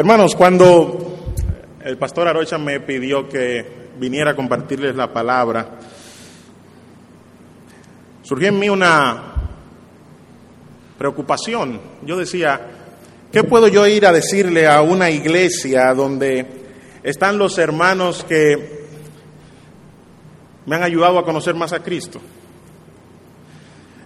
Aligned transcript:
Hermanos, 0.00 0.34
cuando 0.34 1.34
el 1.84 1.98
pastor 1.98 2.26
Arocha 2.26 2.56
me 2.56 2.80
pidió 2.80 3.28
que 3.28 3.90
viniera 3.98 4.30
a 4.30 4.34
compartirles 4.34 4.96
la 4.96 5.12
palabra, 5.12 5.78
surgió 8.22 8.48
en 8.48 8.58
mí 8.58 8.70
una 8.70 9.34
preocupación. 10.96 11.78
Yo 12.06 12.16
decía, 12.16 12.62
¿qué 13.30 13.44
puedo 13.44 13.68
yo 13.68 13.86
ir 13.86 14.06
a 14.06 14.12
decirle 14.12 14.66
a 14.66 14.80
una 14.80 15.10
iglesia 15.10 15.92
donde 15.92 16.46
están 17.02 17.36
los 17.36 17.58
hermanos 17.58 18.24
que 18.26 18.86
me 20.64 20.76
han 20.76 20.82
ayudado 20.82 21.18
a 21.18 21.26
conocer 21.26 21.54
más 21.54 21.74
a 21.74 21.82
Cristo? 21.82 22.22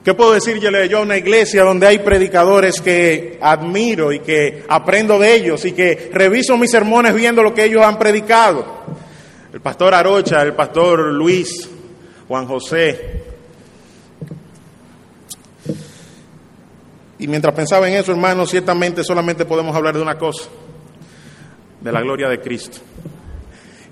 ¿Qué 0.05 0.13
puedo 0.13 0.35
decirle 0.35 0.87
yo 0.87 0.99
a 0.99 1.01
una 1.03 1.17
iglesia 1.17 1.63
donde 1.63 1.87
hay 1.87 2.01
predicadores 2.01 2.79
que 2.83 3.39
admiro 3.41 4.13
y 4.13 4.19
que 4.19 4.63
aprendo 4.69 5.19
de 5.19 5.35
ellos 5.35 5.65
y 5.65 5.73
que 5.73 6.11
reviso 6.13 6.59
mis 6.59 6.71
sermones 6.71 7.15
viendo 7.15 7.43
lo 7.43 7.55
que 7.55 7.65
ellos 7.65 7.83
han 7.83 7.99
predicado? 7.99 8.85
El 9.51 9.63
pastor 9.63 9.95
Arocha, 9.95 10.43
el 10.43 10.53
pastor 10.53 11.01
Luis, 11.15 11.71
Juan 12.29 12.47
José. 12.47 13.23
Y 17.19 17.27
mientras 17.27 17.55
pensaba 17.55 17.89
en 17.89 17.95
eso, 17.95 18.13
hermanos, 18.13 18.51
ciertamente 18.51 19.03
solamente 19.03 19.47
podemos 19.47 19.75
hablar 19.75 19.95
de 19.95 20.03
una 20.03 20.19
cosa, 20.19 20.51
de 21.81 21.91
la 21.91 22.03
gloria 22.03 22.29
de 22.29 22.41
Cristo 22.43 22.81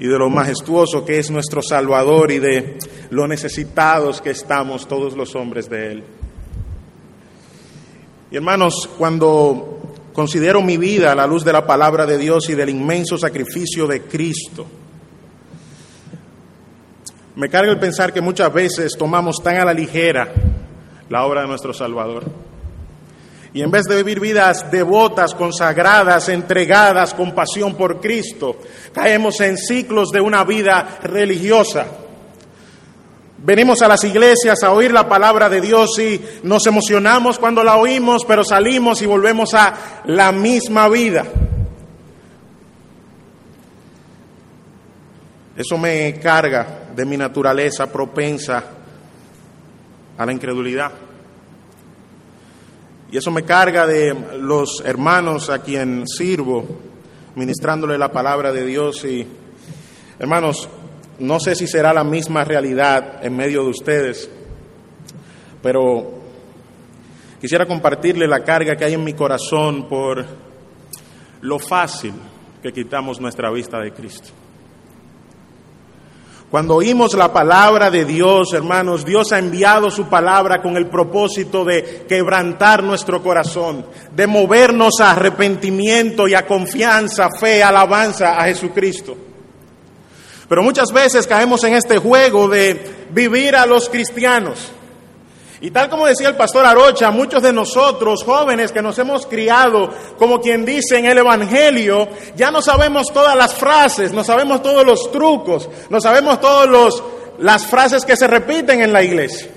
y 0.02 0.08
de 0.08 0.18
lo 0.18 0.28
majestuoso 0.28 1.04
que 1.04 1.20
es 1.20 1.30
nuestro 1.30 1.62
Salvador 1.62 2.32
y 2.32 2.40
de 2.40 2.76
lo 3.10 3.28
necesitados 3.28 4.20
que 4.20 4.30
estamos 4.30 4.88
todos 4.88 5.16
los 5.16 5.36
hombres 5.36 5.70
de 5.70 5.92
Él. 5.92 6.04
Y 8.32 8.36
hermanos, 8.36 8.90
cuando 8.98 9.80
considero 10.12 10.60
mi 10.60 10.76
vida 10.76 11.12
a 11.12 11.14
la 11.14 11.24
luz 11.24 11.44
de 11.44 11.52
la 11.52 11.64
palabra 11.64 12.04
de 12.04 12.18
Dios 12.18 12.50
y 12.50 12.56
del 12.56 12.70
inmenso 12.70 13.16
sacrificio 13.16 13.86
de 13.86 14.02
Cristo, 14.02 14.66
me 17.36 17.48
carga 17.48 17.70
el 17.70 17.78
pensar 17.78 18.12
que 18.12 18.20
muchas 18.20 18.52
veces 18.52 18.96
tomamos 18.98 19.36
tan 19.40 19.58
a 19.58 19.64
la 19.64 19.72
ligera 19.72 20.32
la 21.10 21.24
obra 21.24 21.42
de 21.42 21.46
nuestro 21.46 21.72
Salvador. 21.72 22.24
Y 23.54 23.62
en 23.62 23.70
vez 23.70 23.84
de 23.84 23.96
vivir 23.96 24.18
vidas 24.18 24.70
devotas, 24.70 25.34
consagradas, 25.34 26.28
entregadas 26.30 27.12
con 27.12 27.34
pasión 27.34 27.74
por 27.74 28.00
Cristo, 28.00 28.56
caemos 28.94 29.40
en 29.40 29.58
ciclos 29.58 30.10
de 30.10 30.22
una 30.22 30.42
vida 30.44 30.98
religiosa. 31.02 31.86
Venimos 33.44 33.82
a 33.82 33.88
las 33.88 34.04
iglesias 34.04 34.62
a 34.62 34.72
oír 34.72 34.92
la 34.92 35.08
palabra 35.08 35.48
de 35.48 35.60
Dios 35.60 35.98
y 35.98 36.20
nos 36.44 36.66
emocionamos 36.66 37.38
cuando 37.38 37.62
la 37.62 37.76
oímos, 37.76 38.24
pero 38.24 38.44
salimos 38.44 39.02
y 39.02 39.06
volvemos 39.06 39.52
a 39.52 40.02
la 40.04 40.32
misma 40.32 40.88
vida. 40.88 41.26
Eso 45.56 45.76
me 45.76 46.18
carga 46.20 46.84
de 46.94 47.04
mi 47.04 47.16
naturaleza 47.16 47.86
propensa 47.92 48.64
a 50.16 50.24
la 50.24 50.32
incredulidad. 50.32 50.92
Y 53.12 53.18
eso 53.18 53.30
me 53.30 53.42
carga 53.42 53.86
de 53.86 54.16
los 54.40 54.82
hermanos 54.86 55.50
a 55.50 55.58
quien 55.58 56.08
sirvo, 56.08 56.64
ministrándole 57.34 57.98
la 57.98 58.10
palabra 58.10 58.52
de 58.52 58.64
Dios. 58.64 59.04
Y 59.04 59.26
hermanos, 60.18 60.66
no 61.18 61.38
sé 61.38 61.54
si 61.54 61.66
será 61.66 61.92
la 61.92 62.04
misma 62.04 62.42
realidad 62.42 63.22
en 63.22 63.36
medio 63.36 63.64
de 63.64 63.68
ustedes, 63.68 64.30
pero 65.62 66.22
quisiera 67.38 67.66
compartirle 67.66 68.26
la 68.26 68.42
carga 68.44 68.76
que 68.76 68.86
hay 68.86 68.94
en 68.94 69.04
mi 69.04 69.12
corazón 69.12 69.90
por 69.90 70.24
lo 71.42 71.58
fácil 71.58 72.14
que 72.62 72.72
quitamos 72.72 73.20
nuestra 73.20 73.50
vista 73.50 73.78
de 73.78 73.92
Cristo. 73.92 74.30
Cuando 76.52 76.74
oímos 76.74 77.14
la 77.14 77.32
palabra 77.32 77.90
de 77.90 78.04
Dios, 78.04 78.52
hermanos, 78.52 79.06
Dios 79.06 79.32
ha 79.32 79.38
enviado 79.38 79.90
su 79.90 80.10
palabra 80.10 80.60
con 80.60 80.76
el 80.76 80.86
propósito 80.86 81.64
de 81.64 82.04
quebrantar 82.06 82.82
nuestro 82.82 83.22
corazón, 83.22 83.86
de 84.14 84.26
movernos 84.26 85.00
a 85.00 85.12
arrepentimiento 85.12 86.28
y 86.28 86.34
a 86.34 86.46
confianza, 86.46 87.30
fe, 87.40 87.62
alabanza 87.62 88.38
a 88.38 88.44
Jesucristo. 88.44 89.16
Pero 90.46 90.62
muchas 90.62 90.92
veces 90.92 91.26
caemos 91.26 91.64
en 91.64 91.72
este 91.72 91.96
juego 91.96 92.46
de 92.48 93.06
vivir 93.12 93.56
a 93.56 93.64
los 93.64 93.88
cristianos. 93.88 94.72
Y 95.62 95.70
tal 95.70 95.88
como 95.88 96.08
decía 96.08 96.28
el 96.28 96.34
pastor 96.34 96.66
Arocha, 96.66 97.12
muchos 97.12 97.40
de 97.40 97.52
nosotros, 97.52 98.24
jóvenes 98.24 98.72
que 98.72 98.82
nos 98.82 98.98
hemos 98.98 99.26
criado, 99.26 99.90
como 100.18 100.40
quien 100.40 100.64
dice 100.64 100.98
en 100.98 101.04
el 101.04 101.18
Evangelio, 101.18 102.08
ya 102.34 102.50
no 102.50 102.60
sabemos 102.60 103.06
todas 103.14 103.36
las 103.36 103.54
frases, 103.54 104.12
no 104.12 104.24
sabemos 104.24 104.60
todos 104.60 104.84
los 104.84 105.12
trucos, 105.12 105.68
no 105.88 106.00
sabemos 106.00 106.40
todas 106.40 107.00
las 107.38 107.64
frases 107.64 108.04
que 108.04 108.16
se 108.16 108.26
repiten 108.26 108.80
en 108.82 108.92
la 108.92 109.04
iglesia. 109.04 109.50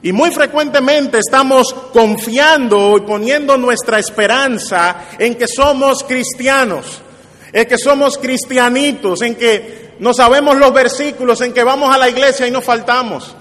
Y 0.00 0.12
muy 0.12 0.30
frecuentemente 0.30 1.18
estamos 1.18 1.74
confiando 1.92 2.96
y 2.96 3.02
poniendo 3.02 3.58
nuestra 3.58 3.98
esperanza 3.98 5.08
en 5.18 5.34
que 5.34 5.46
somos 5.46 6.04
cristianos, 6.04 7.02
en 7.52 7.68
que 7.68 7.76
somos 7.76 8.16
cristianitos, 8.16 9.20
en 9.20 9.34
que 9.34 9.96
no 9.98 10.14
sabemos 10.14 10.56
los 10.56 10.72
versículos, 10.72 11.42
en 11.42 11.52
que 11.52 11.64
vamos 11.64 11.94
a 11.94 11.98
la 11.98 12.08
iglesia 12.08 12.46
y 12.46 12.50
no 12.50 12.62
faltamos 12.62 13.36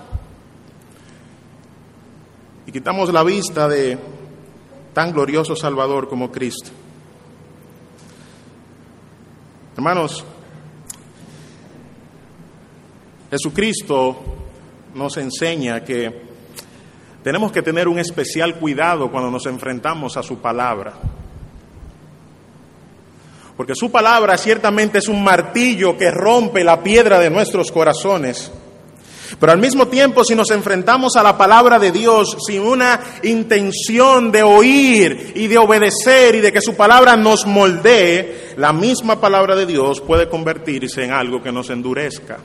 y 2.69 2.71
quitamos 2.71 3.11
la 3.11 3.23
vista 3.23 3.67
de 3.67 3.97
tan 4.93 5.11
glorioso 5.11 5.55
Salvador 5.55 6.07
como 6.07 6.31
Cristo. 6.31 6.69
Hermanos, 9.75 10.23
Jesucristo 13.31 14.17
nos 14.93 15.17
enseña 15.17 15.83
que 15.83 16.29
tenemos 17.23 17.51
que 17.51 17.63
tener 17.63 17.87
un 17.87 17.97
especial 17.97 18.59
cuidado 18.59 19.09
cuando 19.09 19.31
nos 19.31 19.47
enfrentamos 19.47 20.15
a 20.15 20.21
su 20.21 20.37
palabra. 20.37 20.93
Porque 23.57 23.73
su 23.73 23.91
palabra 23.91 24.37
ciertamente 24.37 24.99
es 24.99 25.07
un 25.07 25.23
martillo 25.23 25.97
que 25.97 26.11
rompe 26.11 26.63
la 26.63 26.83
piedra 26.83 27.17
de 27.17 27.31
nuestros 27.31 27.71
corazones 27.71 28.51
pero 29.37 29.51
al 29.51 29.59
mismo 29.59 29.87
tiempo, 29.87 30.23
si 30.23 30.33
nos 30.35 30.49
enfrentamos 30.51 31.15
a 31.15 31.23
la 31.23 31.37
palabra 31.37 31.77
de 31.77 31.91
Dios 31.91 32.37
sin 32.47 32.61
una 32.61 32.99
intención 33.23 34.31
de 34.31 34.43
oír 34.43 35.33
y 35.35 35.47
de 35.47 35.57
obedecer 35.57 36.35
y 36.35 36.41
de 36.41 36.51
que 36.51 36.61
su 36.61 36.75
palabra 36.75 37.15
nos 37.15 37.45
moldee, 37.45 38.53
la 38.57 38.73
misma 38.73 39.19
palabra 39.19 39.55
de 39.55 39.65
Dios 39.65 40.01
puede 40.01 40.29
convertirse 40.29 41.03
en 41.03 41.11
algo 41.11 41.43
que 41.43 41.51
nos 41.51 41.69
endurezca. 41.69 42.39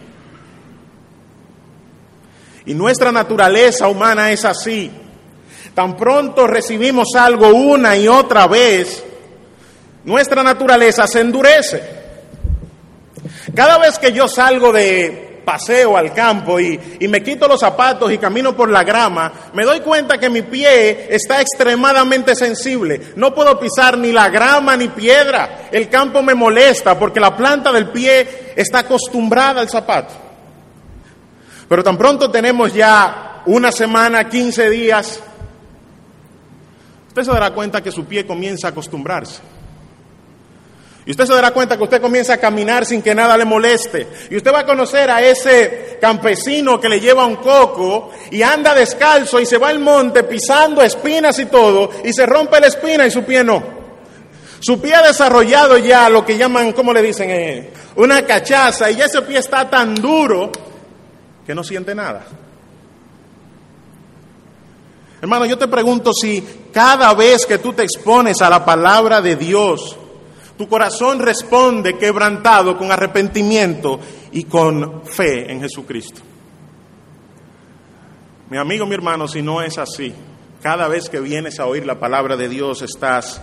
Y 2.67 2.75
nuestra 2.75 3.13
naturaleza 3.13 3.89
humana 3.89 4.33
es 4.33 4.45
así. 4.45 4.91
Tan 5.75 5.97
pronto 5.97 6.47
recibimos 6.47 7.09
algo 7.17 7.49
una 7.49 7.97
y 7.97 8.09
otra 8.09 8.47
vez, 8.47 9.03
nuestra 10.05 10.43
naturaleza 10.43 11.07
se 11.07 11.21
endurece. 11.21 11.83
Cada 13.55 13.79
vez 13.79 13.99
que 13.99 14.13
yo 14.13 14.29
salgo 14.29 14.73
de 14.73 15.24
paseo 15.45 15.97
al 15.97 16.13
campo 16.13 16.59
y, 16.59 16.79
me 17.09 17.23
quito 17.23 17.47
los 17.47 17.61
zapatos 17.61 18.11
y 18.11 18.19
camino 18.19 18.57
por 18.57 18.71
la 18.71 18.83
grama, 18.83 19.33
me 19.53 19.65
doy 19.65 19.81
cuenta 19.81 20.19
que 20.19 20.31
mi 20.31 20.43
pie 20.43 21.15
está 21.15 21.41
extremadamente 21.41 22.35
sensible. 22.35 23.13
No 23.17 23.35
puedo 23.35 23.59
pisar 23.59 23.97
ni 23.99 24.11
la 24.11 24.29
grama 24.29 24.77
ni 24.77 24.89
piedra. 24.89 25.69
El 25.71 25.89
campo 25.89 26.23
me 26.23 26.35
molesta 26.35 26.99
porque 26.99 27.21
la 27.21 27.37
planta 27.37 27.73
del 27.73 27.91
pie 27.91 28.53
está 28.57 28.81
acostumbrada 28.81 29.61
al 29.61 29.69
zapato. 29.69 30.15
Pero 31.69 31.83
tan 31.83 31.97
pronto 31.97 32.31
tenemos 32.31 32.73
ya 32.73 33.43
una 33.47 33.71
semana, 33.71 34.29
15 34.29 34.71
días, 34.71 35.21
usted 37.09 37.23
se 37.23 37.31
dará 37.31 37.53
cuenta 37.53 37.83
que 37.83 37.93
su 37.93 38.05
pie 38.05 38.27
comienza 38.27 38.69
a 38.69 38.71
acostumbrarse. 38.71 39.54
Y 41.07 41.11
usted 41.11 41.27
se 41.27 41.35
dará 41.35 41.51
cuenta 41.51 41.77
que 41.77 41.83
usted 41.83 42.01
comienza 42.01 42.35
a 42.35 42.39
caminar 42.39 42.87
sin 42.87 43.03
que 43.03 43.15
nada 43.15 43.37
le 43.37 43.45
moleste. 43.45 44.07
Y 44.31 44.37
usted 44.37 44.53
va 44.53 44.61
a 44.61 44.67
conocer 44.67 45.11
a 45.11 45.23
ese 45.23 45.99
campesino 46.01 46.81
que 46.81 46.89
le 46.89 46.99
lleva 46.99 47.27
un 47.27 47.37
coco 47.37 48.11
y 48.31 48.41
anda 48.41 48.75
descalzo 48.75 49.39
y 49.39 49.45
se 49.45 49.59
va 49.59 49.69
al 49.69 49.81
monte 49.81 50.25
pisando 50.25 50.81
espinas 50.81 51.39
y 51.39 51.47
todo 51.47 51.91
y 52.03 52.13
se 52.13 52.25
rompe 52.25 52.59
la 52.59 52.69
espina 52.69 53.07
y 53.07 53.11
su 53.11 53.23
pie 53.23 53.45
no. 53.45 53.63
Su 54.61 54.81
pie 54.81 54.95
ha 54.95 55.03
desarrollado 55.03 55.77
ya 55.77 56.09
lo 56.09 56.25
que 56.25 56.39
llaman, 56.39 56.73
¿cómo 56.73 56.91
le 56.95 57.03
dicen? 57.03 57.31
Eh, 57.31 57.71
una 57.97 58.25
cachaza 58.25 58.91
y 58.91 58.99
ese 58.99 59.21
pie 59.23 59.39
está 59.39 59.69
tan 59.69 59.95
duro 59.95 60.51
que 61.47 61.55
no 61.55 61.63
siente 61.63 61.95
nada. 61.95 62.25
Hermano, 65.21 65.45
yo 65.45 65.59
te 65.59 65.69
pregunto 65.69 66.15
si 66.15 66.43
cada 66.73 67.13
vez 67.13 67.45
que 67.45 67.59
tú 67.59 67.75
te 67.75 67.83
expones 67.83 68.41
a 68.41 68.49
la 68.49 68.65
palabra 68.65 69.21
de 69.21 69.37
Dios, 69.37 69.99
tu 70.57 70.69
corazón 70.69 71.19
responde 71.19 71.99
quebrantado 71.99 72.77
con 72.77 72.93
arrepentimiento 72.93 73.99
y 74.33 74.45
con 74.45 75.05
fe 75.05 75.51
en 75.51 75.61
Jesucristo. 75.61 76.21
Mi 78.51 78.59
amigo, 78.59 78.87
mi 78.87 78.95
hermano, 78.95 79.27
si 79.27 79.43
no 79.43 79.63
es 79.63 79.79
así, 79.79 80.15
cada 80.63 80.87
vez 80.87 81.09
que 81.09 81.19
vienes 81.21 81.59
a 81.59 81.67
oír 81.67 81.85
la 81.85 81.99
palabra 81.99 82.37
de 82.37 82.49
Dios 82.49 82.83
estás 82.83 83.43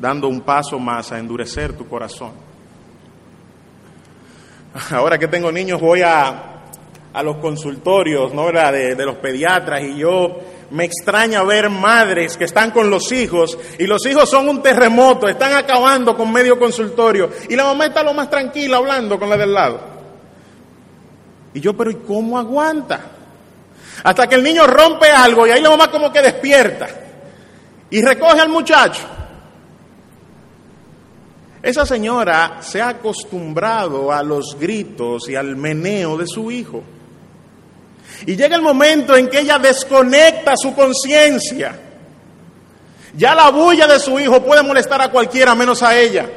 dando 0.00 0.28
un 0.28 0.40
paso 0.40 0.78
más 0.78 1.12
a 1.12 1.18
endurecer 1.18 1.74
tu 1.74 1.86
corazón. 1.86 2.32
Ahora 4.90 5.18
que 5.18 5.28
tengo 5.28 5.52
niños 5.52 5.80
voy 5.80 6.02
a, 6.02 6.49
a 7.12 7.22
los 7.22 7.36
consultorios 7.36 8.32
¿no? 8.32 8.50
De, 8.52 8.94
de 8.94 9.06
los 9.06 9.16
pediatras 9.16 9.82
y 9.82 9.96
yo 9.96 10.38
me 10.70 10.84
extraña 10.84 11.42
ver 11.42 11.68
madres 11.68 12.36
que 12.36 12.44
están 12.44 12.70
con 12.70 12.90
los 12.90 13.10
hijos 13.12 13.58
y 13.78 13.86
los 13.86 14.04
hijos 14.06 14.28
son 14.28 14.48
un 14.48 14.62
terremoto, 14.62 15.28
están 15.28 15.54
acabando 15.54 16.16
con 16.16 16.32
medio 16.32 16.58
consultorio 16.58 17.30
y 17.48 17.56
la 17.56 17.64
mamá 17.64 17.86
está 17.86 18.02
lo 18.02 18.14
más 18.14 18.30
tranquila 18.30 18.76
hablando 18.76 19.18
con 19.18 19.28
la 19.28 19.36
del 19.36 19.52
lado. 19.52 19.80
Y 21.52 21.60
yo, 21.60 21.76
pero 21.76 21.90
¿y 21.90 21.96
cómo 21.96 22.38
aguanta? 22.38 23.00
Hasta 24.04 24.28
que 24.28 24.36
el 24.36 24.42
niño 24.42 24.66
rompe 24.66 25.10
algo 25.10 25.46
y 25.46 25.50
ahí 25.50 25.60
la 25.60 25.70
mamá 25.70 25.90
como 25.90 26.12
que 26.12 26.22
despierta 26.22 26.88
y 27.90 28.00
recoge 28.02 28.40
al 28.40 28.48
muchacho. 28.48 29.02
Esa 31.62 31.84
señora 31.84 32.58
se 32.62 32.80
ha 32.80 32.88
acostumbrado 32.88 34.10
a 34.12 34.22
los 34.22 34.56
gritos 34.58 35.28
y 35.28 35.34
al 35.34 35.56
meneo 35.56 36.16
de 36.16 36.26
su 36.26 36.50
hijo. 36.50 36.82
Y 38.26 38.36
llega 38.36 38.56
el 38.56 38.62
momento 38.62 39.16
en 39.16 39.28
que 39.28 39.40
ella 39.40 39.58
desconecta 39.58 40.54
su 40.56 40.74
conciencia. 40.74 41.78
Ya 43.16 43.34
la 43.34 43.50
bulla 43.50 43.86
de 43.86 43.98
su 43.98 44.18
hijo 44.20 44.42
puede 44.42 44.62
molestar 44.62 45.00
a 45.02 45.10
cualquiera 45.10 45.54
menos 45.54 45.82
a 45.82 45.98
ella. 45.98 46.28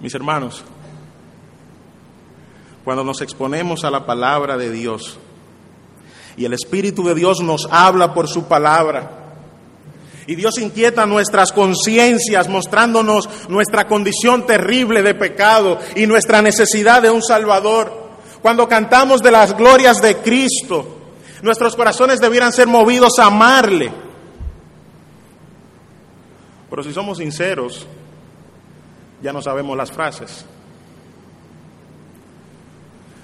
Mis 0.00 0.14
hermanos, 0.14 0.62
cuando 2.84 3.02
nos 3.02 3.20
exponemos 3.20 3.84
a 3.84 3.90
la 3.90 4.06
palabra 4.06 4.56
de 4.56 4.70
Dios 4.70 5.18
y 6.36 6.44
el 6.44 6.52
Espíritu 6.52 7.02
de 7.04 7.14
Dios 7.14 7.40
nos 7.40 7.66
habla 7.70 8.14
por 8.14 8.28
su 8.28 8.44
palabra, 8.44 9.25
y 10.26 10.34
Dios 10.34 10.58
inquieta 10.58 11.06
nuestras 11.06 11.52
conciencias 11.52 12.48
mostrándonos 12.48 13.28
nuestra 13.48 13.86
condición 13.86 14.44
terrible 14.44 15.02
de 15.02 15.14
pecado 15.14 15.78
y 15.94 16.06
nuestra 16.06 16.42
necesidad 16.42 17.00
de 17.00 17.10
un 17.10 17.22
Salvador. 17.22 18.06
Cuando 18.42 18.68
cantamos 18.68 19.22
de 19.22 19.30
las 19.30 19.56
glorias 19.56 20.02
de 20.02 20.16
Cristo, 20.16 20.96
nuestros 21.42 21.76
corazones 21.76 22.20
debieran 22.20 22.52
ser 22.52 22.66
movidos 22.66 23.18
a 23.18 23.26
amarle. 23.26 23.92
Pero 26.68 26.82
si 26.82 26.92
somos 26.92 27.18
sinceros, 27.18 27.86
ya 29.22 29.32
no 29.32 29.40
sabemos 29.40 29.76
las 29.76 29.92
frases. 29.92 30.44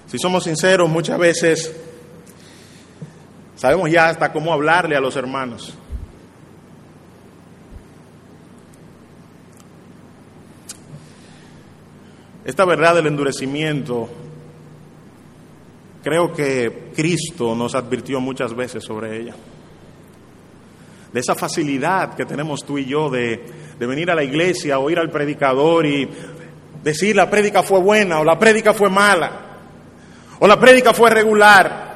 Si 0.07 0.19
somos 0.19 0.45
sinceros, 0.45 0.89
muchas 0.89 1.19
veces 1.19 1.75
sabemos 3.57 3.91
ya 3.91 4.09
hasta 4.09 4.33
cómo 4.33 4.53
hablarle 4.53 4.95
a 4.95 5.01
los 5.01 5.17
hermanos. 5.17 5.77
Esta 12.45 12.65
verdad 12.65 12.97
del 12.97 13.07
endurecimiento, 13.07 14.09
creo 16.03 16.33
que 16.33 16.91
Cristo 16.95 17.55
nos 17.55 17.75
advirtió 17.77 18.21
muchas 18.21 18.55
veces 18.55 18.83
sobre 18.85 19.21
ella. 19.21 19.35
De 21.13 21.21
esa 21.21 21.37
facilidad 21.37 22.15
que 22.17 22.25
tenemos 22.25 22.65
tú 22.65 22.79
y 22.79 22.87
yo 22.87 23.11
de, 23.11 23.41
venir 23.79 24.11
a 24.11 24.15
la 24.15 24.25
iglesia, 24.25 24.79
oír 24.79 24.99
al 24.99 25.11
predicador 25.11 25.87
y 25.87 26.09
decir 26.83 27.15
la 27.15 27.31
prédica 27.31 27.63
fue 27.63 27.79
buena 27.79 28.21
o 28.21 28.25
la 28.25 28.39
prédica 28.39 28.75
fue 28.75 28.89
mala 28.89 29.31
o 30.41 30.47
la 30.49 30.59
prédica 30.59 30.93
fue 30.93 31.11
regular 31.11 31.93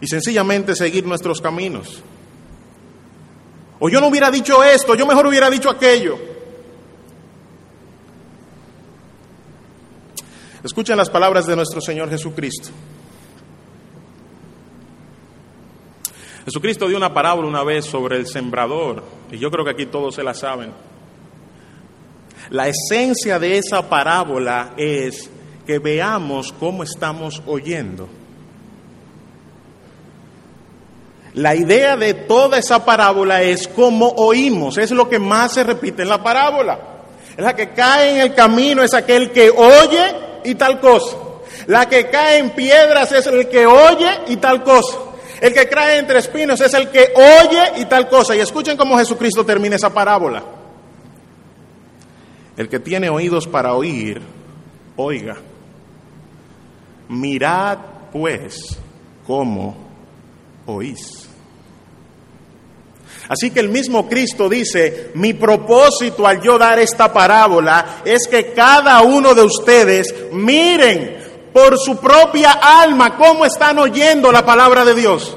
y 0.00 0.06
sencillamente 0.06 0.74
seguir 0.74 1.04
nuestros 1.04 1.40
caminos. 1.42 2.02
O 3.80 3.88
yo 3.90 4.00
no 4.00 4.08
hubiera 4.08 4.30
dicho 4.30 4.64
esto, 4.64 4.94
yo 4.94 5.06
mejor 5.06 5.26
hubiera 5.26 5.50
dicho 5.50 5.68
aquello. 5.68 6.27
Escuchen 10.64 10.96
las 10.96 11.08
palabras 11.08 11.46
de 11.46 11.54
nuestro 11.54 11.80
Señor 11.80 12.10
Jesucristo. 12.10 12.70
Jesucristo 16.44 16.88
dio 16.88 16.96
una 16.96 17.12
parábola 17.12 17.46
una 17.46 17.62
vez 17.62 17.84
sobre 17.84 18.16
el 18.16 18.26
sembrador, 18.26 19.04
y 19.30 19.38
yo 19.38 19.50
creo 19.50 19.64
que 19.64 19.72
aquí 19.72 19.86
todos 19.86 20.14
se 20.14 20.22
la 20.22 20.34
saben. 20.34 20.72
La 22.50 22.68
esencia 22.68 23.38
de 23.38 23.58
esa 23.58 23.88
parábola 23.88 24.72
es 24.76 25.30
que 25.66 25.78
veamos 25.78 26.52
cómo 26.52 26.82
estamos 26.82 27.42
oyendo. 27.46 28.08
La 31.34 31.54
idea 31.54 31.96
de 31.96 32.14
toda 32.14 32.58
esa 32.58 32.84
parábola 32.84 33.42
es 33.42 33.68
cómo 33.68 34.08
oímos, 34.08 34.78
es 34.78 34.90
lo 34.90 35.08
que 35.08 35.18
más 35.18 35.52
se 35.52 35.62
repite 35.62 36.02
en 36.02 36.08
la 36.08 36.22
parábola. 36.22 36.80
Es 37.36 37.44
la 37.44 37.54
que 37.54 37.72
cae 37.72 38.16
en 38.16 38.20
el 38.22 38.34
camino, 38.34 38.82
es 38.82 38.94
aquel 38.94 39.30
que 39.30 39.50
oye 39.50 40.27
y 40.48 40.54
tal 40.54 40.80
cosa. 40.80 41.16
La 41.66 41.88
que 41.88 42.08
cae 42.08 42.38
en 42.38 42.50
piedras 42.50 43.12
es 43.12 43.26
el 43.26 43.48
que 43.48 43.66
oye 43.66 44.10
y 44.28 44.36
tal 44.36 44.62
cosa. 44.64 44.96
El 45.40 45.52
que 45.52 45.68
cae 45.68 45.98
entre 45.98 46.18
espinos 46.18 46.60
es 46.60 46.72
el 46.74 46.88
que 46.88 47.12
oye 47.14 47.80
y 47.80 47.84
tal 47.84 48.08
cosa. 48.08 48.34
Y 48.34 48.40
escuchen 48.40 48.76
cómo 48.76 48.98
Jesucristo 48.98 49.44
termina 49.44 49.76
esa 49.76 49.92
parábola. 49.92 50.42
El 52.56 52.68
que 52.68 52.80
tiene 52.80 53.08
oídos 53.08 53.46
para 53.46 53.74
oír, 53.74 54.20
oiga. 54.96 55.36
Mirad 57.08 57.78
pues 58.12 58.78
cómo 59.26 59.76
oís. 60.66 61.27
Así 63.28 63.50
que 63.50 63.60
el 63.60 63.68
mismo 63.68 64.08
Cristo 64.08 64.48
dice, 64.48 65.10
mi 65.14 65.34
propósito 65.34 66.26
al 66.26 66.40
yo 66.40 66.58
dar 66.58 66.78
esta 66.78 67.12
parábola 67.12 68.00
es 68.04 68.26
que 68.26 68.52
cada 68.52 69.02
uno 69.02 69.34
de 69.34 69.42
ustedes 69.42 70.14
miren 70.32 71.18
por 71.52 71.78
su 71.78 71.98
propia 71.98 72.52
alma 72.52 73.16
cómo 73.16 73.44
están 73.44 73.78
oyendo 73.78 74.32
la 74.32 74.46
palabra 74.46 74.84
de 74.84 74.94
Dios. 74.94 75.36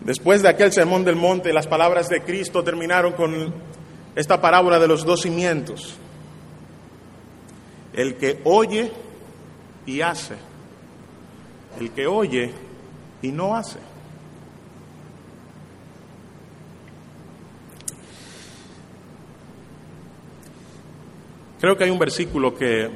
Después 0.00 0.42
de 0.42 0.48
aquel 0.48 0.72
sermón 0.72 1.04
del 1.04 1.16
monte, 1.16 1.52
las 1.52 1.68
palabras 1.68 2.08
de 2.08 2.20
Cristo 2.20 2.64
terminaron 2.64 3.12
con 3.12 3.54
esta 4.16 4.40
parábola 4.40 4.80
de 4.80 4.88
los 4.88 5.04
dos 5.04 5.22
cimientos. 5.22 5.94
El 7.92 8.16
que 8.16 8.40
oye 8.42 8.90
y 9.86 10.00
hace. 10.00 10.34
El 11.80 11.92
que 11.92 12.06
oye 12.06 12.63
y 13.24 13.32
no 13.32 13.56
hace. 13.56 13.78
Creo 21.58 21.74
que 21.76 21.84
hay 21.84 21.90
un 21.90 21.98
versículo 21.98 22.54
que 22.54 22.90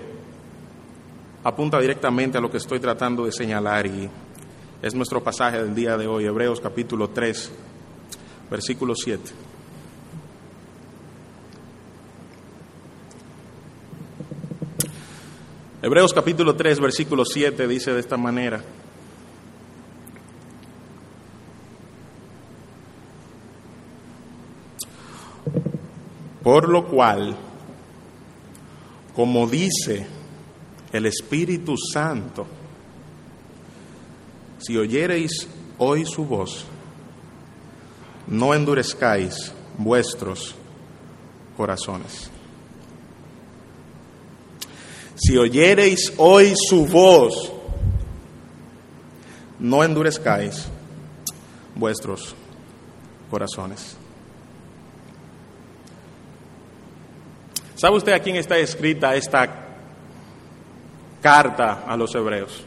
apunta 1.43 1.81
directamente 1.81 2.37
a 2.37 2.43
lo 2.43 2.51
que 2.51 2.59
estoy 2.59 2.79
tratando 2.79 3.25
de 3.25 3.33
señalar 3.33 3.87
y 3.87 4.11
es 4.83 4.95
nuestro 4.95 5.23
pasaje 5.23 5.63
del 5.63 5.75
día 5.75 5.97
de 5.97 6.07
hoy, 6.07 6.27
Hebreos 6.27 6.61
capítulo 6.61 7.09
3, 7.09 7.51
versículo 8.51 8.95
7. 8.95 9.31
Hebreos 15.81 16.13
capítulo 16.13 16.55
3, 16.55 16.81
versículo 16.81 17.25
7 17.25 17.67
dice 17.67 17.95
de 17.95 18.01
esta 18.01 18.19
manera. 18.19 18.63
Por 26.49 26.67
lo 26.67 26.87
cual, 26.87 27.37
como 29.15 29.47
dice 29.47 30.07
el 30.91 31.05
Espíritu 31.05 31.75
Santo, 31.77 32.47
si 34.59 34.75
oyereis 34.79 35.47
hoy 35.77 36.07
su 36.07 36.25
voz, 36.25 36.65
no 38.29 38.55
endurezcáis 38.55 39.53
vuestros 39.77 40.55
corazones. 41.55 42.31
Si 45.17 45.37
oyereis 45.37 46.15
hoy 46.17 46.55
su 46.57 46.87
voz, 46.87 47.53
no 49.59 49.85
endurezcáis 49.85 50.65
vuestros 51.75 52.35
corazones. 53.31 53.99
¿Sabe 57.79 57.97
usted 57.97 58.13
a 58.13 58.19
quién 58.19 58.35
está 58.35 58.59
escrita 58.59 59.15
esta 59.15 59.49
carta 61.23 61.85
a 61.87 61.97
los 61.97 62.13
hebreos? 62.13 62.65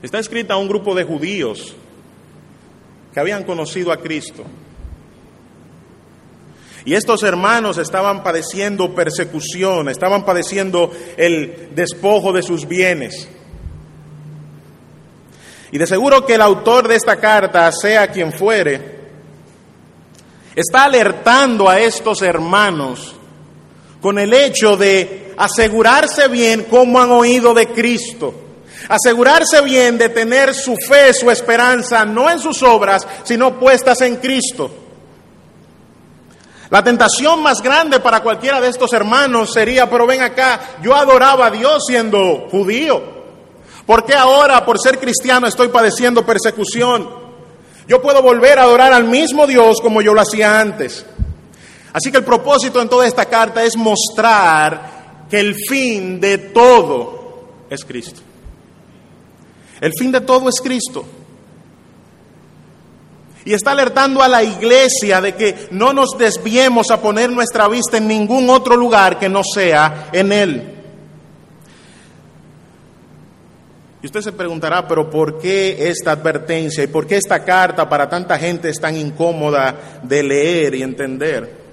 Está 0.00 0.20
escrita 0.20 0.54
a 0.54 0.58
un 0.58 0.68
grupo 0.68 0.94
de 0.94 1.02
judíos 1.02 1.74
que 3.12 3.18
habían 3.18 3.42
conocido 3.42 3.90
a 3.90 3.96
Cristo. 3.96 4.44
Y 6.84 6.94
estos 6.94 7.24
hermanos 7.24 7.78
estaban 7.78 8.22
padeciendo 8.22 8.94
persecución, 8.94 9.88
estaban 9.88 10.24
padeciendo 10.24 10.92
el 11.16 11.74
despojo 11.74 12.32
de 12.32 12.44
sus 12.44 12.68
bienes. 12.68 13.28
Y 15.72 15.78
de 15.78 15.86
seguro 15.88 16.24
que 16.24 16.36
el 16.36 16.42
autor 16.42 16.86
de 16.86 16.94
esta 16.94 17.16
carta, 17.16 17.72
sea 17.72 18.06
quien 18.06 18.32
fuere, 18.32 19.00
está 20.54 20.84
alertando 20.84 21.68
a 21.68 21.80
estos 21.80 22.22
hermanos 22.22 23.15
con 24.06 24.20
el 24.20 24.32
hecho 24.32 24.76
de 24.76 25.34
asegurarse 25.36 26.28
bien 26.28 26.68
cómo 26.70 27.00
han 27.00 27.10
oído 27.10 27.52
de 27.52 27.66
Cristo, 27.72 28.32
asegurarse 28.88 29.60
bien 29.62 29.98
de 29.98 30.10
tener 30.10 30.54
su 30.54 30.76
fe, 30.76 31.12
su 31.12 31.28
esperanza, 31.28 32.04
no 32.04 32.30
en 32.30 32.38
sus 32.38 32.62
obras, 32.62 33.04
sino 33.24 33.58
puestas 33.58 34.02
en 34.02 34.14
Cristo. 34.18 34.70
La 36.70 36.84
tentación 36.84 37.42
más 37.42 37.60
grande 37.60 37.98
para 37.98 38.20
cualquiera 38.20 38.60
de 38.60 38.68
estos 38.68 38.92
hermanos 38.92 39.52
sería, 39.52 39.90
pero 39.90 40.06
ven 40.06 40.22
acá, 40.22 40.76
yo 40.84 40.94
adoraba 40.94 41.46
a 41.46 41.50
Dios 41.50 41.82
siendo 41.88 42.46
judío. 42.48 43.02
¿Por 43.86 44.04
qué 44.04 44.14
ahora, 44.14 44.64
por 44.64 44.78
ser 44.78 45.00
cristiano, 45.00 45.48
estoy 45.48 45.66
padeciendo 45.66 46.24
persecución? 46.24 47.10
Yo 47.88 48.00
puedo 48.00 48.22
volver 48.22 48.60
a 48.60 48.62
adorar 48.62 48.92
al 48.92 49.02
mismo 49.02 49.48
Dios 49.48 49.80
como 49.80 50.00
yo 50.00 50.14
lo 50.14 50.20
hacía 50.20 50.60
antes. 50.60 51.04
Así 51.96 52.12
que 52.12 52.18
el 52.18 52.24
propósito 52.24 52.82
en 52.82 52.90
toda 52.90 53.06
esta 53.06 53.24
carta 53.24 53.64
es 53.64 53.74
mostrar 53.74 55.24
que 55.30 55.40
el 55.40 55.54
fin 55.54 56.20
de 56.20 56.36
todo 56.36 57.64
es 57.70 57.86
Cristo. 57.86 58.20
El 59.80 59.92
fin 59.98 60.12
de 60.12 60.20
todo 60.20 60.50
es 60.50 60.60
Cristo. 60.60 61.06
Y 63.46 63.54
está 63.54 63.70
alertando 63.70 64.22
a 64.22 64.28
la 64.28 64.42
iglesia 64.42 65.22
de 65.22 65.36
que 65.36 65.68
no 65.70 65.94
nos 65.94 66.18
desviemos 66.18 66.90
a 66.90 67.00
poner 67.00 67.30
nuestra 67.30 67.66
vista 67.66 67.96
en 67.96 68.08
ningún 68.08 68.50
otro 68.50 68.76
lugar 68.76 69.18
que 69.18 69.30
no 69.30 69.40
sea 69.42 70.10
en 70.12 70.32
Él. 70.32 70.74
Y 74.02 74.06
usted 74.06 74.20
se 74.20 74.32
preguntará, 74.32 74.86
pero 74.86 75.08
¿por 75.08 75.38
qué 75.38 75.88
esta 75.88 76.10
advertencia 76.10 76.84
y 76.84 76.88
por 76.88 77.06
qué 77.06 77.16
esta 77.16 77.42
carta 77.42 77.88
para 77.88 78.06
tanta 78.06 78.38
gente 78.38 78.68
es 78.68 78.78
tan 78.78 78.94
incómoda 78.98 80.00
de 80.02 80.22
leer 80.22 80.74
y 80.74 80.82
entender? 80.82 81.65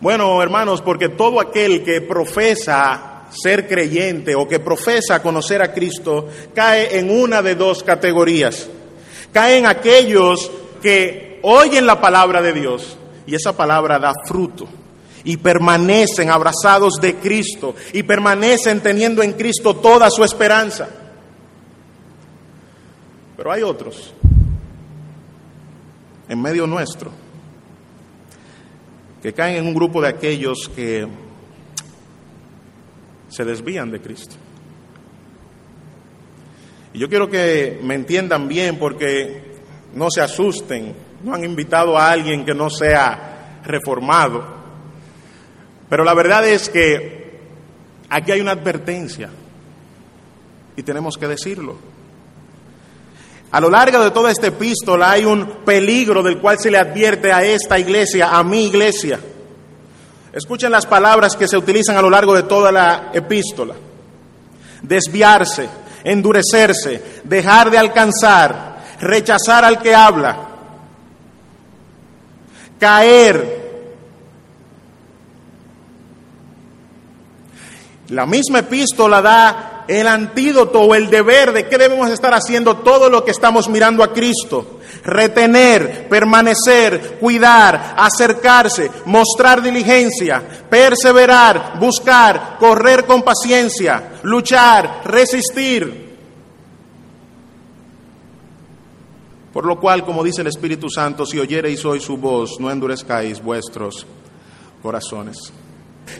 Bueno, 0.00 0.42
hermanos, 0.42 0.80
porque 0.80 1.10
todo 1.10 1.40
aquel 1.40 1.84
que 1.84 2.00
profesa 2.00 3.24
ser 3.30 3.68
creyente 3.68 4.34
o 4.34 4.48
que 4.48 4.58
profesa 4.58 5.22
conocer 5.22 5.62
a 5.62 5.72
Cristo 5.72 6.28
cae 6.54 6.98
en 6.98 7.10
una 7.10 7.42
de 7.42 7.54
dos 7.54 7.82
categorías 7.84 8.68
caen 9.32 9.66
aquellos 9.66 10.50
que 10.82 11.40
oyen 11.42 11.86
la 11.86 12.00
palabra 12.00 12.42
de 12.42 12.52
Dios 12.52 12.96
y 13.26 13.34
esa 13.34 13.56
palabra 13.56 13.98
da 13.98 14.12
fruto 14.26 14.68
y 15.22 15.36
permanecen 15.36 16.30
abrazados 16.30 16.94
de 17.00 17.16
Cristo 17.16 17.74
y 17.92 18.02
permanecen 18.02 18.80
teniendo 18.80 19.22
en 19.22 19.34
Cristo 19.34 19.76
toda 19.76 20.10
su 20.10 20.24
esperanza. 20.24 20.88
Pero 23.36 23.52
hay 23.52 23.62
otros 23.62 24.12
en 26.28 26.40
medio 26.40 26.66
nuestro 26.66 27.10
que 29.22 29.32
caen 29.32 29.56
en 29.56 29.66
un 29.66 29.74
grupo 29.74 30.00
de 30.00 30.08
aquellos 30.08 30.70
que 30.74 31.06
se 33.28 33.44
desvían 33.44 33.90
de 33.90 34.00
Cristo. 34.00 34.36
Y 36.92 36.98
yo 36.98 37.08
quiero 37.08 37.30
que 37.30 37.78
me 37.82 37.94
entiendan 37.94 38.48
bien 38.48 38.78
porque 38.78 39.42
no 39.94 40.10
se 40.10 40.20
asusten, 40.20 40.94
no 41.22 41.34
han 41.34 41.44
invitado 41.44 41.96
a 41.96 42.10
alguien 42.10 42.44
que 42.44 42.54
no 42.54 42.70
sea 42.70 43.60
reformado. 43.64 44.42
Pero 45.88 46.04
la 46.04 46.14
verdad 46.14 46.46
es 46.48 46.68
que 46.68 47.38
aquí 48.08 48.32
hay 48.32 48.40
una 48.40 48.52
advertencia 48.52 49.30
y 50.76 50.82
tenemos 50.82 51.16
que 51.16 51.28
decirlo. 51.28 51.76
A 53.52 53.60
lo 53.60 53.68
largo 53.68 54.04
de 54.04 54.10
toda 54.12 54.30
esta 54.30 54.46
epístola 54.46 55.10
hay 55.10 55.24
un 55.24 55.46
peligro 55.64 56.22
del 56.22 56.38
cual 56.38 56.58
se 56.58 56.70
le 56.70 56.78
advierte 56.78 57.32
a 57.32 57.42
esta 57.42 57.78
iglesia, 57.78 58.36
a 58.36 58.44
mi 58.44 58.66
iglesia. 58.66 59.18
Escuchen 60.32 60.70
las 60.70 60.86
palabras 60.86 61.34
que 61.34 61.48
se 61.48 61.56
utilizan 61.56 61.96
a 61.96 62.02
lo 62.02 62.10
largo 62.10 62.34
de 62.34 62.44
toda 62.44 62.70
la 62.70 63.10
epístola. 63.12 63.74
Desviarse, 64.82 65.68
endurecerse, 66.04 67.20
dejar 67.24 67.70
de 67.70 67.78
alcanzar, 67.78 68.84
rechazar 69.00 69.64
al 69.64 69.80
que 69.80 69.94
habla, 69.94 70.36
caer. 72.78 73.59
La 78.10 78.26
misma 78.26 78.60
epístola 78.60 79.22
da 79.22 79.84
el 79.86 80.06
antídoto 80.06 80.80
o 80.80 80.94
el 80.94 81.10
deber 81.10 81.52
de 81.52 81.68
qué 81.68 81.78
debemos 81.78 82.10
estar 82.10 82.32
haciendo 82.32 82.78
todo 82.78 83.08
lo 83.08 83.24
que 83.24 83.30
estamos 83.30 83.68
mirando 83.68 84.02
a 84.02 84.12
Cristo. 84.12 84.78
Retener, 85.04 86.08
permanecer, 86.08 87.18
cuidar, 87.20 87.94
acercarse, 87.96 88.90
mostrar 89.06 89.62
diligencia, 89.62 90.42
perseverar, 90.68 91.78
buscar, 91.78 92.56
correr 92.58 93.06
con 93.06 93.22
paciencia, 93.22 94.20
luchar, 94.22 95.02
resistir. 95.04 96.10
Por 99.52 99.66
lo 99.66 99.78
cual, 99.80 100.04
como 100.04 100.22
dice 100.22 100.40
el 100.40 100.48
Espíritu 100.48 100.88
Santo, 100.88 101.26
si 101.26 101.38
oyereis 101.38 101.84
hoy 101.84 102.00
su 102.00 102.16
voz, 102.16 102.58
no 102.60 102.70
endurezcáis 102.70 103.42
vuestros 103.42 104.06
corazones. 104.82 105.52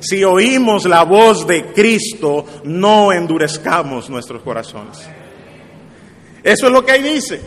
Si 0.00 0.22
oímos 0.24 0.86
la 0.86 1.02
voz 1.02 1.46
de 1.46 1.72
Cristo, 1.72 2.44
no 2.64 3.12
endurezcamos 3.12 4.08
nuestros 4.08 4.42
corazones. 4.42 4.98
Eso 6.42 6.66
es 6.66 6.72
lo 6.72 6.84
que 6.84 6.92
ahí 6.92 7.02
dice. 7.02 7.40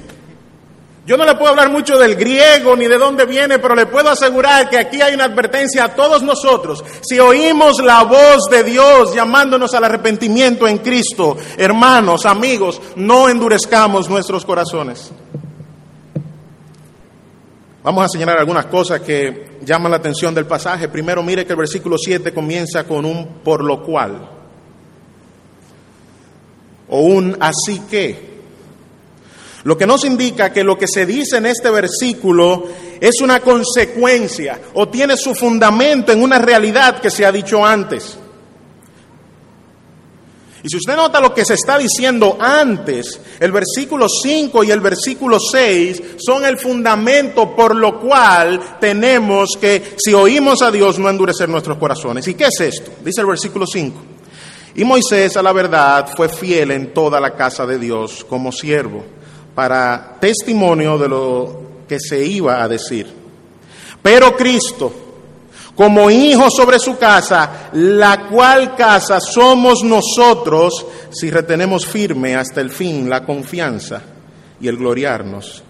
Yo 1.05 1.17
no 1.17 1.25
le 1.25 1.35
puedo 1.35 1.49
hablar 1.49 1.69
mucho 1.69 1.97
del 1.97 2.15
griego 2.15 2.77
ni 2.77 2.87
de 2.87 2.97
dónde 2.97 3.25
viene, 3.25 3.59
pero 3.59 3.75
le 3.75 3.87
puedo 3.87 4.09
asegurar 4.09 4.69
que 4.69 4.77
aquí 4.77 5.01
hay 5.01 5.13
una 5.13 5.25
advertencia 5.25 5.83
a 5.83 5.95
todos 5.95 6.23
nosotros. 6.23 6.81
Si 7.01 7.19
oímos 7.19 7.83
la 7.83 8.03
voz 8.03 8.45
de 8.49 8.63
Dios 8.63 9.13
llamándonos 9.13 9.73
al 9.73 9.83
arrepentimiento 9.83 10.65
en 10.65 10.77
Cristo, 10.77 11.35
hermanos, 11.57 12.25
amigos, 12.25 12.81
no 12.95 13.27
endurezcamos 13.27 14.09
nuestros 14.09 14.45
corazones. 14.45 15.11
Vamos 17.83 18.05
a 18.05 18.07
señalar 18.07 18.37
algunas 18.37 18.67
cosas 18.67 19.01
que 19.01 19.57
llaman 19.61 19.91
la 19.91 19.97
atención 19.97 20.33
del 20.33 20.45
pasaje. 20.45 20.87
Primero, 20.87 21.21
mire 21.21 21.45
que 21.45 21.51
el 21.51 21.59
versículo 21.59 21.97
7 21.97 22.33
comienza 22.33 22.85
con 22.85 23.03
un 23.03 23.39
por 23.43 23.61
lo 23.61 23.83
cual, 23.83 24.29
o 26.87 26.99
un 27.01 27.35
así 27.41 27.81
que. 27.89 28.33
Lo 29.65 29.77
que 29.77 29.85
nos 29.85 30.03
indica 30.03 30.51
que 30.51 30.63
lo 30.63 30.77
que 30.77 30.87
se 30.87 31.05
dice 31.05 31.37
en 31.37 31.45
este 31.45 31.69
versículo 31.69 32.67
es 32.99 33.21
una 33.21 33.39
consecuencia 33.39 34.59
o 34.73 34.89
tiene 34.89 35.15
su 35.15 35.33
fundamento 35.33 36.11
en 36.11 36.21
una 36.21 36.37
realidad 36.37 36.99
que 36.99 37.09
se 37.09 37.25
ha 37.25 37.31
dicho 37.31 37.65
antes. 37.65 38.17
Y 40.63 40.69
si 40.69 40.77
usted 40.77 40.95
nota 40.95 41.19
lo 41.19 41.33
que 41.33 41.43
se 41.43 41.55
está 41.55 41.77
diciendo 41.77 42.37
antes, 42.39 43.19
el 43.37 43.51
versículo 43.51 44.07
5 44.07 44.63
y 44.63 44.71
el 44.71 44.79
versículo 44.79 45.37
6 45.37 46.01
son 46.17 46.45
el 46.45 46.57
fundamento 46.57 47.53
por 47.53 47.75
lo 47.75 47.99
cual 47.99 48.77
tenemos 48.79 49.57
que, 49.59 49.95
si 49.97 50.13
oímos 50.13 50.61
a 50.61 50.71
Dios, 50.71 50.99
no 50.99 51.09
endurecer 51.09 51.49
nuestros 51.49 51.77
corazones. 51.77 52.25
¿Y 52.29 52.35
qué 52.35 52.45
es 52.45 52.61
esto? 52.61 52.91
Dice 53.03 53.19
el 53.19 53.27
versículo 53.27 53.67
5. 53.67 54.01
Y 54.75 54.85
Moisés, 54.85 55.35
a 55.35 55.43
la 55.43 55.51
verdad, 55.51 56.09
fue 56.15 56.29
fiel 56.29 56.71
en 56.71 56.93
toda 56.93 57.19
la 57.19 57.35
casa 57.35 57.65
de 57.65 57.77
Dios 57.77 58.25
como 58.27 58.51
siervo 58.53 59.03
para 59.53 60.17
testimonio 60.19 60.97
de 60.97 61.09
lo 61.09 61.61
que 61.87 61.99
se 61.99 62.23
iba 62.25 62.63
a 62.63 62.67
decir. 62.69 63.07
Pero 64.01 64.35
Cristo, 64.35 64.91
como 65.75 66.11
hijo 66.11 66.49
sobre 66.51 66.79
su 66.79 66.97
casa, 66.97 67.69
la 67.73 68.27
cual 68.29 68.75
casa 68.75 69.19
somos 69.19 69.83
nosotros 69.83 70.85
si 71.11 71.31
retenemos 71.31 71.85
firme 71.85 72.35
hasta 72.35 72.61
el 72.61 72.69
fin 72.69 73.09
la 73.09 73.25
confianza 73.25 74.01
y 74.61 74.67
el 74.67 74.77
gloriarnos 74.77 75.63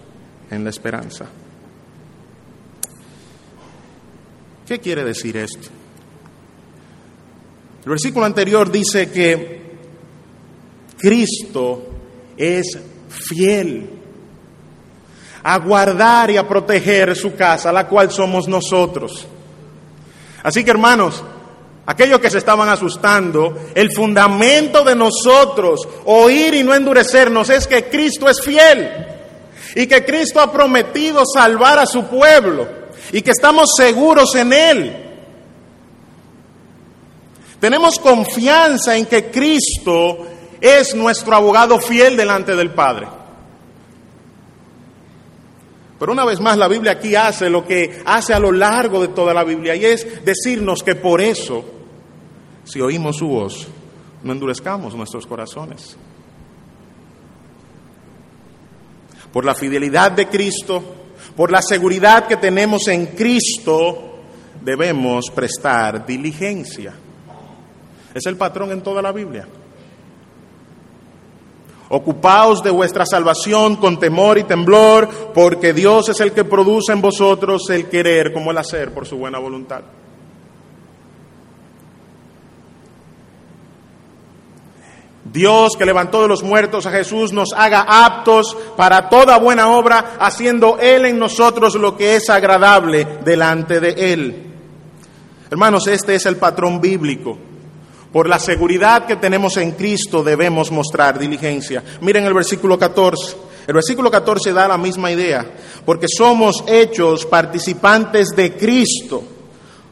en 0.50 0.64
la 0.64 0.70
esperanza. 0.70 1.26
¿Qué 4.66 4.78
quiere 4.78 5.04
decir 5.04 5.36
esto? 5.36 5.68
El 7.84 7.90
versículo 7.90 8.24
anterior 8.24 8.70
dice 8.70 9.10
que 9.10 9.62
Cristo 10.98 11.86
es 12.36 12.78
fiel 13.08 13.90
a 15.42 15.58
guardar 15.58 16.30
y 16.30 16.38
a 16.38 16.48
proteger 16.48 17.14
su 17.14 17.34
casa, 17.34 17.70
la 17.70 17.86
cual 17.86 18.10
somos 18.10 18.48
nosotros. 18.48 19.26
Así 20.44 20.62
que 20.62 20.70
hermanos, 20.70 21.24
aquellos 21.86 22.20
que 22.20 22.30
se 22.30 22.38
estaban 22.38 22.68
asustando, 22.68 23.56
el 23.74 23.90
fundamento 23.92 24.84
de 24.84 24.94
nosotros, 24.94 25.88
oír 26.04 26.54
y 26.54 26.62
no 26.62 26.74
endurecernos, 26.74 27.48
es 27.48 27.66
que 27.66 27.88
Cristo 27.88 28.28
es 28.28 28.42
fiel 28.42 29.06
y 29.74 29.86
que 29.86 30.04
Cristo 30.04 30.40
ha 30.40 30.52
prometido 30.52 31.22
salvar 31.24 31.78
a 31.78 31.86
su 31.86 32.04
pueblo 32.04 32.68
y 33.10 33.22
que 33.22 33.30
estamos 33.30 33.70
seguros 33.74 34.34
en 34.34 34.52
Él. 34.52 34.96
Tenemos 37.58 37.98
confianza 37.98 38.94
en 38.96 39.06
que 39.06 39.30
Cristo 39.30 40.26
es 40.60 40.94
nuestro 40.94 41.34
abogado 41.34 41.80
fiel 41.80 42.18
delante 42.18 42.54
del 42.54 42.70
Padre. 42.70 43.06
Pero 46.04 46.12
una 46.12 46.26
vez 46.26 46.38
más 46.38 46.58
la 46.58 46.68
Biblia 46.68 46.92
aquí 46.92 47.16
hace 47.16 47.48
lo 47.48 47.64
que 47.66 48.02
hace 48.04 48.34
a 48.34 48.38
lo 48.38 48.52
largo 48.52 49.00
de 49.00 49.08
toda 49.08 49.32
la 49.32 49.42
Biblia 49.42 49.74
y 49.74 49.86
es 49.86 50.22
decirnos 50.22 50.82
que 50.82 50.96
por 50.96 51.22
eso, 51.22 51.64
si 52.62 52.78
oímos 52.82 53.16
su 53.16 53.26
voz, 53.26 53.66
no 54.22 54.32
endurezcamos 54.34 54.94
nuestros 54.94 55.26
corazones. 55.26 55.96
Por 59.32 59.46
la 59.46 59.54
fidelidad 59.54 60.12
de 60.12 60.28
Cristo, 60.28 60.84
por 61.34 61.50
la 61.50 61.62
seguridad 61.62 62.26
que 62.26 62.36
tenemos 62.36 62.86
en 62.88 63.06
Cristo, 63.06 64.18
debemos 64.60 65.30
prestar 65.34 66.04
diligencia. 66.04 66.92
Es 68.12 68.26
el 68.26 68.36
patrón 68.36 68.72
en 68.72 68.82
toda 68.82 69.00
la 69.00 69.10
Biblia. 69.10 69.48
Ocupaos 71.96 72.60
de 72.60 72.70
vuestra 72.70 73.06
salvación 73.06 73.76
con 73.76 74.00
temor 74.00 74.36
y 74.36 74.42
temblor, 74.42 75.08
porque 75.32 75.72
Dios 75.72 76.08
es 76.08 76.18
el 76.18 76.32
que 76.32 76.42
produce 76.42 76.92
en 76.92 77.00
vosotros 77.00 77.70
el 77.70 77.88
querer 77.88 78.32
como 78.32 78.50
el 78.50 78.58
hacer 78.58 78.92
por 78.92 79.06
su 79.06 79.16
buena 79.16 79.38
voluntad. 79.38 79.82
Dios 85.22 85.76
que 85.78 85.86
levantó 85.86 86.22
de 86.22 86.26
los 86.26 86.42
muertos 86.42 86.84
a 86.86 86.90
Jesús 86.90 87.32
nos 87.32 87.52
haga 87.52 87.86
aptos 87.86 88.56
para 88.76 89.08
toda 89.08 89.38
buena 89.38 89.68
obra, 89.68 90.16
haciendo 90.18 90.78
Él 90.80 91.04
en 91.06 91.16
nosotros 91.20 91.76
lo 91.76 91.96
que 91.96 92.16
es 92.16 92.28
agradable 92.28 93.06
delante 93.24 93.78
de 93.78 94.12
Él. 94.12 94.52
Hermanos, 95.48 95.86
este 95.86 96.16
es 96.16 96.26
el 96.26 96.38
patrón 96.38 96.80
bíblico. 96.80 97.38
Por 98.14 98.28
la 98.28 98.38
seguridad 98.38 99.06
que 99.06 99.16
tenemos 99.16 99.56
en 99.56 99.72
Cristo 99.72 100.22
debemos 100.22 100.70
mostrar 100.70 101.18
diligencia. 101.18 101.82
Miren 102.00 102.24
el 102.24 102.32
versículo 102.32 102.78
14. 102.78 103.36
El 103.66 103.74
versículo 103.74 104.08
14 104.08 104.52
da 104.52 104.68
la 104.68 104.78
misma 104.78 105.10
idea, 105.10 105.44
porque 105.84 106.06
somos 106.06 106.62
hechos 106.68 107.26
participantes 107.26 108.28
de 108.36 108.52
Cristo, 108.52 109.20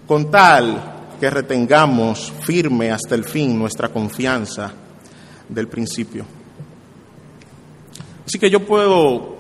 con 0.07 0.31
tal 0.31 1.17
que 1.19 1.31
retengamos 1.31 2.33
firme 2.43 2.93
hasta 2.93 3.17
el 3.17 3.25
fin 3.25 3.59
nuestra 3.59 3.89
confianza 3.89 4.73
del 5.49 5.67
principio. 5.67 6.25
Así 8.25 8.39
que 8.39 8.49
yo 8.49 8.65
puedo 8.65 9.35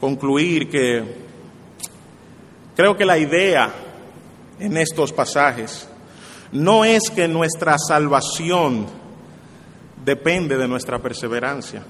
concluir 0.00 0.68
que 0.68 1.04
creo 2.74 2.96
que 2.96 3.04
la 3.04 3.16
idea 3.16 3.72
en 4.58 4.76
estos 4.76 5.12
pasajes 5.12 5.86
no 6.52 6.84
es 6.84 7.10
que 7.10 7.26
nuestra 7.28 7.76
salvación 7.78 8.86
depende 10.04 10.58
de 10.58 10.68
nuestra 10.68 10.98
perseverancia, 10.98 11.82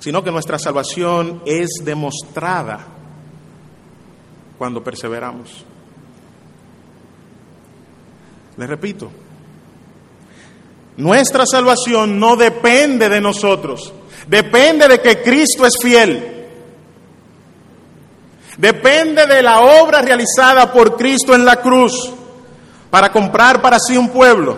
sino 0.00 0.22
que 0.22 0.32
nuestra 0.32 0.58
salvación 0.58 1.42
es 1.46 1.68
demostrada 1.84 2.80
cuando 4.58 4.82
perseveramos. 4.82 5.64
Les 8.56 8.68
repito, 8.68 9.10
nuestra 10.96 11.46
salvación 11.46 12.18
no 12.18 12.36
depende 12.36 13.08
de 13.08 13.20
nosotros, 13.20 13.92
depende 14.28 14.88
de 14.88 15.00
que 15.00 15.22
Cristo 15.22 15.64
es 15.66 15.74
fiel. 15.80 16.30
Depende 18.56 19.26
de 19.26 19.42
la 19.42 19.62
obra 19.62 20.00
realizada 20.00 20.72
por 20.72 20.96
Cristo 20.96 21.34
en 21.34 21.44
la 21.44 21.56
cruz 21.56 22.12
para 22.94 23.10
comprar 23.10 23.60
para 23.60 23.76
sí 23.80 23.96
un 23.96 24.08
pueblo. 24.08 24.56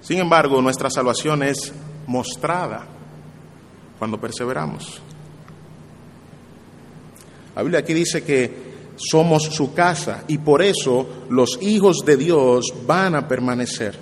Sin 0.00 0.20
embargo, 0.20 0.62
nuestra 0.62 0.88
salvación 0.88 1.42
es 1.42 1.72
mostrada 2.06 2.86
cuando 3.98 4.20
perseveramos. 4.20 5.00
La 7.56 7.62
Biblia 7.62 7.80
aquí 7.80 7.92
dice 7.92 8.22
que 8.22 8.92
somos 8.94 9.42
su 9.50 9.74
casa 9.74 10.22
y 10.28 10.38
por 10.38 10.62
eso 10.62 11.24
los 11.28 11.58
hijos 11.60 12.04
de 12.06 12.16
Dios 12.16 12.72
van 12.86 13.16
a 13.16 13.26
permanecer. 13.26 13.98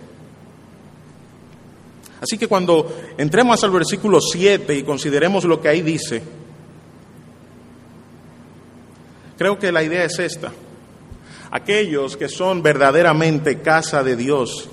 Así 2.21 2.37
que 2.37 2.49
cuando 2.49 2.95
entremos 3.17 3.65
al 3.65 3.71
versículo 3.71 4.21
7 4.21 4.77
y 4.77 4.83
consideremos 4.83 5.45
lo 5.45 5.59
que 5.59 5.69
ahí 5.71 5.81
dice, 5.81 6.23
creo 9.37 9.59
que 9.59 9.73
la 9.73 9.83
idea 9.83 10.05
es 10.05 10.19
esta. 10.19 10.53
Aquellos 11.51 12.17
que 12.17 12.29
son 12.29 12.63
verdaderamente 12.63 13.61
casa 13.61 14.03
de 14.03 14.17
Dios, 14.17 14.69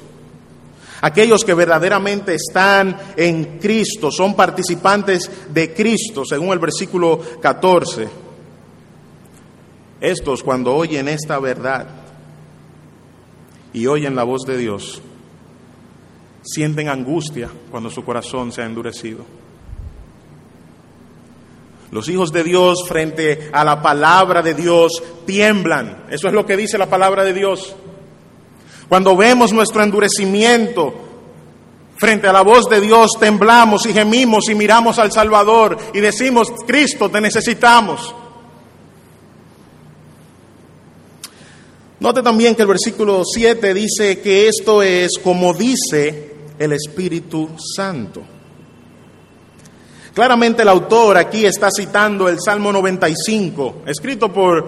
aquellos 1.02 1.43
que 1.43 1.54
verdaderamente 1.54 2.36
están 2.36 2.97
en 3.15 3.60
Cristo, 3.60 4.12
son 4.12 4.36
participantes 4.36 5.30
de 5.54 5.74
Cristo, 5.74 6.24
según 6.26 6.54
el 6.54 6.60
versículo 6.60 7.19
14, 7.41 8.10
estos 10.00 10.41
cuando 10.41 10.76
oyen 10.76 11.08
esta 11.08 11.38
verdad 11.39 11.88
y 13.74 13.86
oyen 13.86 14.15
la 14.15 14.24
voz 14.24 14.41
de 14.47 14.58
Dios, 14.58 15.02
sienten 16.43 16.89
angustia 16.89 17.50
cuando 17.69 17.89
su 17.89 18.04
corazón 18.04 18.52
se 18.52 18.63
ha 18.63 18.65
endurecido. 18.65 19.40
Los 21.91 22.08
hijos 22.08 22.32
de 22.32 22.43
Dios 22.43 22.86
frente 22.88 23.49
a 23.51 23.65
la 23.65 23.82
palabra 23.82 24.41
de 24.41 24.54
Dios 24.54 25.04
tiemblan. 25.25 26.06
Eso 26.10 26.27
es 26.27 26.34
lo 26.34 26.45
que 26.45 26.56
dice 26.56 26.77
la 26.77 26.89
palabra 26.89 27.23
de 27.23 27.34
Dios. 27.34 27.75
Cuando 28.88 29.15
vemos 29.15 29.51
nuestro 29.51 29.84
endurecimiento 29.84 30.93
frente 31.97 32.27
a 32.27 32.34
la 32.34 32.41
voz 32.41 32.67
de 32.69 32.80
Dios, 32.80 33.12
temblamos 33.19 33.86
y 33.86 33.93
gemimos 33.93 34.49
y 34.49 34.56
miramos 34.56 34.99
al 34.99 35.12
Salvador 35.12 35.77
y 35.93 35.99
decimos, 35.99 36.47
Cristo, 36.65 37.10
te 37.10 37.19
necesitamos. 37.19 38.15
Note 41.99 42.23
también 42.23 42.56
que 42.56 42.63
el 42.63 42.67
versículo 42.67 43.23
7 43.23 43.73
dice 43.73 44.21
que 44.21 44.47
esto 44.47 44.82
es 44.82 45.12
como 45.23 45.54
dice 45.54 46.32
el 46.58 46.71
Espíritu 46.71 47.49
Santo. 47.75 48.23
Claramente 50.13 50.63
el 50.63 50.67
autor 50.67 51.17
aquí 51.17 51.45
está 51.45 51.69
citando 51.71 52.28
el 52.28 52.38
Salmo 52.43 52.71
95, 52.71 53.84
escrito 53.86 54.32
por 54.32 54.67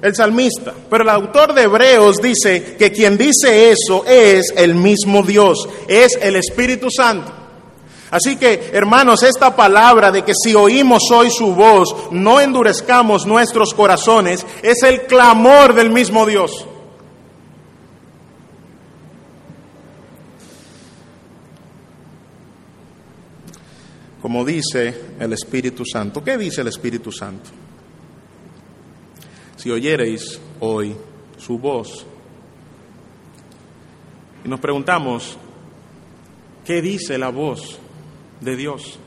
el 0.00 0.14
salmista, 0.14 0.72
pero 0.88 1.02
el 1.02 1.10
autor 1.10 1.52
de 1.52 1.64
Hebreos 1.64 2.16
dice 2.22 2.76
que 2.78 2.90
quien 2.90 3.18
dice 3.18 3.70
eso 3.70 4.04
es 4.06 4.52
el 4.56 4.74
mismo 4.74 5.22
Dios, 5.22 5.68
es 5.88 6.18
el 6.22 6.36
Espíritu 6.36 6.88
Santo. 6.90 7.32
Así 8.10 8.36
que, 8.36 8.70
hermanos, 8.72 9.22
esta 9.22 9.54
palabra 9.54 10.10
de 10.10 10.22
que 10.22 10.32
si 10.34 10.54
oímos 10.54 11.10
hoy 11.12 11.30
su 11.30 11.54
voz, 11.54 11.94
no 12.10 12.40
endurezcamos 12.40 13.26
nuestros 13.26 13.74
corazones, 13.74 14.46
es 14.62 14.82
el 14.82 15.02
clamor 15.02 15.74
del 15.74 15.90
mismo 15.90 16.24
Dios. 16.24 16.66
Como 24.28 24.44
dice 24.44 24.94
el 25.18 25.32
Espíritu 25.32 25.84
Santo. 25.90 26.22
¿Qué 26.22 26.36
dice 26.36 26.60
el 26.60 26.66
Espíritu 26.66 27.10
Santo? 27.10 27.48
Si 29.56 29.70
oyereis 29.70 30.38
hoy 30.60 30.94
su 31.38 31.58
voz. 31.58 32.04
Y 34.44 34.48
nos 34.50 34.60
preguntamos, 34.60 35.38
¿qué 36.62 36.82
dice 36.82 37.16
la 37.16 37.30
voz? 37.30 37.78
de 38.42 38.54
Dios. 38.54 38.98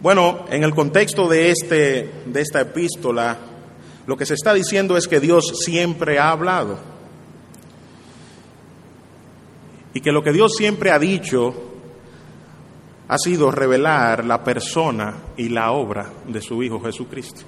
Bueno, 0.00 0.46
en 0.50 0.64
el 0.64 0.74
contexto 0.74 1.28
de, 1.28 1.52
este, 1.52 2.10
de 2.26 2.40
esta 2.40 2.62
epístola, 2.62 3.38
lo 4.08 4.16
que 4.16 4.26
se 4.26 4.34
está 4.34 4.52
diciendo 4.54 4.96
es 4.96 5.06
que 5.06 5.20
Dios 5.20 5.52
siempre 5.64 6.18
ha 6.18 6.32
hablado. 6.32 6.80
Y 9.94 10.00
que 10.00 10.10
lo 10.10 10.24
que 10.24 10.32
Dios 10.32 10.56
siempre 10.56 10.90
ha 10.90 10.98
dicho 10.98 11.65
ha 13.08 13.18
sido 13.18 13.50
revelar 13.50 14.24
la 14.24 14.42
persona 14.42 15.14
y 15.36 15.48
la 15.48 15.72
obra 15.72 16.06
de 16.26 16.40
su 16.40 16.62
Hijo 16.62 16.80
Jesucristo. 16.80 17.42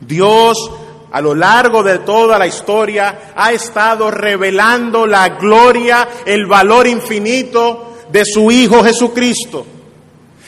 Dios 0.00 0.70
a 1.12 1.20
lo 1.20 1.34
largo 1.34 1.82
de 1.82 1.98
toda 1.98 2.38
la 2.38 2.46
historia 2.46 3.32
ha 3.36 3.52
estado 3.52 4.10
revelando 4.10 5.06
la 5.06 5.28
gloria, 5.30 6.08
el 6.24 6.46
valor 6.46 6.86
infinito 6.86 7.96
de 8.10 8.24
su 8.24 8.50
Hijo 8.50 8.82
Jesucristo, 8.82 9.66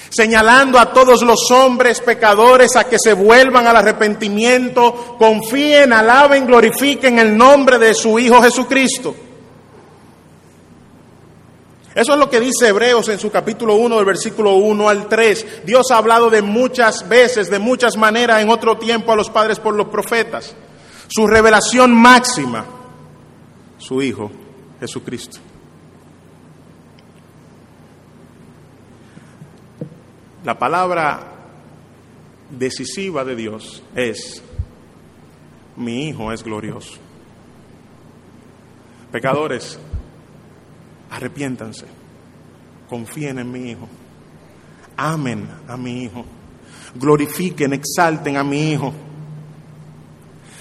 señalando 0.08 0.78
a 0.78 0.90
todos 0.90 1.22
los 1.22 1.50
hombres 1.50 2.00
pecadores 2.00 2.76
a 2.76 2.84
que 2.84 2.98
se 2.98 3.12
vuelvan 3.12 3.66
al 3.66 3.76
arrepentimiento, 3.76 5.16
confíen, 5.18 5.92
alaben, 5.92 6.46
glorifiquen 6.46 7.18
el 7.18 7.36
nombre 7.36 7.78
de 7.78 7.92
su 7.92 8.18
Hijo 8.18 8.40
Jesucristo. 8.40 9.14
Eso 11.94 12.12
es 12.12 12.18
lo 12.18 12.28
que 12.28 12.40
dice 12.40 12.68
Hebreos 12.68 13.08
en 13.08 13.20
su 13.20 13.30
capítulo 13.30 13.76
1, 13.76 13.96
del 13.96 14.04
versículo 14.04 14.54
1 14.56 14.88
al 14.88 15.08
3. 15.08 15.64
Dios 15.64 15.90
ha 15.92 15.98
hablado 15.98 16.28
de 16.28 16.42
muchas 16.42 17.08
veces, 17.08 17.48
de 17.48 17.60
muchas 17.60 17.96
maneras 17.96 18.42
en 18.42 18.48
otro 18.48 18.76
tiempo 18.78 19.12
a 19.12 19.16
los 19.16 19.30
padres 19.30 19.60
por 19.60 19.74
los 19.74 19.88
profetas. 19.88 20.56
Su 21.06 21.26
revelación 21.28 21.94
máxima, 21.94 22.64
su 23.78 24.02
Hijo, 24.02 24.30
Jesucristo. 24.80 25.38
La 30.42 30.58
palabra 30.58 31.20
decisiva 32.50 33.24
de 33.24 33.36
Dios 33.36 33.82
es, 33.94 34.42
mi 35.76 36.08
Hijo 36.08 36.32
es 36.32 36.42
glorioso. 36.42 36.94
Pecadores, 39.12 39.78
arrepiéntanse, 41.14 41.86
confíen 42.88 43.38
en 43.38 43.50
mi 43.50 43.70
Hijo, 43.70 43.88
amen 44.96 45.48
a 45.68 45.76
mi 45.76 46.04
Hijo, 46.04 46.24
glorifiquen, 46.94 47.72
exalten 47.72 48.36
a 48.36 48.44
mi 48.44 48.72
Hijo. 48.72 48.92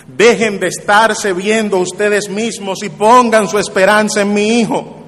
Dejen 0.05 0.59
de 0.59 0.67
estarse 0.67 1.31
viendo 1.31 1.77
ustedes 1.77 2.29
mismos 2.29 2.83
y 2.83 2.89
pongan 2.89 3.47
su 3.47 3.57
esperanza 3.57 4.21
en 4.21 4.33
mi 4.33 4.59
Hijo. 4.59 5.03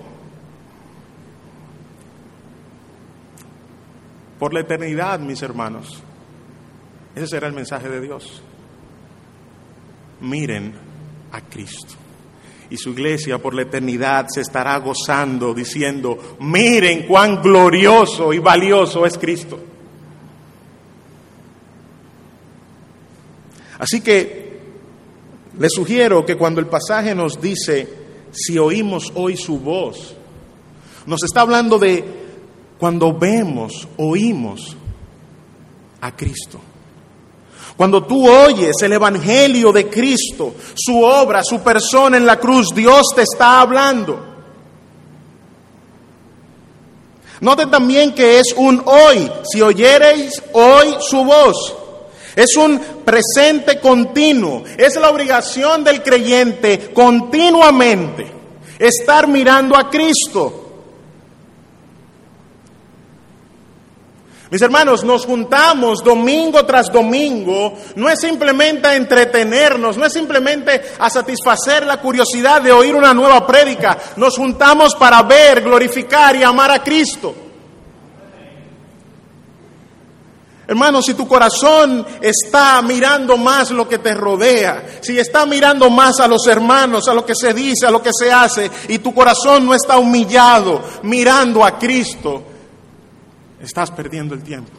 por 4.39 4.53
la 4.53 4.59
eternidad, 4.59 5.19
mis 5.19 5.41
hermanos. 5.41 6.03
Ese 7.15 7.27
será 7.27 7.47
el 7.47 7.53
mensaje 7.53 7.89
de 7.89 8.01
Dios. 8.01 8.43
Miren 10.21 10.73
a 11.31 11.41
Cristo. 11.41 11.95
Y 12.69 12.77
su 12.77 12.91
iglesia 12.91 13.37
por 13.37 13.53
la 13.53 13.63
eternidad 13.63 14.27
se 14.27 14.41
estará 14.41 14.77
gozando 14.79 15.53
diciendo, 15.53 16.37
miren 16.39 17.05
cuán 17.07 17.41
glorioso 17.41 18.33
y 18.33 18.39
valioso 18.39 19.05
es 19.05 19.17
Cristo. 19.17 19.59
Así 23.77 24.01
que 24.01 24.59
les 25.59 25.71
sugiero 25.73 26.25
que 26.25 26.37
cuando 26.37 26.59
el 26.59 26.67
pasaje 26.67 27.13
nos 27.13 27.39
dice, 27.39 27.87
si 28.31 28.57
oímos 28.57 29.11
hoy 29.15 29.37
su 29.37 29.59
voz, 29.59 30.15
nos 31.05 31.23
está 31.23 31.41
hablando 31.41 31.77
de 31.77 32.03
cuando 32.77 33.17
vemos, 33.17 33.87
oímos 33.97 34.75
a 36.01 36.15
Cristo. 36.15 36.59
Cuando 37.77 38.03
tú 38.03 38.29
oyes 38.29 38.75
el 38.81 38.93
Evangelio 38.93 39.71
de 39.71 39.89
Cristo, 39.89 40.53
su 40.75 41.03
obra, 41.03 41.43
su 41.43 41.59
persona 41.61 42.17
en 42.17 42.25
la 42.25 42.39
cruz, 42.39 42.69
Dios 42.73 43.07
te 43.13 43.23
está 43.23 43.59
hablando. 43.59 44.33
Noten 47.41 47.69
también 47.69 48.13
que 48.13 48.39
es 48.39 48.53
un 48.55 48.81
hoy, 48.85 49.29
si 49.43 49.61
oyereis 49.61 50.41
hoy 50.53 50.95
su 51.01 51.23
voz. 51.23 51.75
Es 52.35 52.55
un 52.57 52.79
presente 53.05 53.79
continuo, 53.79 54.63
es 54.77 54.95
la 54.95 55.09
obligación 55.09 55.83
del 55.83 56.01
creyente 56.01 56.91
continuamente 56.93 58.35
estar 58.79 59.27
mirando 59.27 59.75
a 59.75 59.89
Cristo. 59.89 60.64
Mis 64.51 64.61
hermanos, 64.61 65.03
nos 65.03 65.25
juntamos 65.25 66.03
domingo 66.03 66.63
tras 66.65 66.91
domingo, 66.91 67.73
no 67.95 68.07
es 68.07 68.19
simplemente 68.19 68.87
a 68.87 68.95
entretenernos, 68.95 69.97
no 69.97 70.05
es 70.05 70.13
simplemente 70.13 70.81
a 70.99 71.09
satisfacer 71.09 71.85
la 71.85 71.99
curiosidad 71.99 72.61
de 72.61 72.71
oír 72.71 72.95
una 72.95 73.13
nueva 73.13 73.45
prédica, 73.47 73.97
nos 74.17 74.37
juntamos 74.37 74.93
para 74.95 75.23
ver, 75.23 75.63
glorificar 75.63 76.35
y 76.35 76.43
amar 76.43 76.69
a 76.69 76.83
Cristo. 76.83 77.33
Hermanos, 80.67 81.05
si 81.05 81.13
tu 81.13 81.27
corazón 81.27 82.05
está 82.21 82.81
mirando 82.81 83.37
más 83.37 83.69
lo 83.71 83.87
que 83.87 83.99
te 83.99 84.13
rodea, 84.13 84.99
si 85.01 85.17
está 85.19 85.45
mirando 85.45 85.89
más 85.89 86.19
a 86.19 86.27
los 86.27 86.45
hermanos, 86.47 87.07
a 87.07 87.13
lo 87.13 87.25
que 87.25 87.35
se 87.35 87.53
dice, 87.53 87.85
a 87.85 87.91
lo 87.91 88.01
que 88.01 88.11
se 88.11 88.31
hace, 88.31 88.69
y 88.89 88.99
tu 88.99 89.13
corazón 89.13 89.65
no 89.65 89.73
está 89.73 89.97
humillado 89.97 90.81
mirando 91.03 91.63
a 91.63 91.77
Cristo, 91.77 92.43
estás 93.65 93.91
perdiendo 93.91 94.33
el 94.33 94.43
tiempo. 94.43 94.71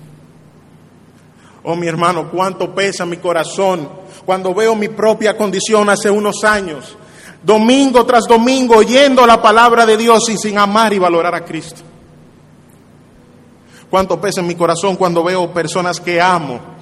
Oh 1.65 1.77
mi 1.77 1.87
hermano, 1.87 2.31
cuánto 2.31 2.75
pesa 2.75 3.05
mi 3.05 3.17
corazón 3.17 3.89
cuando 4.25 4.55
veo 4.55 4.75
mi 4.75 4.89
propia 4.89 5.37
condición 5.37 5.89
hace 5.91 6.11
unos 6.11 6.45
años, 6.45 6.97
domingo 7.43 8.07
tras 8.07 8.25
domingo, 8.29 8.77
oyendo 8.77 9.27
la 9.27 9.43
palabra 9.43 9.85
de 9.85 9.97
Dios 9.97 10.29
y 10.29 10.37
sin 10.37 10.59
amar 10.59 10.93
y 10.93 10.99
valorar 10.99 11.35
a 11.35 11.45
Cristo. 11.45 11.83
Cuánto 13.91 14.21
pesa 14.21 14.43
mi 14.43 14.55
corazón 14.55 14.97
cuando 14.97 15.23
veo 15.23 15.53
personas 15.53 16.01
que 16.01 16.21
amo 16.21 16.77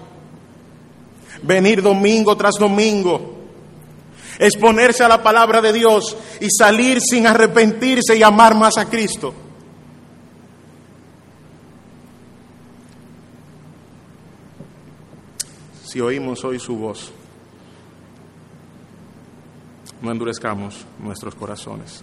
venir 1.44 1.82
domingo 1.82 2.36
tras 2.36 2.54
domingo, 2.54 3.34
exponerse 4.38 5.04
a 5.04 5.08
la 5.08 5.22
palabra 5.22 5.60
de 5.60 5.72
Dios 5.72 6.16
y 6.40 6.48
salir 6.50 7.00
sin 7.00 7.26
arrepentirse 7.26 8.16
y 8.16 8.22
amar 8.22 8.54
más 8.54 8.78
a 8.78 8.86
Cristo. 8.86 9.34
Si 15.94 16.00
oímos 16.00 16.44
hoy 16.44 16.58
su 16.58 16.76
voz. 16.76 17.12
No 20.02 20.10
endurezcamos 20.10 20.84
nuestros 20.98 21.36
corazones. 21.36 22.02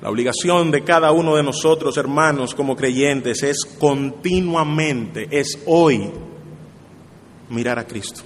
La 0.00 0.08
obligación 0.08 0.70
de 0.70 0.84
cada 0.84 1.12
uno 1.12 1.36
de 1.36 1.42
nosotros, 1.42 1.98
hermanos, 1.98 2.54
como 2.54 2.76
creyentes, 2.76 3.42
es 3.42 3.58
continuamente, 3.78 5.28
es 5.30 5.58
hoy, 5.66 6.10
mirar 7.50 7.78
a 7.78 7.86
Cristo. 7.86 8.22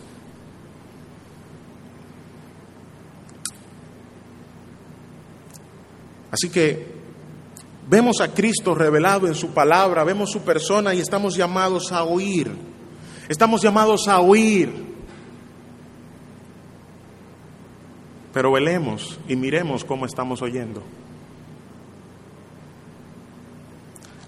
Así 6.31 6.51
que 6.51 6.87
vemos 7.89 8.21
a 8.21 8.33
Cristo 8.33 8.77
revelado 8.77 9.27
en 9.27 9.35
su 9.35 9.49
palabra, 9.49 10.05
vemos 10.05 10.31
su 10.31 10.43
persona 10.43 10.95
y 10.95 11.01
estamos 11.01 11.35
llamados 11.35 11.91
a 11.91 12.05
oír 12.05 12.71
Estamos 13.33 13.63
llamados 13.63 14.09
a 14.09 14.21
oír. 14.21 14.71
Pero 18.35 18.53
velemos 18.53 19.19
y 19.27 19.37
miremos 19.37 19.87
cómo 19.87 20.05
estamos 20.05 20.43
oyendo. 20.43 20.83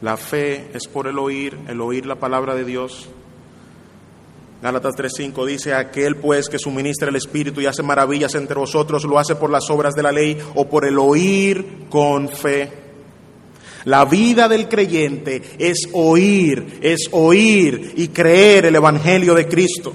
La 0.00 0.16
fe 0.16 0.70
es 0.72 0.88
por 0.88 1.06
el 1.06 1.18
oír, 1.18 1.54
el 1.68 1.82
oír 1.82 2.06
la 2.06 2.14
palabra 2.14 2.54
de 2.54 2.64
Dios. 2.64 3.10
Gálatas 4.62 4.94
3:5 4.94 5.44
dice, 5.44 5.74
aquel 5.74 6.16
pues 6.16 6.48
que 6.48 6.58
suministra 6.58 7.10
el 7.10 7.16
Espíritu 7.16 7.60
y 7.60 7.66
hace 7.66 7.82
maravillas 7.82 8.34
entre 8.34 8.56
vosotros, 8.56 9.04
lo 9.04 9.18
hace 9.18 9.36
por 9.36 9.50
las 9.50 9.68
obras 9.68 9.92
de 9.92 10.02
la 10.02 10.12
ley 10.12 10.38
o 10.54 10.66
por 10.66 10.86
el 10.86 10.98
oír 10.98 11.88
con 11.90 12.30
fe. 12.30 12.83
La 13.84 14.06
vida 14.06 14.48
del 14.48 14.68
creyente 14.68 15.42
es 15.58 15.88
oír, 15.92 16.78
es 16.80 17.08
oír 17.12 17.92
y 17.96 18.08
creer 18.08 18.66
el 18.66 18.76
Evangelio 18.76 19.34
de 19.34 19.46
Cristo. 19.46 19.92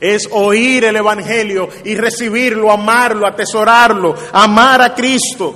Es 0.00 0.28
oír 0.30 0.84
el 0.84 0.96
Evangelio 0.96 1.68
y 1.84 1.94
recibirlo, 1.94 2.72
amarlo, 2.72 3.26
atesorarlo, 3.26 4.14
amar 4.32 4.80
a 4.80 4.94
Cristo. 4.94 5.54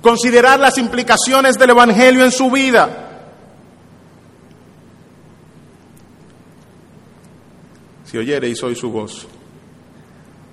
Considerar 0.00 0.58
las 0.58 0.78
implicaciones 0.78 1.58
del 1.58 1.70
Evangelio 1.70 2.24
en 2.24 2.30
su 2.30 2.50
vida. 2.50 3.02
Si 8.04 8.16
oyereis 8.16 8.62
hoy 8.62 8.76
su 8.76 8.90
voz, 8.90 9.26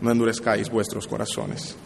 no 0.02 0.12
endurezcáis 0.12 0.70
vuestros 0.70 1.08
corazones. 1.08 1.78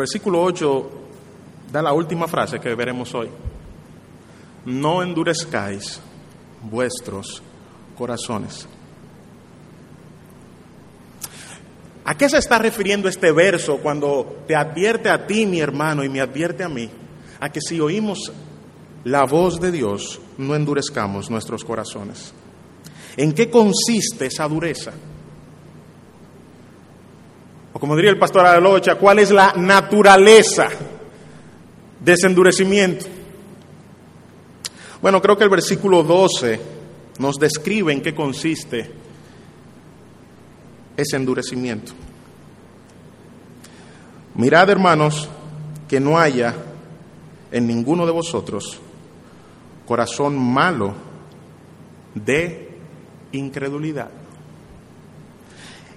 Versículo 0.00 0.42
8 0.42 0.90
da 1.70 1.82
la 1.82 1.92
última 1.92 2.26
frase 2.26 2.58
que 2.58 2.74
veremos 2.74 3.14
hoy. 3.14 3.28
No 4.64 5.02
endurezcáis 5.02 6.00
vuestros 6.62 7.42
corazones. 7.96 8.66
¿A 12.04 12.16
qué 12.16 12.28
se 12.28 12.38
está 12.38 12.58
refiriendo 12.58 13.08
este 13.08 13.30
verso 13.30 13.78
cuando 13.78 14.42
te 14.46 14.56
advierte 14.56 15.08
a 15.10 15.26
ti, 15.26 15.46
mi 15.46 15.60
hermano, 15.60 16.02
y 16.02 16.08
me 16.08 16.20
advierte 16.20 16.64
a 16.64 16.68
mí? 16.68 16.90
A 17.38 17.50
que 17.50 17.60
si 17.60 17.80
oímos 17.80 18.32
la 19.04 19.24
voz 19.24 19.60
de 19.60 19.70
Dios, 19.70 20.20
no 20.36 20.56
endurezcamos 20.56 21.30
nuestros 21.30 21.64
corazones. 21.64 22.32
¿En 23.16 23.32
qué 23.32 23.48
consiste 23.48 24.26
esa 24.26 24.48
dureza? 24.48 24.92
Como 27.80 27.96
diría 27.96 28.10
el 28.10 28.18
pastor 28.18 28.44
Alocha, 28.44 28.96
¿cuál 28.96 29.20
es 29.20 29.30
la 29.30 29.54
naturaleza 29.56 30.68
de 31.98 32.12
ese 32.12 32.26
endurecimiento? 32.26 33.06
Bueno, 35.00 35.22
creo 35.22 35.38
que 35.38 35.44
el 35.44 35.50
versículo 35.50 36.02
12 36.02 36.60
nos 37.18 37.36
describe 37.36 37.90
en 37.90 38.02
qué 38.02 38.14
consiste 38.14 38.90
ese 40.94 41.16
endurecimiento. 41.16 41.92
Mirad, 44.34 44.68
hermanos, 44.68 45.30
que 45.88 46.00
no 46.00 46.18
haya 46.18 46.54
en 47.50 47.66
ninguno 47.66 48.04
de 48.04 48.12
vosotros 48.12 48.78
corazón 49.86 50.38
malo 50.38 50.94
de 52.14 52.68
incredulidad. 53.32 54.10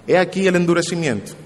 He 0.06 0.16
aquí 0.16 0.46
el 0.46 0.56
endurecimiento. 0.56 1.43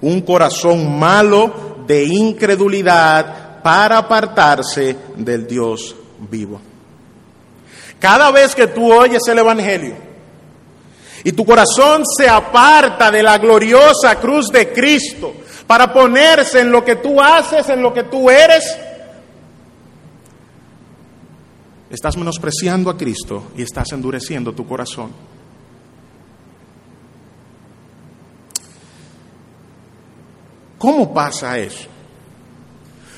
Un 0.00 0.20
corazón 0.22 0.98
malo 0.98 1.84
de 1.86 2.04
incredulidad 2.04 3.62
para 3.62 3.98
apartarse 3.98 4.96
del 5.16 5.46
Dios 5.46 5.96
vivo. 6.30 6.60
Cada 7.98 8.30
vez 8.30 8.54
que 8.54 8.66
tú 8.66 8.92
oyes 8.92 9.22
el 9.28 9.38
Evangelio 9.38 9.96
y 11.24 11.32
tu 11.32 11.44
corazón 11.44 12.04
se 12.16 12.28
aparta 12.28 13.10
de 13.10 13.22
la 13.22 13.38
gloriosa 13.38 14.20
cruz 14.20 14.48
de 14.50 14.72
Cristo 14.72 15.32
para 15.66 15.92
ponerse 15.92 16.60
en 16.60 16.70
lo 16.70 16.84
que 16.84 16.96
tú 16.96 17.20
haces, 17.20 17.68
en 17.68 17.82
lo 17.82 17.92
que 17.92 18.04
tú 18.04 18.30
eres, 18.30 18.78
estás 21.90 22.16
menospreciando 22.16 22.90
a 22.90 22.96
Cristo 22.96 23.50
y 23.56 23.62
estás 23.62 23.90
endureciendo 23.92 24.52
tu 24.52 24.66
corazón. 24.66 25.10
¿Cómo 30.78 31.12
pasa 31.12 31.58
eso? 31.58 31.88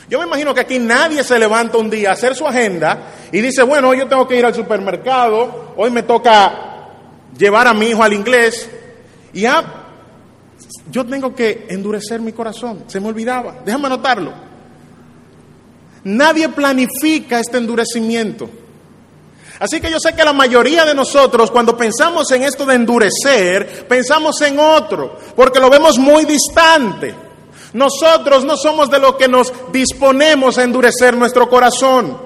Yo 0.09 0.19
me 0.19 0.27
imagino 0.27 0.55
que 0.55 0.61
aquí 0.61 0.79
nadie 0.79 1.23
se 1.23 1.39
levanta 1.39 1.77
un 1.77 1.91
día 1.91 2.11
a 2.11 2.13
hacer 2.15 2.35
su 2.35 2.47
agenda 2.47 3.13
y 3.31 3.41
dice, 3.41 3.63
bueno, 3.63 3.91
hoy 3.91 3.99
yo 3.99 4.09
tengo 4.09 4.27
que 4.27 4.39
ir 4.39 4.47
al 4.47 4.55
supermercado, 4.55 5.75
hoy 5.77 5.91
me 5.91 6.03
toca 6.03 6.89
llevar 7.37 7.67
a 7.67 7.75
mi 7.75 7.89
hijo 7.89 8.03
al 8.03 8.15
inglés 8.15 8.71
y 9.35 9.43
ya 9.43 9.65
yo 10.91 11.05
tengo 11.05 11.35
que 11.35 11.67
endurecer 11.69 12.21
mi 12.21 12.33
corazón. 12.33 12.85
Se 12.87 13.01
me 13.01 13.09
olvidaba, 13.09 13.57
déjame 13.65 13.87
anotarlo. 13.87 14.33
Nadie 16.05 16.49
planifica 16.49 17.39
este 17.41 17.59
endurecimiento. 17.59 18.49
Así 19.59 19.81
que 19.81 19.91
yo 19.91 19.99
sé 19.99 20.15
que 20.15 20.25
la 20.25 20.33
mayoría 20.33 20.87
de 20.87 20.95
nosotros 20.95 21.51
cuando 21.51 21.77
pensamos 21.77 22.31
en 22.31 22.45
esto 22.45 22.65
de 22.65 22.77
endurecer, 22.77 23.87
pensamos 23.89 24.41
en 24.41 24.59
otro, 24.59 25.19
porque 25.37 25.61
lo 25.61 25.69
vemos 25.69 25.99
muy 25.99 26.25
distante. 26.25 27.28
Nosotros 27.73 28.45
no 28.45 28.57
somos 28.57 28.91
de 28.91 28.99
lo 28.99 29.17
que 29.17 29.29
nos 29.29 29.53
disponemos 29.73 30.59
a 30.59 30.65
endurecer 30.65 31.17
nuestro 31.17 31.49
corazón. 31.49 32.17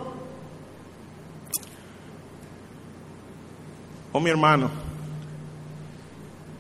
Oh 4.13 4.21
mi 4.21 4.31
hermano, 4.31 4.71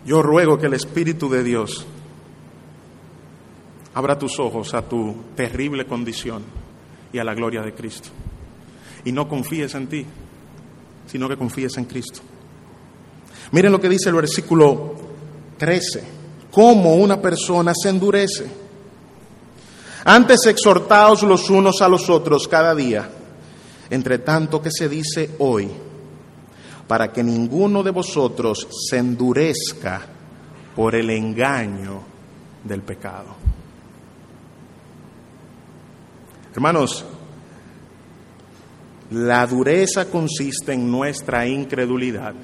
yo 0.05 0.23
ruego 0.23 0.59
que 0.59 0.67
el 0.67 0.75
Espíritu 0.75 1.29
de 1.29 1.45
Dios 1.45 1.87
abra 3.95 4.19
tus 4.19 4.39
ojos 4.41 4.75
a 4.75 4.83
tu 4.83 5.15
terrible 5.37 5.87
condición 5.87 6.43
y 7.13 7.19
a 7.19 7.25
la 7.25 7.35
gloria 7.35 7.63
de 7.63 7.75
Cristo. 7.75 8.09
Y 9.05 9.13
no 9.13 9.29
confíes 9.29 9.75
en 9.75 9.87
ti, 9.87 10.07
sino 11.07 11.29
que 11.29 11.37
confíes 11.37 11.77
en 11.77 11.85
Cristo. 11.85 12.21
Miren 13.51 13.71
lo 13.71 13.81
que 13.81 13.89
dice 13.89 14.09
el 14.09 14.15
versículo 14.15 14.95
13, 15.59 16.05
cómo 16.51 16.95
una 16.95 17.21
persona 17.21 17.73
se 17.75 17.91
endurece. 17.91 18.62
Antes 20.05 20.47
exhortaos 20.47 21.23
los 21.23 21.49
unos 21.49 21.81
a 21.81 21.89
los 21.89 22.11
otros 22.11 22.49
cada 22.49 22.75
día, 22.75 23.09
entre 23.91 24.19
tanto 24.19 24.61
que 24.61 24.71
se 24.71 24.89
dice 24.89 25.37
hoy, 25.39 25.71
para 26.89 27.13
que 27.13 27.23
ninguno 27.23 27.83
de 27.83 27.91
vosotros 27.91 28.67
se 28.89 28.99
endurezca 28.99 30.03
por 30.75 30.95
el 30.95 31.11
engaño 31.11 32.03
del 32.65 32.83
pecado. 32.83 33.37
Hermanos, 36.55 37.05
la 39.13 39.47
dureza 39.47 40.11
consiste 40.11 40.73
en 40.73 40.91
nuestra 40.91 41.47
incredulidad. 41.47 42.35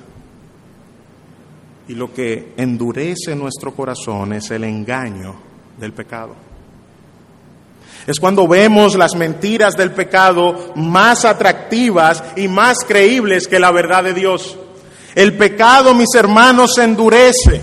Y 1.89 1.95
lo 1.95 2.13
que 2.13 2.53
endurece 2.57 3.35
nuestro 3.35 3.75
corazón 3.75 4.35
es 4.35 4.51
el 4.51 4.65
engaño 4.65 5.35
del 5.79 5.93
pecado. 5.93 6.48
Es 8.09 8.19
cuando 8.19 8.49
vemos 8.49 8.95
las 8.95 9.15
mentiras 9.15 9.75
del 9.77 9.91
pecado 9.91 10.73
más 10.77 11.27
atractivas 11.27 12.25
y 12.37 12.49
más 12.49 12.79
creíbles 12.79 13.47
que 13.47 13.61
la 13.61 13.71
verdad 13.71 14.03
de 14.03 14.15
Dios. 14.15 14.57
El 15.15 15.37
pecado, 15.37 15.93
mis 15.93 16.15
hermanos, 16.15 16.73
se 16.75 16.85
endurece. 16.85 17.61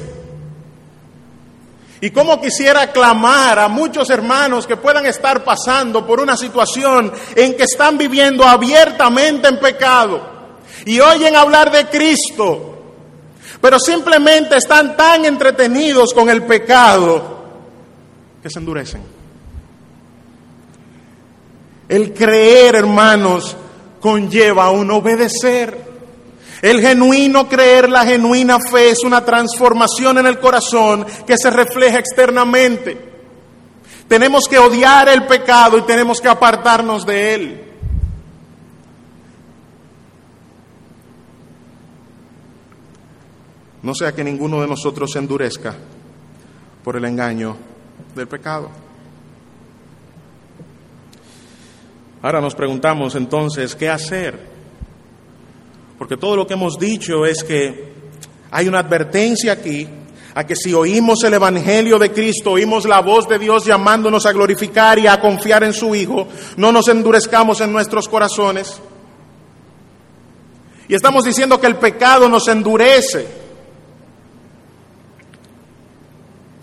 Y 2.00 2.12
como 2.12 2.40
quisiera 2.40 2.92
clamar 2.92 3.58
a 3.58 3.68
muchos 3.68 4.08
hermanos 4.12 4.68
que 4.68 4.78
puedan 4.78 5.08
estar 5.08 5.44
pasando 5.44 6.06
por 6.06 6.20
una 6.20 6.38
situación 6.38 7.12
en 7.36 7.58
que 7.58 7.64
están 7.64 7.98
viviendo 7.98 8.46
abiertamente 8.46 9.48
en 9.48 9.60
pecado 9.60 10.22
y 10.86 11.00
oyen 11.00 11.36
hablar 11.36 11.72
de 11.72 11.88
Cristo, 11.88 12.84
pero 13.60 13.80
simplemente 13.80 14.58
están 14.58 14.96
tan 14.96 15.26
entretenidos 15.26 16.14
con 16.14 16.30
el 16.30 16.44
pecado 16.44 17.40
que 18.44 18.50
se 18.52 18.60
endurecen. 18.60 19.15
El 21.88 22.14
creer, 22.14 22.76
hermanos, 22.76 23.56
conlleva 24.00 24.72
un 24.72 24.92
obedecer. 24.92 25.86
El 26.62 26.82
genuino 26.82 27.48
creer, 27.48 27.90
la 27.90 28.06
genuina 28.06 28.58
fe 28.60 28.90
es 28.90 29.04
una 29.04 29.24
transformación 29.24 30.18
en 30.18 30.26
el 30.26 30.40
corazón 30.40 31.06
que 31.28 31.36
se 31.38 31.50
refleja 31.50 32.00
externamente. 32.00 33.14
Tenemos 34.08 34.48
que 34.48 34.58
odiar 34.58 35.10
el 35.10 35.26
pecado 35.26 35.78
y 35.78 35.82
tenemos 35.82 36.22
que 36.22 36.28
apartarnos 36.28 37.06
de 37.06 37.34
él. 37.34 37.62
No 43.82 43.94
sea 43.94 44.14
que 44.14 44.24
ninguno 44.24 44.62
de 44.62 44.68
nosotros 44.68 45.12
se 45.12 45.20
endurezca 45.20 45.76
por 46.84 46.96
el 46.96 47.06
engaño 47.06 47.56
del 48.16 48.28
pecado. 48.28 48.85
Ahora 52.26 52.42
nos 52.42 52.56
preguntamos 52.56 53.14
entonces, 53.14 53.76
¿qué 53.76 53.88
hacer? 53.88 54.40
Porque 55.96 56.18
todo 56.18 56.36
lo 56.36 56.48
que 56.48 56.56
hemos 56.56 56.80
dicho 56.80 57.24
es 57.24 57.44
que 57.44 57.94
hay 58.50 58.68
una 58.68 58.80
advertencia 58.80 59.52
aquí 59.52 59.88
a 60.34 60.44
que 60.44 60.56
si 60.56 60.74
oímos 60.74 61.24
el 61.24 61.36
Evangelio 61.36 62.00
de 62.00 62.12
Cristo, 62.12 62.54
oímos 62.54 62.86
la 62.86 63.02
voz 63.02 63.30
de 63.30 63.38
Dios 63.38 63.64
llamándonos 63.64 64.26
a 64.26 64.32
glorificar 64.32 64.98
y 64.98 65.06
a 65.06 65.22
confiar 65.22 65.66
en 65.66 65.74
su 65.74 65.94
Hijo, 65.94 66.28
no 66.58 66.72
nos 66.72 66.88
endurezcamos 66.88 67.62
en 67.62 67.72
nuestros 67.72 68.10
corazones. 68.10 68.82
Y 70.88 70.96
estamos 70.96 71.26
diciendo 71.26 71.62
que 71.62 71.68
el 71.68 71.76
pecado 71.76 72.28
nos 72.28 72.48
endurece. 72.48 73.28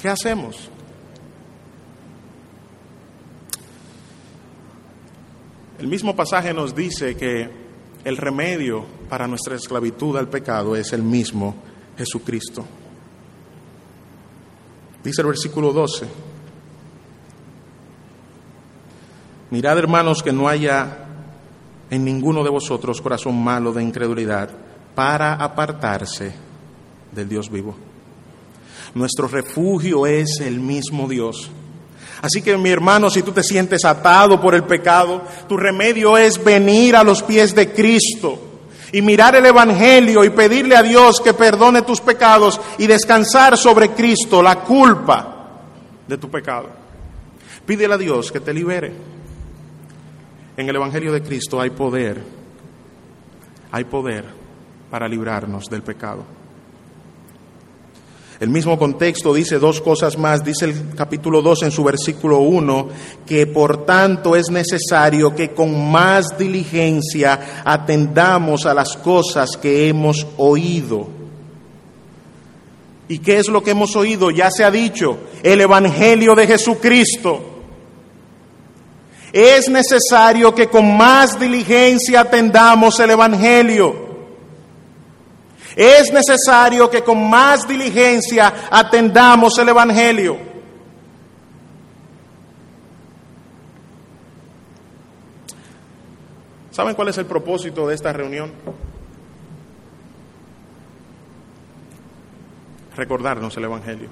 ¿Qué 0.00 0.08
hacemos? 0.08 0.71
El 5.82 5.88
mismo 5.88 6.14
pasaje 6.14 6.54
nos 6.54 6.76
dice 6.76 7.16
que 7.16 7.50
el 8.04 8.16
remedio 8.16 8.84
para 9.08 9.26
nuestra 9.26 9.56
esclavitud 9.56 10.16
al 10.16 10.28
pecado 10.28 10.76
es 10.76 10.92
el 10.92 11.02
mismo 11.02 11.56
Jesucristo. 11.98 12.64
Dice 15.02 15.22
el 15.22 15.26
versículo 15.26 15.72
12. 15.72 16.06
Mirad 19.50 19.76
hermanos 19.76 20.22
que 20.22 20.32
no 20.32 20.46
haya 20.46 20.98
en 21.90 22.04
ninguno 22.04 22.44
de 22.44 22.50
vosotros 22.50 23.02
corazón 23.02 23.42
malo 23.42 23.72
de 23.72 23.82
incredulidad 23.82 24.50
para 24.94 25.34
apartarse 25.34 26.32
del 27.10 27.28
Dios 27.28 27.50
vivo. 27.50 27.74
Nuestro 28.94 29.26
refugio 29.26 30.06
es 30.06 30.38
el 30.38 30.60
mismo 30.60 31.08
Dios 31.08 31.50
Así 32.22 32.40
que 32.40 32.56
mi 32.56 32.70
hermano, 32.70 33.10
si 33.10 33.22
tú 33.22 33.32
te 33.32 33.42
sientes 33.42 33.84
atado 33.84 34.40
por 34.40 34.54
el 34.54 34.64
pecado, 34.64 35.22
tu 35.48 35.56
remedio 35.56 36.16
es 36.16 36.42
venir 36.42 36.94
a 36.94 37.02
los 37.02 37.22
pies 37.22 37.54
de 37.54 37.72
Cristo 37.72 38.38
y 38.92 39.02
mirar 39.02 39.34
el 39.34 39.46
Evangelio 39.46 40.22
y 40.22 40.30
pedirle 40.30 40.76
a 40.76 40.82
Dios 40.82 41.20
que 41.20 41.34
perdone 41.34 41.82
tus 41.82 42.00
pecados 42.00 42.60
y 42.78 42.86
descansar 42.86 43.56
sobre 43.56 43.90
Cristo 43.90 44.42
la 44.42 44.60
culpa 44.60 45.60
de 46.06 46.18
tu 46.18 46.30
pecado. 46.30 46.68
Pídele 47.66 47.94
a 47.94 47.98
Dios 47.98 48.30
que 48.30 48.40
te 48.40 48.52
libere. 48.52 48.92
En 50.56 50.68
el 50.68 50.76
Evangelio 50.76 51.12
de 51.12 51.22
Cristo 51.22 51.60
hay 51.60 51.70
poder, 51.70 52.22
hay 53.72 53.84
poder 53.84 54.24
para 54.90 55.08
librarnos 55.08 55.64
del 55.70 55.82
pecado. 55.82 56.41
El 58.42 58.48
mismo 58.48 58.76
contexto 58.76 59.32
dice 59.32 59.60
dos 59.60 59.80
cosas 59.80 60.18
más. 60.18 60.42
Dice 60.44 60.64
el 60.64 60.96
capítulo 60.96 61.42
2 61.42 61.62
en 61.62 61.70
su 61.70 61.84
versículo 61.84 62.40
1 62.40 62.88
que 63.24 63.46
por 63.46 63.86
tanto 63.86 64.34
es 64.34 64.50
necesario 64.50 65.32
que 65.32 65.50
con 65.52 65.92
más 65.92 66.36
diligencia 66.36 67.62
atendamos 67.64 68.66
a 68.66 68.74
las 68.74 68.96
cosas 68.96 69.56
que 69.56 69.86
hemos 69.86 70.26
oído. 70.38 71.06
¿Y 73.06 73.20
qué 73.20 73.38
es 73.38 73.46
lo 73.46 73.62
que 73.62 73.70
hemos 73.70 73.94
oído? 73.94 74.32
Ya 74.32 74.50
se 74.50 74.64
ha 74.64 74.72
dicho, 74.72 75.18
el 75.44 75.60
Evangelio 75.60 76.34
de 76.34 76.48
Jesucristo. 76.48 77.44
Es 79.32 79.68
necesario 79.68 80.52
que 80.52 80.66
con 80.66 80.96
más 80.96 81.38
diligencia 81.38 82.22
atendamos 82.22 82.98
el 82.98 83.10
Evangelio. 83.10 84.11
Es 85.76 86.12
necesario 86.12 86.90
que 86.90 87.02
con 87.02 87.28
más 87.28 87.66
diligencia 87.66 88.68
atendamos 88.70 89.58
el 89.58 89.68
Evangelio. 89.68 90.52
¿Saben 96.72 96.94
cuál 96.94 97.08
es 97.08 97.18
el 97.18 97.26
propósito 97.26 97.86
de 97.86 97.94
esta 97.94 98.12
reunión? 98.12 98.50
Recordarnos 102.96 103.56
el 103.56 103.64
Evangelio. 103.64 104.08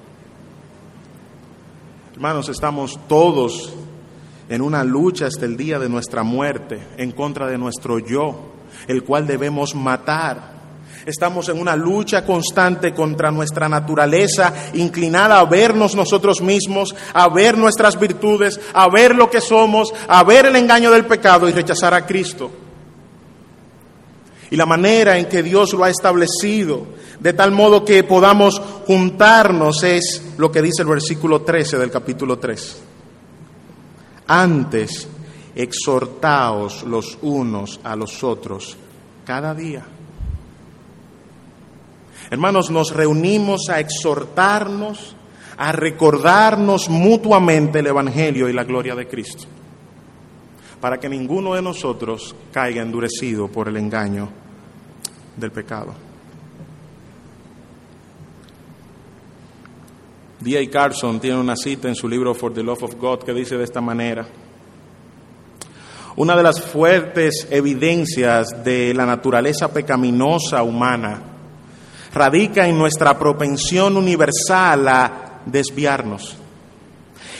Hermanos, 2.13 2.49
estamos 2.49 2.99
todos 3.07 3.73
en 4.47 4.61
una 4.61 4.83
lucha 4.83 5.25
hasta 5.25 5.45
el 5.45 5.57
día 5.57 5.79
de 5.79 5.89
nuestra 5.89 6.21
muerte 6.21 6.87
en 6.97 7.13
contra 7.13 7.47
de 7.47 7.57
nuestro 7.57 7.97
yo, 7.97 8.51
el 8.87 9.03
cual 9.03 9.25
debemos 9.25 9.73
matar. 9.73 10.60
Estamos 11.05 11.49
en 11.49 11.59
una 11.59 11.75
lucha 11.75 12.25
constante 12.25 12.93
contra 12.93 13.31
nuestra 13.31 13.67
naturaleza, 13.67 14.53
inclinada 14.73 15.39
a 15.39 15.45
vernos 15.45 15.95
nosotros 15.95 16.41
mismos, 16.41 16.95
a 17.13 17.27
ver 17.29 17.57
nuestras 17.57 17.99
virtudes, 17.99 18.59
a 18.73 18.89
ver 18.89 19.15
lo 19.15 19.29
que 19.29 19.41
somos, 19.41 19.93
a 20.07 20.23
ver 20.23 20.45
el 20.45 20.55
engaño 20.55 20.91
del 20.91 21.05
pecado 21.05 21.49
y 21.49 21.51
rechazar 21.51 21.93
a 21.93 22.05
Cristo. 22.05 22.51
Y 24.51 24.55
la 24.57 24.65
manera 24.65 25.17
en 25.17 25.27
que 25.27 25.41
Dios 25.41 25.73
lo 25.73 25.83
ha 25.83 25.89
establecido, 25.89 26.85
de 27.19 27.33
tal 27.33 27.51
modo 27.51 27.85
que 27.85 28.03
podamos 28.03 28.61
juntarnos, 28.85 29.83
es 29.83 30.33
lo 30.37 30.51
que 30.51 30.61
dice 30.61 30.81
el 30.81 30.89
versículo 30.89 31.41
13 31.41 31.77
del 31.77 31.89
capítulo 31.89 32.37
3. 32.37 32.81
Antes, 34.27 35.07
exhortaos 35.55 36.83
los 36.83 37.17
unos 37.21 37.79
a 37.83 37.95
los 37.95 38.23
otros 38.23 38.77
cada 39.25 39.53
día 39.53 39.85
Hermanos, 42.31 42.71
nos 42.71 42.95
reunimos 42.95 43.67
a 43.69 43.81
exhortarnos, 43.81 45.17
a 45.57 45.73
recordarnos 45.73 46.87
mutuamente 46.87 47.79
el 47.79 47.87
Evangelio 47.87 48.47
y 48.47 48.53
la 48.53 48.63
gloria 48.63 48.95
de 48.95 49.05
Cristo, 49.05 49.43
para 50.79 50.97
que 50.97 51.09
ninguno 51.09 51.55
de 51.55 51.61
nosotros 51.61 52.33
caiga 52.53 52.81
endurecido 52.81 53.49
por 53.49 53.67
el 53.67 53.75
engaño 53.75 54.29
del 55.35 55.51
pecado. 55.51 55.93
D.A. 60.39 60.69
Carson 60.69 61.19
tiene 61.19 61.37
una 61.37 61.57
cita 61.57 61.89
en 61.89 61.95
su 61.95 62.07
libro 62.07 62.33
For 62.33 62.53
the 62.53 62.63
Love 62.63 62.83
of 62.83 62.95
God 62.95 63.23
que 63.23 63.33
dice 63.33 63.57
de 63.57 63.65
esta 63.65 63.81
manera, 63.81 64.25
una 66.15 66.37
de 66.37 66.43
las 66.43 66.61
fuertes 66.61 67.45
evidencias 67.51 68.63
de 68.63 68.93
la 68.93 69.05
naturaleza 69.05 69.73
pecaminosa 69.73 70.63
humana 70.63 71.30
radica 72.13 72.67
en 72.67 72.77
nuestra 72.77 73.17
propensión 73.17 73.97
universal 73.97 74.87
a 74.87 75.41
desviarnos. 75.45 76.35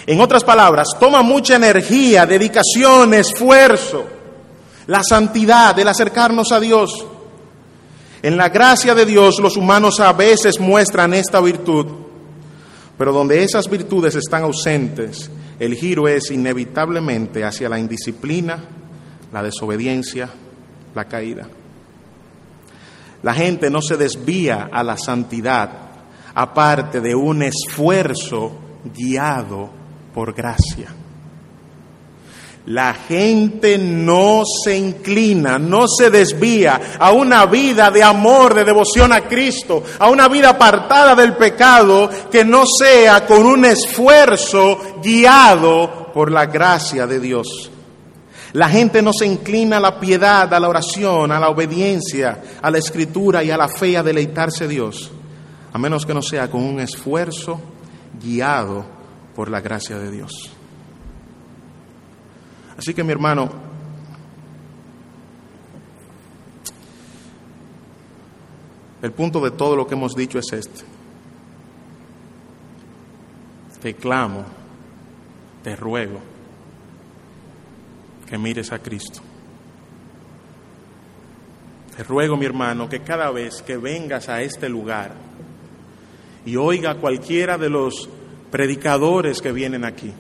En 0.05 0.19
otras 0.19 0.43
palabras, 0.43 0.88
toma 0.99 1.21
mucha 1.21 1.55
energía, 1.55 2.25
dedicación, 2.25 3.13
esfuerzo, 3.13 4.05
la 4.88 5.03
santidad, 5.03 5.77
el 5.77 5.88
acercarnos 5.88 6.51
a 6.51 6.60
Dios. 6.60 7.05
En 8.23 8.38
la 8.38 8.49
gracia 8.49 8.95
de 8.95 9.05
Dios 9.05 9.39
los 9.39 9.57
humanos 9.57 9.99
a 9.99 10.13
veces 10.13 10.60
muestran 10.60 11.13
esta 11.13 11.39
virtud, 11.39 11.88
pero 12.97 13.13
donde 13.13 13.43
esas 13.43 13.69
virtudes 13.69 14.15
están 14.15 14.43
ausentes, 14.43 15.29
el 15.60 15.75
giro 15.75 16.07
es 16.07 16.31
inevitablemente 16.31 17.43
hacia 17.43 17.69
la 17.69 17.79
indisciplina, 17.79 18.63
la 19.31 19.43
desobediencia, 19.43 20.29
la 20.95 21.05
caída. 21.05 21.47
La 23.23 23.34
gente 23.34 23.69
no 23.69 23.81
se 23.81 23.97
desvía 23.97 24.69
a 24.71 24.84
la 24.84 24.97
santidad 24.97 25.69
aparte 26.34 27.01
de 27.01 27.13
un 27.13 27.43
esfuerzo 27.43 28.51
guiado 28.95 29.69
por 30.13 30.34
gracia. 30.34 30.88
La 32.67 32.93
gente 32.93 33.79
no 33.79 34.43
se 34.63 34.77
inclina, 34.77 35.57
no 35.57 35.88
se 35.88 36.12
desvía 36.12 36.79
a 36.99 37.12
una 37.12 37.47
vida 37.47 37.89
de 37.89 38.03
amor, 38.03 38.53
de 38.53 38.63
devoción 38.63 39.12
a 39.12 39.21
Cristo, 39.21 39.84
a 39.97 40.10
una 40.10 40.27
vida 40.27 40.49
apartada 40.49 41.15
del 41.15 41.34
pecado 41.34 42.10
que 42.31 42.45
no 42.45 42.63
sea 42.67 43.25
con 43.25 43.45
un 43.47 43.65
esfuerzo 43.65 44.77
guiado 45.03 46.12
por 46.13 46.31
la 46.31 46.45
gracia 46.45 47.07
de 47.07 47.19
Dios. 47.19 47.71
La 48.54 48.68
gente 48.68 49.02
no 49.02 49.14
se 49.14 49.26
inclina 49.26 49.78
a 49.78 49.80
la 49.80 50.00
piedad, 50.00 50.54
a 50.54 50.60
la 50.60 50.68
oración, 50.68 51.32
a 51.32 51.40
la 51.40 51.50
obediencia, 51.50 52.42
a 52.62 52.70
la 52.70 52.80
escritura 52.80 53.44
y 53.44 53.52
a 53.52 53.58
la 53.58 53.70
fe 53.70 53.96
a 53.96 54.04
deleitarse 54.04 54.68
Dios, 54.68 55.10
a 55.72 55.78
menos 55.78 56.06
que 56.06 56.14
no 56.14 56.22
sea 56.22 56.52
con 56.52 56.62
un 56.64 56.80
esfuerzo 56.82 57.62
guiado 58.22 58.86
por 59.34 59.50
la 59.50 59.62
gracia 59.62 59.98
de 59.98 60.12
Dios. 60.12 60.52
Así 62.78 62.94
que 62.94 63.06
mi 63.06 63.14
hermano, 63.14 63.50
el 69.02 69.14
punto 69.14 69.40
de 69.40 69.52
todo 69.52 69.78
lo 69.78 69.88
que 69.88 69.94
hemos 69.94 70.14
dicho 70.14 70.40
es 70.40 70.52
este. 70.52 70.82
Te 73.82 73.96
clamo, 73.96 74.44
te 75.64 75.76
ruego 75.76 76.31
que 78.32 78.38
mires 78.38 78.72
a 78.72 78.80
Cristo. 78.80 79.20
Te 81.98 82.02
ruego, 82.02 82.38
mi 82.38 82.46
hermano, 82.46 82.88
que 82.88 83.02
cada 83.02 83.30
vez 83.30 83.62
que 83.62 83.76
vengas 83.76 84.30
a 84.30 84.41
este 84.41 84.70
lugar 84.70 85.12
y 86.46 86.56
oiga 86.56 86.96
cualquiera 86.96 87.58
de 87.58 87.70
los 87.70 88.08
predicadores 88.50 89.41
que 89.41 89.52
vienen 89.52 89.84
aquí, 89.84 90.13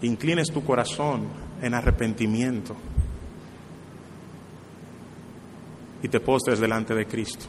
inclines 0.00 0.50
tu 0.50 0.64
corazón 0.64 1.26
en 1.60 1.74
arrepentimiento 1.74 2.74
y 6.02 6.08
te 6.08 6.20
postres 6.20 6.60
delante 6.60 6.94
de 6.94 7.06
Cristo. 7.06 7.44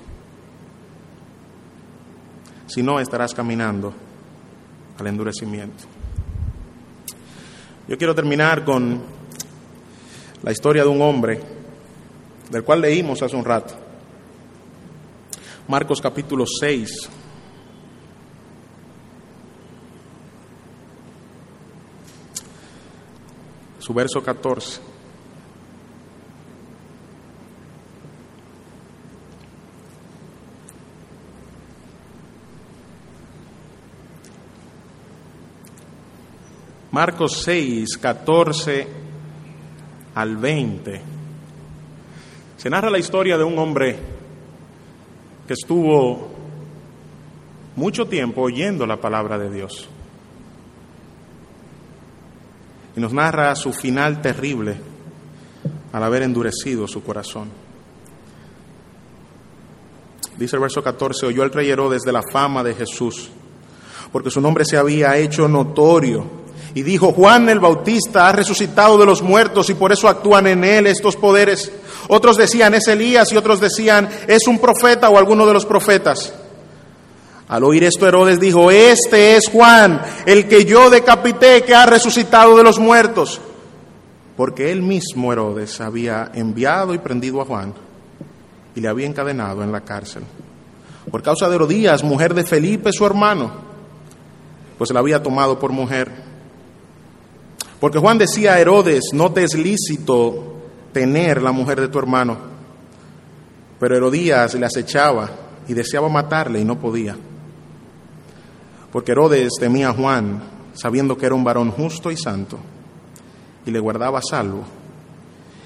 Si 2.67 2.83
no, 2.83 2.99
estarás 2.99 3.33
caminando 3.33 3.93
al 4.99 5.07
endurecimiento. 5.07 6.00
Yo 7.91 7.97
quiero 7.97 8.15
terminar 8.15 8.63
con 8.63 9.01
la 10.43 10.51
historia 10.53 10.83
de 10.83 10.87
un 10.87 11.01
hombre 11.01 11.41
del 12.49 12.63
cual 12.63 12.79
leímos 12.79 13.21
hace 13.21 13.35
un 13.35 13.43
rato. 13.43 13.73
Marcos 15.67 15.99
capítulo 15.99 16.45
6. 16.47 17.09
Su 23.79 23.93
verso 23.93 24.23
14. 24.23 24.90
Marcos 36.91 37.41
6, 37.43 37.97
14 38.01 38.87
al 40.13 40.35
20. 40.35 41.01
Se 42.57 42.69
narra 42.69 42.89
la 42.89 42.99
historia 42.99 43.37
de 43.37 43.45
un 43.45 43.57
hombre 43.57 43.97
que 45.47 45.53
estuvo 45.53 46.29
mucho 47.77 48.07
tiempo 48.07 48.41
oyendo 48.41 48.85
la 48.85 48.97
palabra 48.97 49.37
de 49.37 49.49
Dios. 49.49 49.87
Y 52.97 52.99
nos 52.99 53.13
narra 53.13 53.55
su 53.55 53.71
final 53.71 54.21
terrible 54.21 54.75
al 55.93 56.03
haber 56.03 56.23
endurecido 56.23 56.89
su 56.89 57.01
corazón. 57.03 57.49
Dice 60.37 60.57
el 60.57 60.61
verso 60.61 60.83
14, 60.83 61.27
oyó 61.27 61.43
el 61.43 61.51
rey 61.51 61.69
Herodes 61.69 62.01
de 62.01 62.11
la 62.11 62.21
fama 62.33 62.63
de 62.63 62.73
Jesús, 62.73 63.29
porque 64.11 64.29
su 64.29 64.41
nombre 64.41 64.65
se 64.65 64.75
había 64.75 65.15
hecho 65.15 65.47
notorio 65.47 66.40
y 66.73 66.83
dijo, 66.83 67.11
Juan 67.11 67.49
el 67.49 67.59
Bautista 67.59 68.29
ha 68.29 68.31
resucitado 68.31 68.97
de 68.97 69.05
los 69.05 69.21
muertos 69.21 69.69
y 69.69 69.73
por 69.73 69.91
eso 69.91 70.07
actúan 70.07 70.47
en 70.47 70.63
él 70.63 70.87
estos 70.87 71.15
poderes. 71.15 71.71
Otros 72.07 72.37
decían, 72.37 72.73
es 72.73 72.87
Elías 72.87 73.31
y 73.31 73.37
otros 73.37 73.59
decían, 73.59 74.09
es 74.27 74.47
un 74.47 74.59
profeta 74.59 75.09
o 75.09 75.17
alguno 75.17 75.45
de 75.45 75.53
los 75.53 75.65
profetas. 75.65 76.33
Al 77.47 77.65
oír 77.65 77.83
esto 77.83 78.07
Herodes 78.07 78.39
dijo, 78.39 78.71
este 78.71 79.35
es 79.35 79.49
Juan, 79.49 80.01
el 80.25 80.47
que 80.47 80.63
yo 80.63 80.89
decapité, 80.89 81.63
que 81.63 81.75
ha 81.75 81.85
resucitado 81.85 82.55
de 82.55 82.63
los 82.63 82.79
muertos. 82.79 83.41
Porque 84.37 84.71
él 84.71 84.81
mismo, 84.81 85.33
Herodes, 85.33 85.81
había 85.81 86.31
enviado 86.33 86.93
y 86.93 86.97
prendido 86.97 87.41
a 87.41 87.45
Juan 87.45 87.73
y 88.73 88.79
le 88.79 88.87
había 88.87 89.05
encadenado 89.05 89.63
en 89.63 89.71
la 89.71 89.81
cárcel. 89.81 90.23
por 91.09 91.21
causa 91.21 91.49
de 91.49 91.55
Herodías, 91.55 92.03
mujer 92.03 92.33
de 92.33 92.45
Felipe, 92.45 92.93
su 92.93 93.05
hermano, 93.05 93.51
pues 94.77 94.91
la 94.91 94.99
había 95.01 95.21
tomado 95.21 95.59
por 95.59 95.71
mujer. 95.71 96.30
Porque 97.81 97.97
Juan 97.97 98.19
decía 98.19 98.53
a 98.53 98.59
Herodes, 98.59 99.05
no 99.11 99.31
te 99.31 99.43
es 99.43 99.55
lícito 99.55 100.53
tener 100.93 101.41
la 101.41 101.51
mujer 101.51 101.81
de 101.81 101.87
tu 101.87 101.97
hermano. 101.97 102.37
Pero 103.79 103.97
Herodías 103.97 104.53
le 104.53 104.67
acechaba 104.67 105.31
y 105.67 105.73
deseaba 105.73 106.07
matarle 106.07 106.59
y 106.59 106.63
no 106.63 106.79
podía. 106.79 107.17
Porque 108.91 109.13
Herodes 109.13 109.53
temía 109.59 109.89
a 109.89 109.93
Juan, 109.93 110.43
sabiendo 110.75 111.17
que 111.17 111.25
era 111.25 111.33
un 111.33 111.43
varón 111.43 111.71
justo 111.71 112.11
y 112.11 112.17
santo, 112.17 112.59
y 113.65 113.71
le 113.71 113.79
guardaba 113.79 114.21
salvo. 114.21 114.63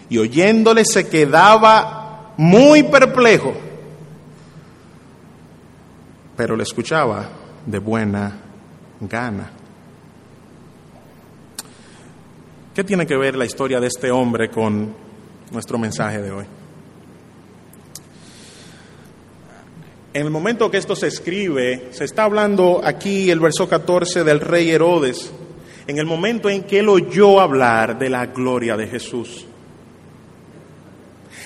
Y 0.08 0.18
oyéndole 0.18 0.86
se 0.86 1.10
quedaba 1.10 2.32
muy 2.38 2.84
perplejo, 2.84 3.52
pero 6.38 6.56
le 6.56 6.64
escuchaba 6.64 7.28
de 7.66 7.80
buena 7.80 8.38
gana. 9.02 9.52
¿Qué 12.76 12.84
tiene 12.84 13.08
que 13.08 13.16
ver 13.16 13.38
la 13.38 13.46
historia 13.46 13.80
de 13.80 13.88
este 13.88 14.12
hombre 14.12 14.50
con 14.50 14.94
nuestro 15.50 15.78
mensaje 15.78 16.22
de 16.22 16.30
hoy? 16.30 16.46
En 20.14 20.26
el 20.26 20.30
momento 20.30 20.70
que 20.70 20.76
esto 20.76 20.94
se 20.94 21.08
escribe, 21.08 21.88
se 21.92 22.04
está 22.04 22.26
hablando 22.26 22.82
aquí 22.84 23.32
el 23.32 23.40
verso 23.40 23.70
14 23.70 24.26
del 24.26 24.42
rey 24.42 24.72
Herodes, 24.72 25.32
en 25.88 26.00
el 26.00 26.06
momento 26.06 26.50
en 26.50 26.64
que 26.64 26.80
él 26.80 26.90
oyó 26.90 27.40
hablar 27.40 27.98
de 27.98 28.10
la 28.10 28.26
gloria 28.26 28.76
de 28.76 28.88
Jesús. 28.88 29.46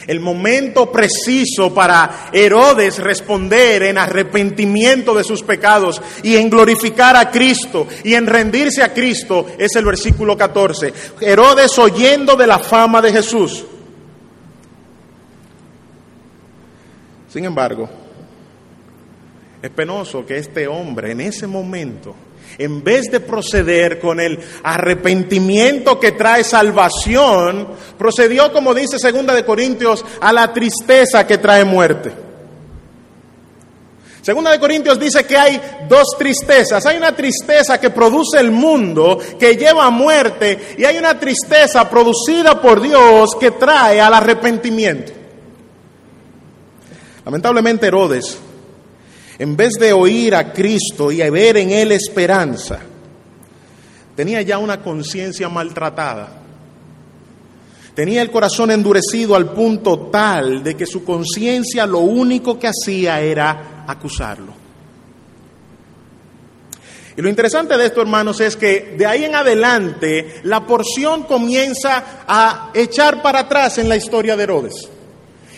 El 0.09 0.21
momento 0.21 0.91
preciso 0.91 1.71
para 1.71 2.31
Herodes 2.33 2.97
responder 2.97 3.83
en 3.83 3.99
arrepentimiento 3.99 5.13
de 5.13 5.23
sus 5.23 5.43
pecados 5.43 6.01
y 6.23 6.35
en 6.35 6.49
glorificar 6.49 7.15
a 7.15 7.29
Cristo 7.29 7.85
y 8.03 8.15
en 8.15 8.25
rendirse 8.25 8.81
a 8.81 8.91
Cristo 8.91 9.45
es 9.55 9.75
el 9.75 9.85
versículo 9.85 10.35
14. 10.35 10.91
Herodes 11.21 11.77
oyendo 11.77 12.35
de 12.35 12.47
la 12.47 12.57
fama 12.57 13.03
de 13.03 13.11
Jesús. 13.11 13.63
Sin 17.27 17.45
embargo, 17.45 17.87
es 19.61 19.69
penoso 19.71 20.25
que 20.25 20.37
este 20.37 20.67
hombre 20.67 21.11
en 21.11 21.21
ese 21.21 21.45
momento, 21.45 22.15
en 22.57 22.81
vez 22.81 23.11
de 23.11 23.19
proceder 23.19 23.99
con 23.99 24.19
el 24.19 24.39
arrepentimiento 24.63 25.99
que 25.99 26.13
trae 26.13 26.43
salvación, 26.43 27.67
procedió, 27.97 28.53
como 28.53 28.73
dice 28.73 28.97
Segunda 28.97 29.33
de 29.33 29.43
Corintios, 29.43 30.05
a 30.21 30.31
la 30.31 30.53
tristeza 30.53 31.27
que 31.27 31.37
trae 31.37 31.65
muerte. 31.65 32.11
Segunda 34.21 34.51
de 34.51 34.59
Corintios 34.59 34.99
dice 34.99 35.25
que 35.25 35.37
hay 35.37 35.61
dos 35.87 36.09
tristezas. 36.17 36.85
Hay 36.85 36.97
una 36.97 37.15
tristeza 37.15 37.79
que 37.79 37.89
produce 37.89 38.39
el 38.39 38.51
mundo, 38.51 39.17
que 39.39 39.55
lleva 39.55 39.85
a 39.85 39.89
muerte, 39.89 40.75
y 40.77 40.85
hay 40.85 40.97
una 40.97 41.19
tristeza 41.19 41.89
producida 41.89 42.61
por 42.61 42.81
Dios 42.81 43.31
que 43.39 43.51
trae 43.51 43.99
al 43.99 44.13
arrepentimiento. 44.13 45.13
Lamentablemente 47.25 47.87
Herodes 47.87 48.39
en 49.39 49.55
vez 49.55 49.75
de 49.79 49.93
oír 49.93 50.35
a 50.35 50.51
Cristo 50.51 51.11
y 51.13 51.27
ver 51.29 51.57
en 51.57 51.71
Él 51.71 51.93
esperanza, 51.93 52.79
tenía 54.15 54.41
ya 54.41 54.57
una 54.57 54.81
conciencia 54.81 55.47
maltratada. 55.47 56.33
Tenía 57.95 58.21
el 58.21 58.31
corazón 58.31 58.71
endurecido 58.71 59.35
al 59.35 59.53
punto 59.53 60.09
tal 60.11 60.61
de 60.61 60.75
que 60.75 60.85
su 60.85 61.05
conciencia 61.05 61.85
lo 61.85 61.99
único 61.99 62.59
que 62.59 62.67
hacía 62.67 63.21
era 63.21 63.85
acusarlo. 63.87 64.53
Y 67.15 67.21
lo 67.21 67.29
interesante 67.29 67.77
de 67.77 67.85
esto, 67.85 68.01
hermanos, 68.01 68.39
es 68.39 68.55
que 68.55 68.95
de 68.97 69.05
ahí 69.05 69.25
en 69.25 69.35
adelante 69.35 70.41
la 70.43 70.65
porción 70.65 71.23
comienza 71.23 72.23
a 72.27 72.71
echar 72.73 73.21
para 73.21 73.39
atrás 73.39 73.77
en 73.77 73.89
la 73.89 73.97
historia 73.97 74.37
de 74.37 74.43
Herodes. 74.43 74.89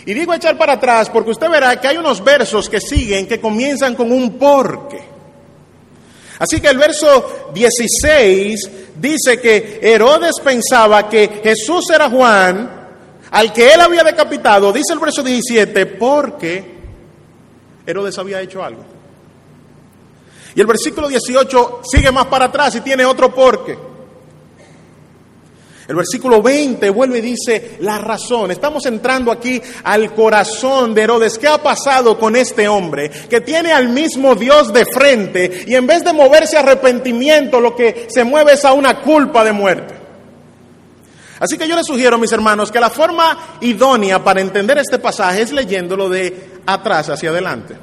Y 0.04 0.14
digo 0.14 0.34
echar 0.34 0.58
para 0.58 0.74
atrás 0.74 1.08
porque 1.10 1.30
usted 1.30 1.48
verá 1.48 1.80
que 1.80 1.88
hay 1.88 1.96
unos 1.96 2.22
versos 2.22 2.68
que 2.68 2.80
siguen 2.80 3.26
que 3.26 3.40
comienzan 3.40 3.94
con 3.94 4.10
un 4.10 4.38
porque. 4.38 5.00
Así 6.38 6.60
que 6.60 6.68
el 6.68 6.78
verso 6.78 7.50
16 7.54 8.70
dice 8.96 9.40
que 9.40 9.78
Herodes 9.80 10.40
pensaba 10.42 11.08
que 11.08 11.40
Jesús 11.42 11.88
era 11.90 12.10
Juan, 12.10 12.68
al 13.30 13.52
que 13.52 13.72
él 13.72 13.80
había 13.80 14.02
decapitado, 14.02 14.72
dice 14.72 14.92
el 14.92 14.98
verso 14.98 15.22
17, 15.22 15.86
porque 15.86 16.64
Herodes 17.86 18.18
había 18.18 18.40
hecho 18.40 18.62
algo. 18.64 18.84
Y 20.54 20.60
el 20.60 20.66
versículo 20.66 21.08
18 21.08 21.80
sigue 21.84 22.10
más 22.10 22.26
para 22.26 22.46
atrás 22.46 22.74
y 22.74 22.80
tiene 22.80 23.04
otro 23.04 23.32
porque. 23.32 23.91
El 25.88 25.96
versículo 25.96 26.40
20 26.40 26.90
vuelve 26.90 27.18
y 27.18 27.22
dice 27.22 27.76
la 27.80 27.98
razón. 27.98 28.50
Estamos 28.50 28.86
entrando 28.86 29.32
aquí 29.32 29.60
al 29.82 30.14
corazón 30.14 30.94
de 30.94 31.02
Herodes. 31.02 31.38
¿Qué 31.38 31.48
ha 31.48 31.62
pasado 31.62 32.18
con 32.18 32.36
este 32.36 32.68
hombre 32.68 33.10
que 33.28 33.40
tiene 33.40 33.72
al 33.72 33.88
mismo 33.88 34.34
Dios 34.34 34.72
de 34.72 34.84
frente 34.86 35.64
y 35.66 35.74
en 35.74 35.86
vez 35.86 36.04
de 36.04 36.12
moverse 36.12 36.56
a 36.56 36.60
arrepentimiento 36.60 37.60
lo 37.60 37.74
que 37.74 38.06
se 38.08 38.22
mueve 38.22 38.52
es 38.52 38.64
a 38.64 38.72
una 38.72 39.00
culpa 39.00 39.44
de 39.44 39.52
muerte? 39.52 39.94
Así 41.40 41.58
que 41.58 41.66
yo 41.66 41.74
les 41.74 41.86
sugiero, 41.86 42.16
mis 42.18 42.30
hermanos, 42.30 42.70
que 42.70 42.78
la 42.78 42.88
forma 42.88 43.56
idónea 43.60 44.22
para 44.22 44.40
entender 44.40 44.78
este 44.78 45.00
pasaje 45.00 45.42
es 45.42 45.50
leyéndolo 45.50 46.08
de 46.08 46.60
atrás 46.64 47.10
hacia 47.10 47.30
adelante. 47.30 47.74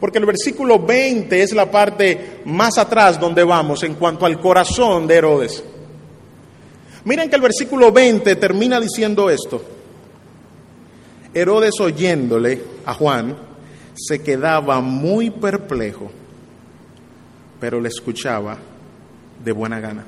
Porque 0.00 0.16
el 0.16 0.24
versículo 0.24 0.78
20 0.78 1.42
es 1.42 1.52
la 1.52 1.70
parte 1.70 2.40
más 2.46 2.78
atrás 2.78 3.20
donde 3.20 3.44
vamos 3.44 3.82
en 3.82 3.96
cuanto 3.96 4.24
al 4.24 4.40
corazón 4.40 5.06
de 5.06 5.16
Herodes. 5.16 5.62
Miren 7.08 7.30
que 7.30 7.36
el 7.36 7.42
versículo 7.42 7.90
20 7.90 8.36
termina 8.36 8.78
diciendo 8.78 9.30
esto. 9.30 9.64
Herodes 11.32 11.80
oyéndole 11.80 12.62
a 12.84 12.92
Juan 12.92 13.34
se 13.94 14.22
quedaba 14.22 14.82
muy 14.82 15.30
perplejo, 15.30 16.10
pero 17.58 17.80
le 17.80 17.88
escuchaba 17.88 18.58
de 19.42 19.52
buena 19.52 19.80
gana. 19.80 20.04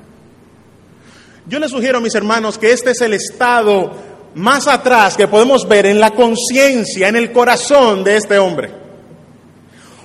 Yo 1.47 1.57
les 1.57 1.71
sugiero, 1.71 1.99
mis 2.01 2.13
hermanos, 2.13 2.59
que 2.59 2.71
este 2.71 2.91
es 2.91 3.01
el 3.01 3.13
estado 3.13 3.93
más 4.35 4.67
atrás 4.67 5.17
que 5.17 5.27
podemos 5.27 5.67
ver 5.67 5.87
en 5.87 5.99
la 5.99 6.11
conciencia, 6.11 7.07
en 7.07 7.15
el 7.15 7.31
corazón 7.31 8.03
de 8.03 8.17
este 8.17 8.37
hombre. 8.37 8.71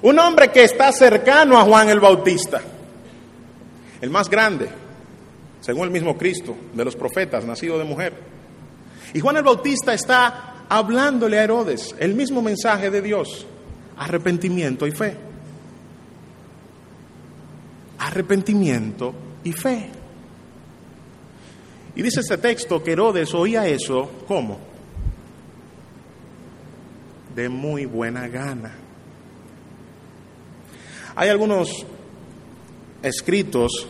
Un 0.01 0.19
hombre 0.19 0.51
que 0.51 0.65
está 0.65 0.91
cercano 0.93 1.59
a 1.59 1.65
Juan 1.65 1.91
el 1.91 2.01
Bautista, 2.01 2.63
el 4.01 4.09
más 4.09 4.31
grande, 4.31 4.86
según 5.67 5.83
el 5.83 5.91
mismo 5.91 6.17
Cristo, 6.17 6.55
de 6.75 6.85
los 6.85 6.95
profetas, 6.95 7.45
nacido 7.45 7.77
de 7.77 7.83
mujer. 7.83 8.13
Y 9.13 9.19
Juan 9.19 9.37
el 9.37 9.43
Bautista 9.43 9.93
está 9.95 10.65
hablándole 10.69 11.41
a 11.41 11.43
Herodes 11.43 11.93
el 11.99 12.15
mismo 12.15 12.41
mensaje 12.41 12.89
de 12.89 13.03
Dios, 13.03 13.45
arrepentimiento 13.97 14.87
y 14.87 14.93
fe. 14.93 15.17
Arrepentimiento 17.99 19.13
y 19.43 19.53
fe. 19.53 19.91
Y 21.97 22.03
dice 22.03 22.21
este 22.21 22.39
texto 22.39 22.81
que 22.81 22.93
Herodes 22.93 23.35
oía 23.35 23.67
eso, 23.67 24.09
¿cómo? 24.29 24.61
De 27.35 27.49
muy 27.49 27.87
buena 27.87 28.29
gana. 28.29 28.73
Hay 31.17 31.29
algunos 31.29 31.85
escritos 33.03 33.89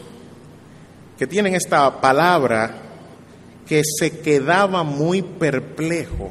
que 1.18 1.26
tienen 1.26 1.54
esta 1.54 2.00
palabra 2.00 2.82
que 3.66 3.82
se 3.84 4.20
quedaba 4.20 4.82
muy 4.82 5.22
perplejo. 5.22 6.30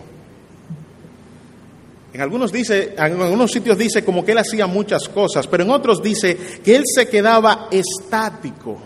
En 2.13 2.21
algunos, 2.21 2.51
dice, 2.51 2.93
en 2.97 3.21
algunos 3.21 3.51
sitios 3.51 3.77
dice 3.77 4.05
como 4.05 4.23
que 4.23 4.31
él 4.31 4.37
hacía 4.37 4.67
muchas 4.67 5.09
cosas, 5.09 5.47
pero 5.47 5.63
en 5.63 5.69
otros 5.69 6.01
dice 6.01 6.37
que 6.63 6.77
él 6.77 6.83
se 6.85 7.09
quedaba 7.09 7.67
estático, 7.71 8.79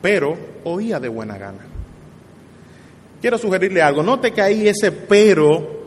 pero 0.00 0.36
oía 0.62 1.00
de 1.00 1.08
buena 1.08 1.36
gana. 1.36 1.66
Quiero 3.20 3.38
sugerirle 3.38 3.82
algo, 3.82 4.04
note 4.04 4.30
que 4.30 4.40
ahí 4.40 4.68
ese 4.68 4.92
pero 4.92 5.78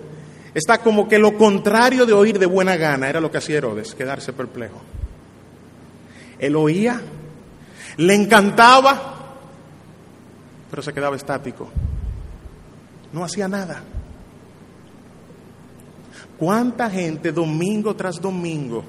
está 0.54 0.80
como 0.80 1.08
que 1.08 1.18
lo 1.18 1.38
contrario 1.38 2.06
de 2.06 2.12
oír 2.12 2.38
de 2.38 2.48
buena 2.48 2.76
gana 2.76 3.10
era 3.10 3.22
lo 3.22 3.32
que 3.32 3.38
hacía 3.38 3.60
Herodes, 3.60 3.96
quedarse 3.96 4.34
perplejo. 4.34 4.82
Él 6.38 6.58
oía 6.58 7.02
le 7.98 8.16
encantaba, 8.16 9.16
pero 10.70 10.82
se 10.82 10.94
quedaba 10.94 11.16
estático. 11.16 11.70
No 13.14 13.24
hacía 13.24 13.48
nada. 13.48 13.84
¿Cuánta 16.38 16.90
gente 16.90 17.32
domingo 17.32 17.96
tras 17.96 18.20
domingo 18.20 18.84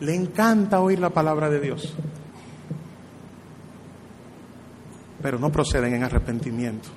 le 0.00 0.14
encanta 0.14 0.80
oír 0.80 0.98
la 0.98 1.10
palabra 1.10 1.48
de 1.48 1.60
Dios? 1.60 1.94
Pero 5.22 5.38
no 5.38 5.50
proceden 5.50 5.94
en 5.94 6.04
arrepentimiento. 6.04 6.88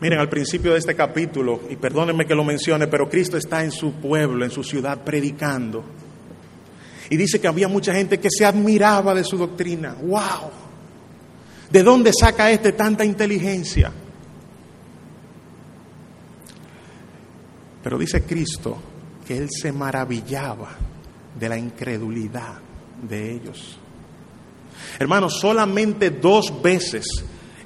Miren, 0.00 0.18
al 0.18 0.28
principio 0.28 0.72
de 0.72 0.78
este 0.78 0.94
capítulo, 0.94 1.62
y 1.70 1.76
perdónenme 1.76 2.26
que 2.26 2.34
lo 2.34 2.44
mencione, 2.44 2.86
pero 2.86 3.08
Cristo 3.08 3.38
está 3.38 3.64
en 3.64 3.70
su 3.70 3.94
pueblo, 3.94 4.44
en 4.44 4.50
su 4.50 4.62
ciudad, 4.62 5.02
predicando. 5.02 5.82
Y 7.10 7.16
dice 7.16 7.40
que 7.40 7.48
había 7.48 7.68
mucha 7.68 7.94
gente 7.94 8.18
que 8.18 8.28
se 8.30 8.44
admiraba 8.44 9.14
de 9.14 9.24
su 9.24 9.36
doctrina. 9.36 9.96
¡Wow! 10.02 10.50
¿De 11.70 11.82
dónde 11.82 12.12
saca 12.18 12.50
este 12.50 12.72
tanta 12.72 13.04
inteligencia? 13.04 13.92
Pero 17.82 17.98
dice 17.98 18.22
Cristo 18.24 18.76
que 19.26 19.36
Él 19.38 19.48
se 19.50 19.72
maravillaba 19.72 20.70
de 21.38 21.48
la 21.48 21.58
incredulidad 21.58 22.54
de 23.08 23.32
ellos. 23.32 23.78
Hermanos, 24.98 25.38
solamente 25.40 26.10
dos 26.10 26.62
veces 26.62 27.06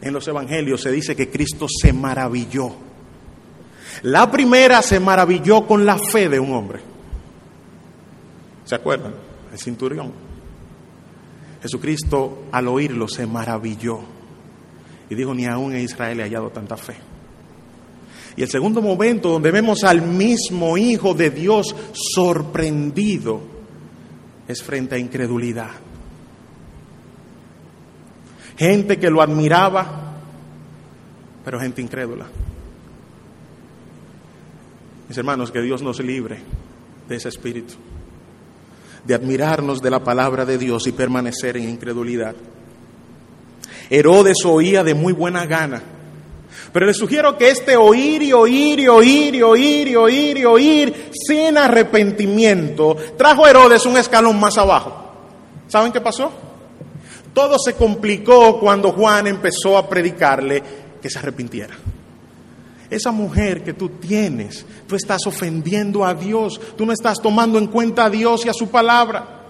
en 0.00 0.12
los 0.12 0.26
evangelios 0.28 0.82
se 0.82 0.90
dice 0.90 1.14
que 1.14 1.30
Cristo 1.30 1.66
se 1.68 1.92
maravilló. 1.92 2.72
La 4.02 4.30
primera 4.30 4.82
se 4.82 4.98
maravilló 4.98 5.66
con 5.66 5.84
la 5.84 5.98
fe 5.98 6.28
de 6.28 6.40
un 6.40 6.52
hombre. 6.52 6.80
¿Se 8.64 8.74
acuerdan? 8.74 9.29
El 9.52 9.58
cinturión. 9.58 10.12
Jesucristo 11.62 12.44
al 12.52 12.68
oírlo 12.68 13.08
se 13.08 13.26
maravilló 13.26 14.00
y 15.10 15.14
dijo, 15.14 15.34
ni 15.34 15.46
aún 15.46 15.74
en 15.74 15.82
Israel 15.82 16.20
he 16.20 16.22
hallado 16.22 16.50
tanta 16.50 16.76
fe. 16.76 16.94
Y 18.36 18.42
el 18.42 18.48
segundo 18.48 18.80
momento 18.80 19.28
donde 19.28 19.50
vemos 19.50 19.84
al 19.84 20.02
mismo 20.02 20.78
Hijo 20.78 21.14
de 21.14 21.30
Dios 21.30 21.74
sorprendido 21.92 23.40
es 24.46 24.62
frente 24.62 24.94
a 24.94 24.98
incredulidad. 24.98 25.70
Gente 28.56 28.98
que 28.98 29.10
lo 29.10 29.20
admiraba, 29.20 30.14
pero 31.44 31.58
gente 31.58 31.82
incrédula. 31.82 32.26
Mis 35.08 35.18
hermanos, 35.18 35.50
que 35.50 35.60
Dios 35.60 35.82
nos 35.82 35.98
libre 36.00 36.38
de 37.08 37.16
ese 37.16 37.28
espíritu, 37.28 37.74
de 39.10 39.16
admirarnos 39.16 39.82
de 39.82 39.90
la 39.90 40.04
palabra 40.04 40.44
de 40.44 40.56
Dios 40.56 40.86
y 40.86 40.92
permanecer 40.92 41.56
en 41.56 41.68
incredulidad. 41.68 42.36
Herodes 43.90 44.36
oía 44.44 44.84
de 44.84 44.94
muy 44.94 45.12
buena 45.12 45.46
gana, 45.46 45.82
pero 46.72 46.86
le 46.86 46.94
sugiero 46.94 47.36
que 47.36 47.50
este 47.50 47.76
oír 47.76 48.22
y 48.22 48.32
oír 48.32 48.78
y 48.78 48.86
oír 48.86 49.34
y 49.34 49.42
oír 49.42 49.88
y 49.88 49.96
oír 49.96 50.38
y 50.38 50.44
oír 50.44 51.10
sin 51.26 51.58
arrepentimiento 51.58 52.96
trajo 53.18 53.44
a 53.44 53.50
Herodes 53.50 53.84
un 53.84 53.96
escalón 53.96 54.38
más 54.38 54.56
abajo. 54.58 55.12
¿Saben 55.66 55.90
qué 55.90 56.00
pasó? 56.00 56.30
Todo 57.34 57.58
se 57.58 57.74
complicó 57.74 58.60
cuando 58.60 58.92
Juan 58.92 59.26
empezó 59.26 59.76
a 59.76 59.88
predicarle 59.88 60.62
que 61.02 61.10
se 61.10 61.18
arrepintiera. 61.18 61.74
Esa 62.90 63.12
mujer 63.12 63.62
que 63.62 63.72
tú 63.72 63.88
tienes, 63.88 64.66
tú 64.86 64.96
estás 64.96 65.20
ofendiendo 65.26 66.04
a 66.04 66.12
Dios, 66.12 66.60
tú 66.76 66.84
no 66.84 66.92
estás 66.92 67.18
tomando 67.22 67.56
en 67.58 67.68
cuenta 67.68 68.06
a 68.06 68.10
Dios 68.10 68.44
y 68.44 68.48
a 68.48 68.52
su 68.52 68.68
palabra. 68.68 69.40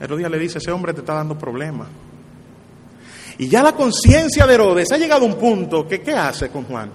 Herodia 0.00 0.28
le 0.28 0.38
dice, 0.38 0.58
ese 0.58 0.72
hombre 0.72 0.92
te 0.92 1.00
está 1.00 1.14
dando 1.14 1.38
problemas. 1.38 1.88
Y 3.38 3.48
ya 3.48 3.62
la 3.62 3.72
conciencia 3.72 4.46
de 4.46 4.54
Herodes 4.54 4.90
ha 4.92 4.98
llegado 4.98 5.24
a 5.24 5.28
un 5.28 5.36
punto 5.36 5.86
que 5.86 6.00
¿qué 6.00 6.12
hace 6.12 6.50
con 6.50 6.64
Juan? 6.64 6.90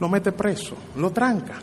Lo 0.00 0.08
mete 0.08 0.32
preso, 0.32 0.76
lo 0.96 1.10
tranca. 1.10 1.54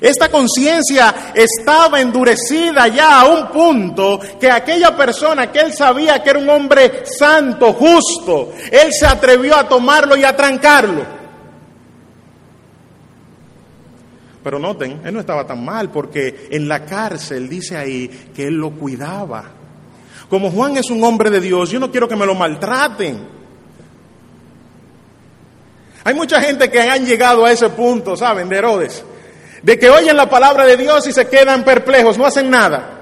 Esta 0.00 0.30
conciencia 0.30 1.32
estaba 1.34 2.00
endurecida 2.00 2.88
ya 2.88 3.20
a 3.20 3.26
un 3.26 3.48
punto 3.48 4.20
que 4.38 4.50
aquella 4.50 4.94
persona 4.94 5.50
que 5.50 5.60
él 5.60 5.72
sabía 5.72 6.22
que 6.22 6.30
era 6.30 6.38
un 6.38 6.50
hombre 6.50 7.04
santo, 7.06 7.72
justo, 7.72 8.52
él 8.70 8.92
se 8.92 9.06
atrevió 9.06 9.56
a 9.56 9.66
tomarlo 9.66 10.16
y 10.16 10.24
a 10.24 10.36
trancarlo. 10.36 11.16
Pero 14.44 14.58
noten, 14.58 15.00
él 15.04 15.14
no 15.14 15.20
estaba 15.20 15.46
tan 15.46 15.64
mal 15.64 15.90
porque 15.90 16.48
en 16.50 16.68
la 16.68 16.84
cárcel 16.84 17.48
dice 17.48 17.76
ahí 17.76 18.30
que 18.34 18.46
él 18.46 18.54
lo 18.54 18.72
cuidaba. 18.72 19.44
Como 20.28 20.50
Juan 20.50 20.76
es 20.76 20.90
un 20.90 21.02
hombre 21.02 21.30
de 21.30 21.40
Dios, 21.40 21.70
yo 21.70 21.80
no 21.80 21.90
quiero 21.90 22.06
que 22.06 22.16
me 22.16 22.26
lo 22.26 22.34
maltraten. 22.34 23.36
Hay 26.04 26.14
mucha 26.14 26.40
gente 26.40 26.70
que 26.70 26.80
han 26.80 27.04
llegado 27.04 27.44
a 27.44 27.50
ese 27.50 27.70
punto, 27.70 28.16
¿saben? 28.16 28.48
De 28.48 28.56
Herodes 28.58 29.04
de 29.62 29.78
que 29.78 29.90
oyen 29.90 30.16
la 30.16 30.28
palabra 30.28 30.66
de 30.66 30.76
Dios 30.76 31.06
y 31.06 31.12
se 31.12 31.28
quedan 31.28 31.64
perplejos, 31.64 32.18
no 32.18 32.26
hacen 32.26 32.50
nada. 32.50 32.92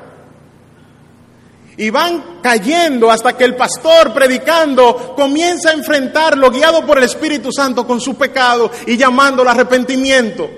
Y 1.76 1.90
van 1.90 2.38
cayendo 2.40 3.10
hasta 3.10 3.36
que 3.36 3.44
el 3.44 3.56
pastor 3.56 4.12
predicando 4.12 5.14
comienza 5.16 5.70
a 5.70 5.72
enfrentarlo, 5.72 6.50
guiado 6.50 6.86
por 6.86 6.98
el 6.98 7.04
Espíritu 7.04 7.50
Santo 7.52 7.86
con 7.86 8.00
su 8.00 8.14
pecado 8.16 8.70
y 8.86 8.96
llamándolo 8.96 9.50
arrepentimiento. 9.50 10.48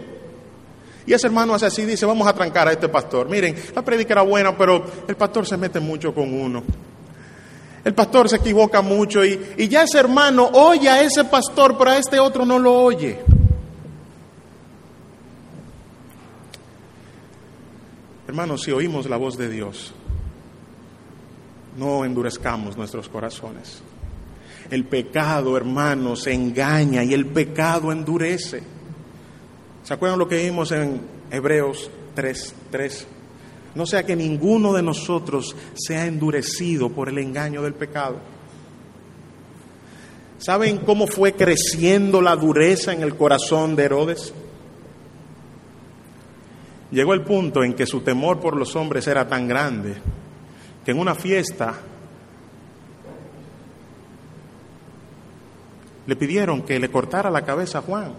Y 1.07 1.15
ese 1.15 1.29
hermano 1.29 1.55
hace 1.55 1.67
así, 1.67 1.85
dice, 1.85 2.05
vamos 2.05 2.27
a 2.27 2.35
trancar 2.35 2.69
a 2.69 2.73
este 2.73 2.89
pastor. 2.89 3.29
Miren, 3.29 3.55
la 3.75 3.83
predica 3.83 4.15
era 4.15 4.23
buena, 4.23 4.57
pero 4.59 4.85
el 5.07 5.17
pastor 5.17 5.47
se 5.47 5.57
mete 5.57 5.81
mucho 5.81 6.13
con 6.13 6.35
uno. 6.35 6.65
El 7.85 7.95
pastor 7.95 8.29
se 8.29 8.37
equivoca 8.37 8.83
mucho 8.83 9.25
y, 9.25 9.55
y 9.57 9.69
ya 9.69 9.85
ese 9.85 9.99
hermano 9.99 10.51
oye 10.53 10.89
a 10.89 11.03
ese 11.03 11.25
pastor, 11.25 11.79
pero 11.79 11.93
a 11.93 11.97
este 11.97 12.19
otro 12.19 12.45
no 12.45 12.59
lo 12.59 12.75
oye. 12.75 13.21
Hermanos, 18.27 18.63
si 18.63 18.73
oímos 18.73 19.09
la 19.09 19.17
voz 19.17 19.39
de 19.39 19.49
Dios, 19.49 19.93
no 21.77 22.05
endurezcamos 22.05 22.77
nuestros 22.77 23.09
corazones. 23.09 23.83
El 24.69 24.85
pecado, 24.85 25.57
hermanos, 25.57 26.27
engaña 26.27 27.05
y 27.05 27.15
el 27.15 27.27
pecado 27.27 27.93
endurece. 27.93 28.63
¿Se 29.85 29.95
acuerdan 29.95 30.19
lo 30.19 30.27
que 30.27 30.43
vimos 30.43 30.73
en 30.73 31.01
Hebreos 31.31 31.89
3:3? 32.17 33.07
No 33.77 33.87
sea 33.87 34.05
que 34.05 34.17
ninguno 34.17 34.73
de 34.73 34.83
nosotros 34.83 35.55
sea 35.75 36.07
endurecido 36.07 36.91
por 36.91 37.09
el 37.09 37.19
engaño 37.19 37.63
del 37.63 37.75
pecado. 37.75 38.17
¿Saben 40.39 40.79
cómo 40.79 41.07
fue 41.07 41.35
creciendo 41.35 42.21
la 42.21 42.35
dureza 42.35 42.93
en 42.93 43.03
el 43.03 43.15
corazón 43.15 43.77
de 43.77 43.85
Herodes? 43.85 44.35
Llegó 46.91 47.15
el 47.15 47.23
punto 47.23 47.65
en 47.65 47.75
que 47.75 47.87
su 47.87 48.01
temor 48.01 48.41
por 48.41 48.57
los 48.57 48.77
hombres 48.77 49.07
era 49.07 49.27
tan 49.27 49.49
grande 49.49 49.97
que 50.85 50.93
en 50.93 50.99
una 51.01 51.17
fiesta 51.17 51.75
le 56.07 56.15
pidieron 56.15 56.63
que 56.63 56.79
le 56.79 56.89
cortara 56.89 57.29
la 57.29 57.43
cabeza 57.43 57.79
a 57.79 57.83
Juan. 57.83 58.13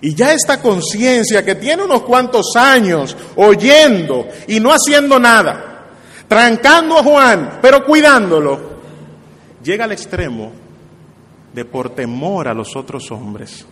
Y 0.00 0.14
ya 0.14 0.32
esta 0.32 0.60
conciencia 0.60 1.44
que 1.44 1.54
tiene 1.56 1.84
unos 1.84 2.02
cuantos 2.02 2.56
años 2.56 3.14
oyendo 3.36 4.26
y 4.48 4.58
no 4.58 4.70
haciendo 4.70 5.18
nada, 5.18 5.90
trancando 6.26 6.98
a 6.98 7.04
Juan, 7.04 7.58
pero 7.60 7.84
cuidándolo, 7.84 8.72
llega 9.62 9.84
al 9.84 9.92
extremo 9.92 10.52
de 11.52 11.66
por 11.66 11.90
temor 11.90 12.48
a 12.48 12.54
los 12.54 12.74
otros 12.74 13.10
hombres 13.12 13.66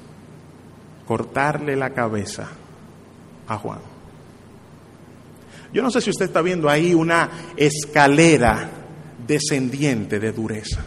cortarle 1.10 1.74
la 1.74 1.90
cabeza 1.90 2.48
a 3.48 3.58
Juan. 3.58 3.80
Yo 5.72 5.82
no 5.82 5.90
sé 5.90 6.00
si 6.00 6.10
usted 6.10 6.26
está 6.26 6.40
viendo 6.40 6.70
ahí 6.70 6.94
una 6.94 7.28
escalera 7.56 8.70
descendiente 9.26 10.20
de 10.20 10.30
dureza. 10.30 10.84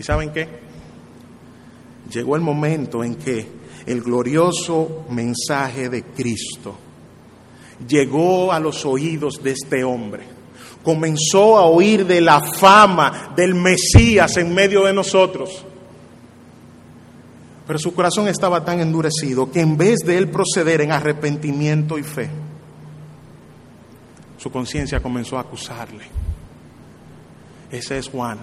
¿Y 0.00 0.02
saben 0.02 0.32
qué? 0.32 0.48
Llegó 2.12 2.34
el 2.34 2.42
momento 2.42 3.04
en 3.04 3.14
que 3.14 3.46
el 3.86 4.02
glorioso 4.02 5.06
mensaje 5.10 5.88
de 5.88 6.02
Cristo 6.02 6.76
llegó 7.86 8.52
a 8.52 8.58
los 8.58 8.84
oídos 8.84 9.40
de 9.44 9.52
este 9.52 9.84
hombre. 9.84 10.24
Comenzó 10.82 11.56
a 11.56 11.66
oír 11.66 12.04
de 12.04 12.20
la 12.20 12.40
fama 12.40 13.32
del 13.36 13.54
Mesías 13.54 14.38
en 14.38 14.52
medio 14.52 14.84
de 14.86 14.92
nosotros. 14.92 15.64
Pero 17.66 17.78
su 17.78 17.94
corazón 17.94 18.28
estaba 18.28 18.64
tan 18.64 18.80
endurecido 18.80 19.50
que 19.50 19.60
en 19.60 19.76
vez 19.76 19.98
de 20.04 20.18
él 20.18 20.28
proceder 20.28 20.80
en 20.82 20.92
arrepentimiento 20.92 21.98
y 21.98 22.02
fe, 22.02 22.28
su 24.38 24.50
conciencia 24.50 25.00
comenzó 25.00 25.36
a 25.36 25.40
acusarle. 25.40 26.04
Ese 27.70 27.98
es 27.98 28.08
Juan. 28.08 28.38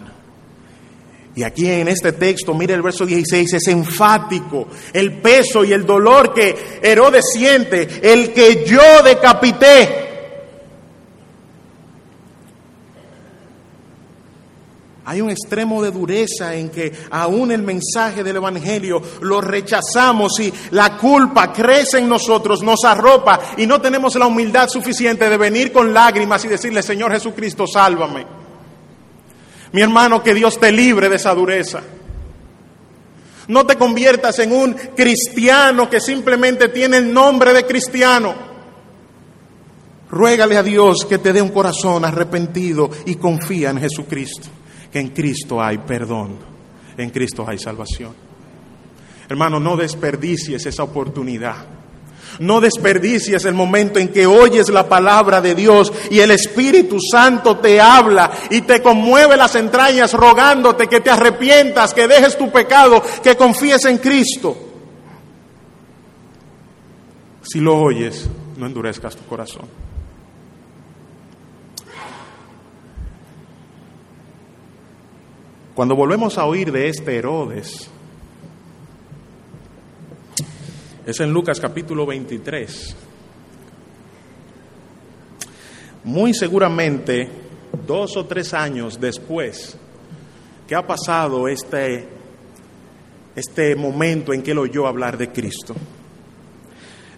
Y 1.35 1.43
aquí 1.43 1.67
en 1.67 1.87
este 1.87 2.11
texto, 2.11 2.53
mire 2.53 2.73
el 2.73 2.81
verso 2.81 3.05
16, 3.05 3.53
es 3.53 3.67
enfático 3.67 4.67
el 4.91 5.13
peso 5.13 5.63
y 5.63 5.73
el 5.73 5.85
dolor 5.85 6.33
que 6.33 6.79
Herodes 6.81 7.25
siente, 7.33 7.87
el 8.03 8.33
que 8.33 8.65
yo 8.65 9.01
decapité. 9.03 10.12
Hay 15.13 15.21
un 15.21 15.29
extremo 15.29 15.83
de 15.83 15.91
dureza 15.91 16.55
en 16.55 16.69
que 16.69 16.91
aún 17.11 17.51
el 17.51 17.61
mensaje 17.61 18.23
del 18.23 18.37
Evangelio 18.37 18.99
lo 19.21 19.41
rechazamos 19.41 20.39
y 20.39 20.51
la 20.71 20.97
culpa 20.97 21.53
crece 21.53 21.99
en 21.99 22.09
nosotros, 22.09 22.63
nos 22.63 22.83
arropa 22.83 23.39
y 23.57 23.67
no 23.67 23.79
tenemos 23.79 24.15
la 24.15 24.25
humildad 24.25 24.67
suficiente 24.67 25.29
de 25.29 25.37
venir 25.37 25.71
con 25.71 25.93
lágrimas 25.93 26.43
y 26.45 26.47
decirle, 26.47 26.81
Señor 26.81 27.11
Jesucristo, 27.11 27.67
sálvame. 27.67 28.25
Mi 29.73 29.81
hermano, 29.83 30.23
que 30.23 30.33
Dios 30.33 30.59
te 30.59 30.71
libre 30.71 31.09
de 31.09 31.17
esa 31.17 31.35
dureza. 31.35 31.83
No 33.49 33.67
te 33.67 33.75
conviertas 33.75 34.39
en 34.39 34.51
un 34.51 34.73
cristiano 34.73 35.91
que 35.91 35.99
simplemente 35.99 36.69
tiene 36.69 36.97
el 36.97 37.13
nombre 37.13 37.53
de 37.53 37.67
cristiano. 37.67 38.33
Ruégale 40.09 40.57
a 40.57 40.63
Dios 40.63 41.05
que 41.07 41.19
te 41.19 41.31
dé 41.33 41.39
un 41.39 41.49
corazón 41.49 42.03
arrepentido 42.03 42.89
y 43.05 43.13
confía 43.13 43.69
en 43.69 43.79
Jesucristo, 43.79 44.47
que 44.93 44.99
en 44.99 45.09
Cristo 45.09 45.59
hay 45.59 45.79
perdón, 45.79 46.37
en 46.95 47.09
Cristo 47.09 47.43
hay 47.47 47.57
salvación. 47.57 48.13
Hermano, 49.27 49.59
no 49.59 49.75
desperdicies 49.75 50.63
esa 50.67 50.83
oportunidad. 50.83 51.55
No 52.39 52.61
desperdicies 52.61 53.45
el 53.45 53.55
momento 53.55 53.97
en 53.97 54.09
que 54.09 54.27
oyes 54.27 54.69
la 54.69 54.87
palabra 54.87 55.41
de 55.41 55.55
Dios 55.55 55.91
y 56.11 56.19
el 56.19 56.29
Espíritu 56.29 56.97
Santo 56.99 57.57
te 57.57 57.81
habla 57.81 58.31
y 58.51 58.61
te 58.61 58.83
conmueve 58.83 59.35
las 59.35 59.55
entrañas 59.55 60.13
rogándote 60.13 60.87
que 60.87 61.01
te 61.01 61.09
arrepientas, 61.09 61.93
que 61.93 62.07
dejes 62.07 62.37
tu 62.37 62.51
pecado, 62.51 63.01
que 63.23 63.35
confíes 63.35 63.85
en 63.85 63.97
Cristo. 63.97 64.55
Si 67.41 67.59
lo 67.59 67.77
oyes, 67.77 68.27
no 68.57 68.67
endurezcas 68.67 69.15
tu 69.15 69.25
corazón. 69.25 69.65
Cuando 75.75 75.95
volvemos 75.95 76.37
a 76.37 76.45
oír 76.45 76.71
de 76.71 76.87
este 76.87 77.17
Herodes, 77.17 77.89
Es 81.05 81.19
en 81.19 81.33
Lucas 81.33 81.59
capítulo 81.59 82.05
23. 82.05 82.95
Muy 86.05 86.33
seguramente, 86.33 87.27
dos 87.85 88.15
o 88.15 88.25
tres 88.25 88.53
años 88.53 88.97
después 89.01 89.75
que 90.65 90.75
ha 90.75 90.87
pasado 90.87 91.49
este, 91.49 92.07
este 93.35 93.75
momento 93.75 94.31
en 94.31 94.41
que 94.41 94.51
él 94.51 94.59
oyó 94.59 94.87
hablar 94.87 95.17
de 95.17 95.29
Cristo. 95.29 95.75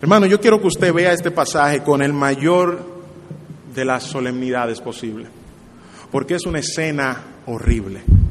Hermano, 0.01 0.25
yo 0.25 0.39
quiero 0.39 0.59
que 0.59 0.67
usted 0.67 0.91
vea 0.91 1.13
este 1.13 1.29
pasaje 1.29 1.83
con 1.83 2.01
el 2.01 2.11
mayor 2.11 2.83
de 3.75 3.85
las 3.85 4.03
solemnidades 4.03 4.81
posible, 4.81 5.27
porque 6.11 6.33
es 6.33 6.45
una 6.47 6.57
escena 6.57 7.21
horrible. 7.45 8.24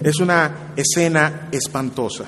Es 0.00 0.20
una 0.20 0.72
escena 0.76 1.48
espantosa. 1.50 2.24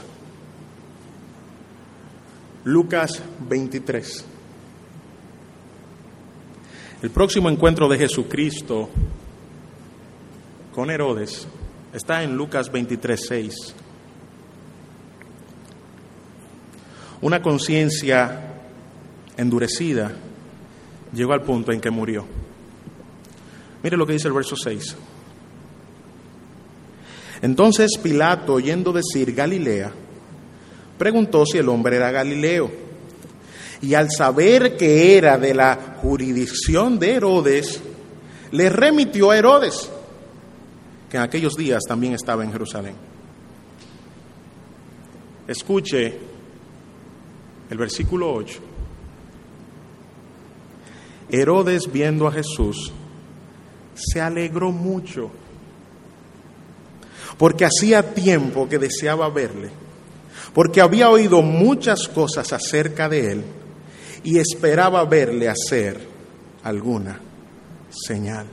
Lucas 2.64 3.22
23. 3.48 4.24
El 7.02 7.10
próximo 7.10 7.48
encuentro 7.48 7.88
de 7.88 7.96
Jesucristo 7.96 8.90
con 10.74 10.90
Herodes 10.90 11.46
está 11.92 12.22
en 12.22 12.36
Lucas 12.36 12.70
23, 12.72 13.26
6. 13.26 13.54
Una 17.22 17.40
conciencia 17.40 18.54
endurecida 19.36 20.12
llegó 21.14 21.32
al 21.32 21.42
punto 21.42 21.72
en 21.72 21.80
que 21.80 21.90
murió. 21.90 22.26
Mire 23.82 23.96
lo 23.96 24.06
que 24.06 24.14
dice 24.14 24.28
el 24.28 24.34
verso 24.34 24.56
6. 24.56 24.96
Entonces 27.42 27.92
Pilato, 28.02 28.54
oyendo 28.54 28.92
decir 28.92 29.34
Galilea, 29.34 29.92
preguntó 30.98 31.46
si 31.46 31.58
el 31.58 31.68
hombre 31.68 31.96
era 31.96 32.10
Galileo. 32.10 32.70
Y 33.82 33.94
al 33.94 34.10
saber 34.10 34.76
que 34.76 35.16
era 35.16 35.38
de 35.38 35.54
la 35.54 35.96
jurisdicción 36.02 36.98
de 36.98 37.14
Herodes, 37.14 37.80
le 38.52 38.68
remitió 38.68 39.30
a 39.30 39.38
Herodes, 39.38 39.90
que 41.08 41.16
en 41.16 41.22
aquellos 41.22 41.54
días 41.54 41.80
también 41.88 42.12
estaba 42.12 42.44
en 42.44 42.52
Jerusalén. 42.52 42.94
Escuche 45.48 46.18
el 47.70 47.78
versículo 47.78 48.32
8. 48.34 48.60
Herodes 51.30 51.90
viendo 51.90 52.26
a 52.26 52.32
Jesús 52.32 52.92
se 53.94 54.20
alegró 54.20 54.72
mucho 54.72 55.30
porque 57.40 57.64
hacía 57.64 58.14
tiempo 58.14 58.68
que 58.68 58.78
deseaba 58.78 59.28
verle 59.30 59.72
porque 60.52 60.80
había 60.80 61.10
oído 61.10 61.42
muchas 61.42 62.08
cosas 62.08 62.52
acerca 62.52 63.08
de 63.08 63.32
él 63.32 63.44
y 64.24 64.38
esperaba 64.38 65.04
verle 65.04 65.48
hacer 65.48 65.98
alguna 66.62 67.20
señal. 67.90 68.46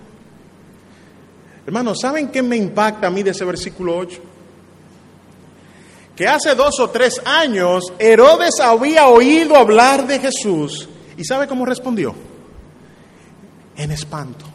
Hermanos, 1.65 1.97
¿saben 2.01 2.29
qué 2.29 2.41
me 2.41 2.55
impacta 2.55 3.07
a 3.07 3.09
mí 3.09 3.23
de 3.23 3.31
ese 3.31 3.43
versículo 3.43 3.97
8? 3.97 4.21
Que 6.15 6.27
hace 6.27 6.55
dos 6.55 6.79
o 6.79 6.89
tres 6.89 7.21
años 7.25 7.93
Herodes 7.99 8.59
había 8.59 9.07
oído 9.07 9.55
hablar 9.55 10.07
de 10.07 10.19
Jesús 10.19 10.87
y 11.17 11.25
¿sabe 11.25 11.47
cómo 11.47 11.65
respondió? 11.65 12.15
En 13.75 13.91
espanto. 13.91 14.45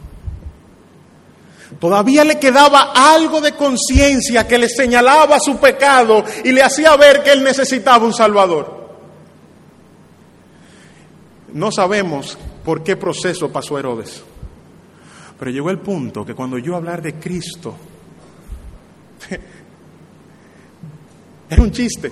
Todavía 1.79 2.23
le 2.23 2.39
quedaba 2.39 2.91
algo 2.93 3.41
de 3.41 3.53
conciencia 3.53 4.47
que 4.47 4.57
le 4.57 4.69
señalaba 4.69 5.39
su 5.39 5.57
pecado 5.57 6.23
y 6.43 6.51
le 6.51 6.61
hacía 6.61 6.95
ver 6.95 7.23
que 7.23 7.31
él 7.31 7.43
necesitaba 7.43 8.05
un 8.05 8.13
Salvador. 8.13 8.83
No 11.53 11.71
sabemos 11.71 12.37
por 12.65 12.83
qué 12.83 12.95
proceso 12.95 13.51
pasó 13.51 13.77
Herodes, 13.77 14.23
pero 15.37 15.51
llegó 15.51 15.69
el 15.69 15.79
punto 15.79 16.25
que 16.25 16.33
cuando 16.33 16.57
yo 16.57 16.75
hablar 16.75 17.01
de 17.01 17.15
Cristo, 17.15 17.75
era 21.49 21.61
un 21.61 21.71
chiste. 21.71 22.11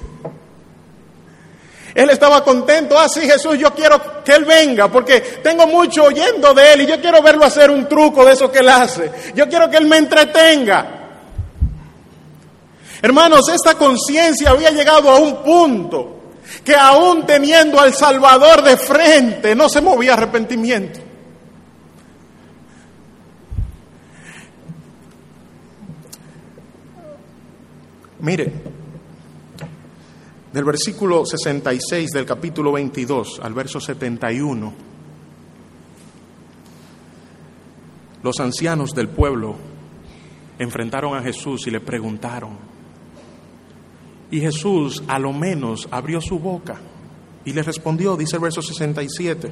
Él 1.93 2.09
estaba 2.09 2.43
contento, 2.43 2.97
ah, 2.97 3.09
sí, 3.09 3.21
Jesús, 3.21 3.57
yo 3.57 3.73
quiero 3.73 4.23
que 4.23 4.33
Él 4.33 4.45
venga, 4.45 4.87
porque 4.87 5.19
tengo 5.43 5.67
mucho 5.67 6.05
oyendo 6.05 6.53
de 6.53 6.73
Él 6.73 6.81
y 6.81 6.85
yo 6.87 7.01
quiero 7.01 7.21
verlo 7.21 7.45
hacer 7.45 7.69
un 7.69 7.87
truco 7.87 8.23
de 8.23 8.33
eso 8.33 8.51
que 8.51 8.59
Él 8.59 8.69
hace. 8.69 9.11
Yo 9.35 9.47
quiero 9.49 9.69
que 9.69 9.77
Él 9.77 9.87
me 9.87 9.97
entretenga. 9.97 11.01
Hermanos, 13.01 13.49
esta 13.49 13.75
conciencia 13.75 14.51
había 14.51 14.69
llegado 14.71 15.09
a 15.09 15.17
un 15.17 15.43
punto 15.43 16.19
que 16.63 16.75
aún 16.75 17.25
teniendo 17.25 17.79
al 17.79 17.93
Salvador 17.93 18.61
de 18.63 18.77
frente, 18.77 19.55
no 19.55 19.67
se 19.67 19.81
movía 19.81 20.13
arrepentimiento. 20.13 20.99
Mire, 28.19 28.53
del 30.53 30.65
versículo 30.65 31.25
66 31.25 32.09
del 32.11 32.25
capítulo 32.25 32.73
22 32.73 33.39
al 33.41 33.53
verso 33.53 33.79
71, 33.79 34.73
los 38.21 38.39
ancianos 38.39 38.93
del 38.93 39.07
pueblo 39.07 39.55
enfrentaron 40.59 41.15
a 41.15 41.21
Jesús 41.21 41.65
y 41.67 41.71
le 41.71 41.79
preguntaron. 41.79 42.71
Y 44.29 44.39
Jesús 44.41 45.03
a 45.07 45.19
lo 45.19 45.33
menos 45.33 45.87
abrió 45.89 46.21
su 46.21 46.37
boca 46.37 46.79
y 47.45 47.53
le 47.53 47.63
respondió, 47.63 48.15
dice 48.17 48.35
el 48.35 48.41
verso 48.41 48.61
67, 48.61 49.51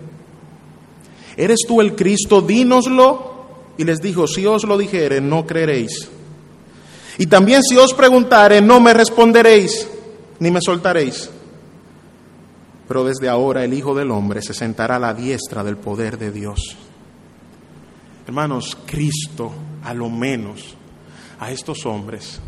¿eres 1.37 1.59
tú 1.67 1.81
el 1.81 1.95
Cristo? 1.95 2.41
Dínoslo. 2.41 3.39
Y 3.77 3.85
les 3.85 4.01
dijo, 4.01 4.27
si 4.27 4.45
os 4.45 4.65
lo 4.65 4.77
dijere, 4.77 5.21
no 5.21 5.45
creeréis. 5.45 6.09
Y 7.17 7.27
también 7.27 7.63
si 7.63 7.77
os 7.77 7.93
preguntare, 7.93 8.61
no 8.61 8.81
me 8.81 8.93
responderéis 8.93 9.87
ni 10.39 10.51
me 10.51 10.61
soltaréis. 10.61 11.29
Pero 12.87 13.03
desde 13.03 13.29
ahora 13.29 13.63
el 13.63 13.73
Hijo 13.73 13.93
del 13.93 14.11
Hombre 14.11 14.41
se 14.41 14.53
sentará 14.53 14.95
a 14.95 14.99
la 14.99 15.13
diestra 15.13 15.63
del 15.63 15.77
poder 15.77 16.17
de 16.17 16.31
Dios. 16.31 16.75
Hermanos, 18.25 18.77
Cristo 18.85 19.51
a 19.83 19.93
lo 19.93 20.09
menos 20.09 20.75
a 21.39 21.51
estos 21.51 21.85
hombres 21.85 22.39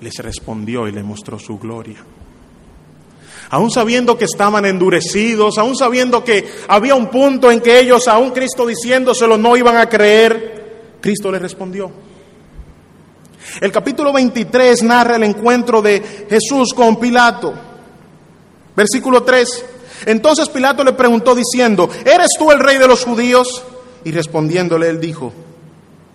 les 0.00 0.16
respondió 0.18 0.88
y 0.88 0.92
le 0.92 1.02
mostró 1.02 1.38
su 1.38 1.58
gloria. 1.58 2.04
Aún 3.50 3.70
sabiendo 3.70 4.18
que 4.18 4.24
estaban 4.24 4.66
endurecidos, 4.66 5.58
aún 5.58 5.74
sabiendo 5.74 6.22
que 6.22 6.46
había 6.68 6.94
un 6.94 7.08
punto 7.08 7.50
en 7.50 7.60
que 7.60 7.80
ellos, 7.80 8.06
aún 8.08 8.30
Cristo 8.30 8.66
diciéndoselo, 8.66 9.38
no 9.38 9.56
iban 9.56 9.76
a 9.76 9.88
creer, 9.88 10.96
Cristo 11.00 11.32
les 11.32 11.40
respondió. 11.40 11.90
El 13.60 13.72
capítulo 13.72 14.12
23 14.12 14.82
narra 14.82 15.16
el 15.16 15.24
encuentro 15.24 15.82
de 15.82 16.26
Jesús 16.28 16.72
con 16.74 16.98
Pilato. 16.98 17.54
Versículo 18.76 19.22
3. 19.22 19.64
Entonces 20.06 20.48
Pilato 20.48 20.84
le 20.84 20.92
preguntó 20.92 21.34
diciendo, 21.34 21.88
¿eres 22.04 22.28
tú 22.38 22.50
el 22.52 22.60
rey 22.60 22.78
de 22.78 22.86
los 22.86 23.04
judíos? 23.04 23.64
Y 24.04 24.12
respondiéndole 24.12 24.88
él 24.88 25.00
dijo, 25.00 25.32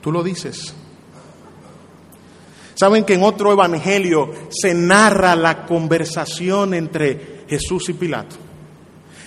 tú 0.01 0.11
lo 0.11 0.23
dices. 0.23 0.73
Saben 2.75 3.03
que 3.03 3.13
en 3.13 3.23
otro 3.23 3.51
evangelio 3.51 4.31
se 4.49 4.73
narra 4.73 5.36
la 5.36 5.65
conversación 5.65 6.73
entre 6.73 7.43
Jesús 7.47 7.89
y 7.89 7.93
Pilato. 7.93 8.36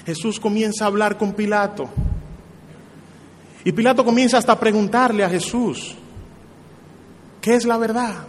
Jesús 0.05 0.41
comienza 0.41 0.85
a 0.85 0.89
hablar 0.89 1.17
con 1.17 1.33
Pilato. 1.33 1.89
Y 3.65 3.73
Pilato 3.73 4.05
comienza 4.05 4.39
hasta 4.39 4.53
a 4.53 4.61
preguntarle 4.61 5.25
a 5.25 5.29
Jesús, 5.29 5.97
¿Qué 7.47 7.55
es 7.55 7.65
la 7.65 7.79
verdad? 7.79 8.27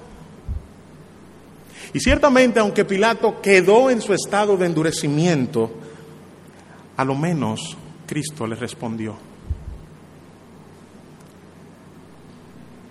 Y 1.92 2.00
ciertamente, 2.00 2.60
aunque 2.60 2.86
Pilato 2.86 3.42
quedó 3.42 3.90
en 3.90 4.00
su 4.00 4.14
estado 4.14 4.56
de 4.58 4.68
endurecimiento, 4.68 5.72
a 6.96 7.04
lo 7.04 7.16
menos 7.16 7.76
Cristo 8.06 8.46
le 8.46 8.56
respondió. 8.56 9.16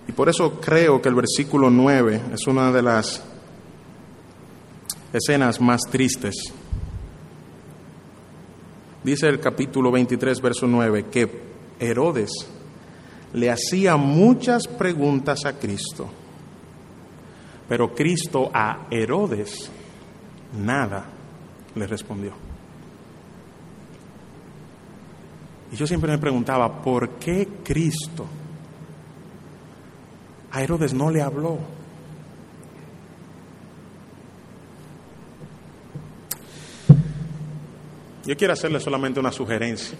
Y 0.05 0.11
por 0.11 0.27
eso 0.27 0.59
creo 0.59 1.01
que 1.01 1.07
el 1.07 1.15
versículo 1.15 1.69
9 1.69 2.21
es 2.33 2.45
una 2.45 2.73
de 2.73 2.81
las 2.81 3.23
escenas 5.13 5.61
más 5.61 5.79
tristes. 5.89 6.35
Dice 9.01 9.29
el 9.29 9.39
capítulo 9.39 9.91
23, 9.91 10.41
verso 10.41 10.67
9, 10.67 11.05
que 11.09 11.41
Herodes 11.79 12.56
le 13.33 13.49
hacía 13.51 13.97
muchas 13.97 14.67
preguntas 14.67 15.45
a 15.45 15.53
Cristo, 15.53 16.09
pero 17.67 17.93
Cristo 17.93 18.49
a 18.53 18.87
Herodes 18.89 19.69
nada 20.57 21.05
le 21.75 21.87
respondió. 21.87 22.33
Y 25.71 25.75
yo 25.75 25.85
siempre 25.85 26.11
me 26.11 26.17
preguntaba, 26.17 26.81
¿por 26.81 27.17
qué 27.19 27.47
Cristo 27.63 28.25
a 30.51 30.63
Herodes 30.63 30.93
no 30.93 31.11
le 31.11 31.21
habló? 31.21 31.59
Yo 38.25 38.35
quiero 38.35 38.53
hacerle 38.53 38.79
solamente 38.79 39.19
una 39.19 39.31
sugerencia. 39.31 39.97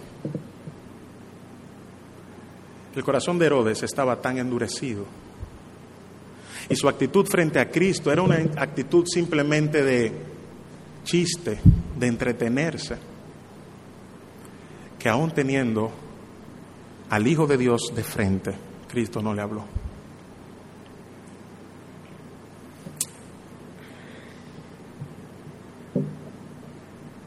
El 2.98 3.04
corazón 3.04 3.38
de 3.38 3.46
Herodes 3.46 3.84
estaba 3.84 4.20
tan 4.20 4.38
endurecido 4.38 5.04
y 6.68 6.74
su 6.74 6.88
actitud 6.88 7.24
frente 7.26 7.60
a 7.60 7.70
Cristo 7.70 8.10
era 8.10 8.22
una 8.22 8.34
actitud 8.56 9.06
simplemente 9.06 9.84
de 9.84 10.10
chiste, 11.04 11.60
de 11.96 12.06
entretenerse, 12.08 12.96
que 14.98 15.08
aún 15.08 15.30
teniendo 15.30 15.92
al 17.08 17.24
Hijo 17.24 17.46
de 17.46 17.56
Dios 17.56 17.92
de 17.94 18.02
frente, 18.02 18.54
Cristo 18.88 19.22
no 19.22 19.32
le 19.32 19.42
habló. 19.42 19.64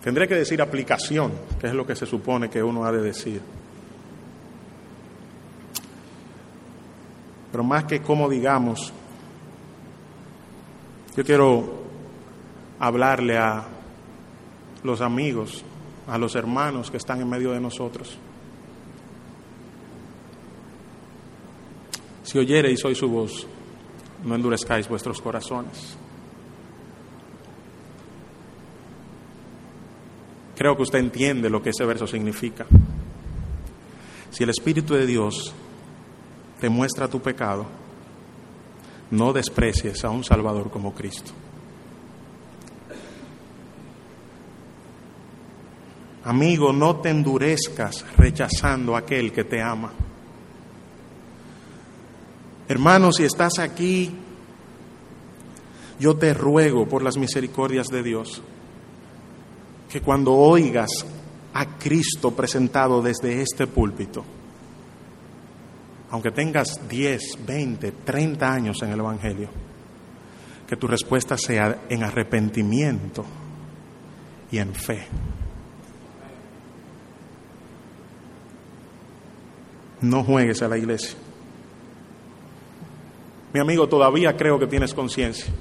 Tendré 0.03 0.27
que 0.27 0.35
decir 0.35 0.61
aplicación, 0.61 1.31
que 1.61 1.67
es 1.67 1.73
lo 1.73 1.87
que 1.87 1.95
se 1.95 2.05
supone 2.05 2.49
que 2.49 2.61
uno 2.61 2.83
ha 2.83 2.91
de 2.91 3.01
decir. 3.01 3.60
Pero 7.51 7.63
más 7.63 7.83
que 7.83 8.01
como 8.01 8.29
digamos, 8.29 8.93
yo 11.15 11.23
quiero 11.23 11.83
hablarle 12.79 13.37
a 13.37 13.65
los 14.83 15.01
amigos, 15.01 15.63
a 16.07 16.17
los 16.17 16.35
hermanos 16.35 16.89
que 16.89 16.97
están 16.97 17.21
en 17.21 17.29
medio 17.29 17.51
de 17.51 17.59
nosotros. 17.59 18.17
Si 22.23 22.39
oyereis 22.39 22.83
hoy 22.85 22.95
su 22.95 23.09
voz, 23.09 23.45
no 24.23 24.35
endurezcáis 24.35 24.87
vuestros 24.87 25.19
corazones. 25.21 25.97
Creo 30.55 30.77
que 30.77 30.83
usted 30.83 30.99
entiende 30.99 31.49
lo 31.49 31.61
que 31.61 31.71
ese 31.71 31.83
verso 31.85 32.07
significa. 32.07 32.65
Si 34.29 34.43
el 34.43 34.49
Espíritu 34.49 34.93
de 34.93 35.05
Dios 35.05 35.53
te 36.61 36.69
muestra 36.69 37.07
tu 37.07 37.19
pecado, 37.19 37.65
no 39.09 39.33
desprecies 39.33 40.05
a 40.05 40.11
un 40.11 40.23
Salvador 40.23 40.69
como 40.69 40.93
Cristo. 40.93 41.31
Amigo, 46.23 46.71
no 46.71 46.97
te 46.97 47.09
endurezcas 47.09 48.05
rechazando 48.15 48.95
a 48.95 48.99
aquel 48.99 49.31
que 49.31 49.43
te 49.43 49.59
ama. 49.59 49.91
Hermano, 52.67 53.11
si 53.11 53.23
estás 53.23 53.57
aquí, 53.57 54.11
yo 55.99 56.15
te 56.15 56.35
ruego 56.35 56.87
por 56.87 57.01
las 57.01 57.17
misericordias 57.17 57.87
de 57.87 58.03
Dios 58.03 58.39
que 59.89 59.99
cuando 59.99 60.33
oigas 60.33 60.91
a 61.55 61.79
Cristo 61.79 62.31
presentado 62.31 63.01
desde 63.01 63.41
este 63.41 63.65
púlpito, 63.65 64.23
aunque 66.11 66.31
tengas 66.31 66.87
10, 66.89 67.45
20, 67.45 67.91
30 68.03 68.53
años 68.53 68.77
en 68.81 68.91
el 68.91 68.99
Evangelio, 68.99 69.49
que 70.67 70.75
tu 70.75 70.85
respuesta 70.87 71.37
sea 71.37 71.83
en 71.89 72.03
arrepentimiento 72.03 73.25
y 74.51 74.57
en 74.57 74.73
fe. 74.73 75.07
No 80.01 80.23
juegues 80.23 80.61
a 80.61 80.67
la 80.67 80.77
iglesia. 80.77 81.15
Mi 83.53 83.59
amigo, 83.59 83.87
todavía 83.87 84.35
creo 84.35 84.59
que 84.59 84.67
tienes 84.67 84.93
conciencia. 84.93 85.51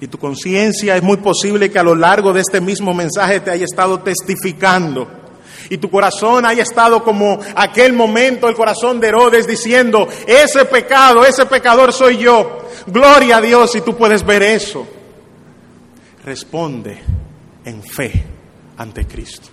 Y 0.00 0.06
tu 0.06 0.18
conciencia 0.18 0.96
es 0.96 1.02
muy 1.02 1.18
posible 1.18 1.70
que 1.70 1.78
a 1.78 1.82
lo 1.82 1.94
largo 1.94 2.32
de 2.32 2.40
este 2.40 2.60
mismo 2.60 2.94
mensaje 2.94 3.40
te 3.40 3.50
haya 3.50 3.64
estado 3.64 4.00
testificando. 4.00 5.23
Y 5.70 5.78
tu 5.78 5.90
corazón 5.90 6.44
haya 6.44 6.62
estado 6.62 7.02
como 7.02 7.40
aquel 7.54 7.92
momento, 7.92 8.48
el 8.48 8.54
corazón 8.54 9.00
de 9.00 9.08
Herodes 9.08 9.46
diciendo, 9.46 10.08
ese 10.26 10.64
pecado, 10.64 11.24
ese 11.24 11.46
pecador 11.46 11.92
soy 11.92 12.18
yo. 12.18 12.68
Gloria 12.86 13.38
a 13.38 13.40
Dios 13.40 13.74
y 13.74 13.80
tú 13.80 13.96
puedes 13.96 14.24
ver 14.24 14.42
eso. 14.42 14.86
Responde 16.24 17.02
en 17.64 17.82
fe 17.82 18.24
ante 18.76 19.06
Cristo. 19.06 19.48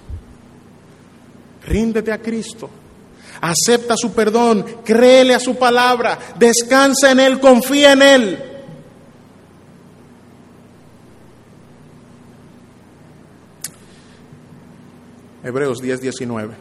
Ríndete 1.65 2.11
a 2.11 2.19
Cristo. 2.19 2.69
Acepta 3.41 3.95
su 3.97 4.13
perdón, 4.13 4.63
créele 4.85 5.33
a 5.33 5.39
su 5.39 5.55
palabra, 5.55 6.17
descansa 6.37 7.11
en 7.11 7.19
Él, 7.19 7.39
confía 7.39 7.93
en 7.93 8.01
Él. 8.01 8.50
Hebreos 15.43 15.79
10, 15.81 16.01
19. 16.01 16.53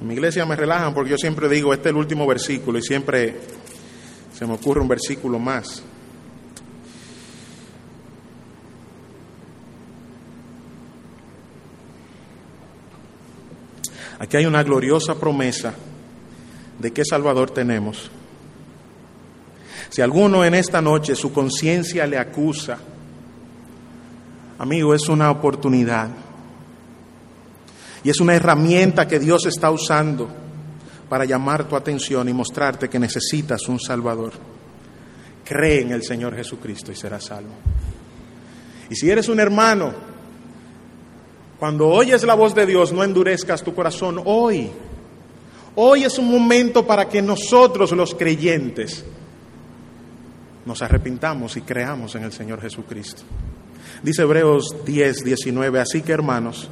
En 0.00 0.06
mi 0.06 0.14
iglesia 0.14 0.46
me 0.46 0.54
relajan 0.54 0.94
porque 0.94 1.10
yo 1.10 1.16
siempre 1.16 1.48
digo, 1.48 1.74
este 1.74 1.88
es 1.88 1.92
el 1.92 1.98
último 1.98 2.26
versículo 2.26 2.78
y 2.78 2.82
siempre 2.82 3.34
se 4.32 4.46
me 4.46 4.54
ocurre 4.54 4.80
un 4.80 4.86
versículo 4.86 5.40
más. 5.40 5.82
Aquí 14.20 14.36
hay 14.36 14.46
una 14.46 14.62
gloriosa 14.62 15.16
promesa 15.16 15.74
de 16.78 16.92
qué 16.92 17.02
Salvador 17.04 17.50
tenemos. 17.50 18.08
Si 19.90 20.00
alguno 20.00 20.44
en 20.44 20.54
esta 20.54 20.80
noche 20.80 21.16
su 21.16 21.32
conciencia 21.32 22.06
le 22.06 22.18
acusa, 22.18 22.78
amigo, 24.58 24.94
es 24.94 25.08
una 25.08 25.30
oportunidad 25.30 26.27
y 28.08 28.10
es 28.10 28.20
una 28.20 28.34
herramienta 28.34 29.06
que 29.06 29.18
Dios 29.18 29.44
está 29.44 29.70
usando 29.70 30.30
para 31.10 31.26
llamar 31.26 31.68
tu 31.68 31.76
atención 31.76 32.26
y 32.26 32.32
mostrarte 32.32 32.88
que 32.88 32.98
necesitas 32.98 33.68
un 33.68 33.78
Salvador. 33.78 34.32
Cree 35.44 35.82
en 35.82 35.92
el 35.92 36.02
Señor 36.02 36.34
Jesucristo 36.34 36.90
y 36.90 36.96
serás 36.96 37.26
salvo. 37.26 37.52
Y 38.88 38.96
si 38.96 39.10
eres 39.10 39.28
un 39.28 39.40
hermano, 39.40 39.92
cuando 41.58 41.86
oyes 41.86 42.22
la 42.22 42.32
voz 42.32 42.54
de 42.54 42.64
Dios, 42.64 42.94
no 42.94 43.04
endurezcas 43.04 43.62
tu 43.62 43.74
corazón 43.74 44.22
hoy. 44.24 44.70
Hoy 45.74 46.04
es 46.04 46.18
un 46.18 46.30
momento 46.30 46.86
para 46.86 47.10
que 47.10 47.20
nosotros 47.20 47.92
los 47.92 48.14
creyentes 48.14 49.04
nos 50.64 50.80
arrepintamos 50.80 51.58
y 51.58 51.60
creamos 51.60 52.14
en 52.14 52.24
el 52.24 52.32
Señor 52.32 52.62
Jesucristo. 52.62 53.24
Dice 54.02 54.22
Hebreos 54.22 54.76
10, 54.86 55.24
19, 55.24 55.78
así 55.78 56.00
que 56.00 56.12
hermanos, 56.12 56.70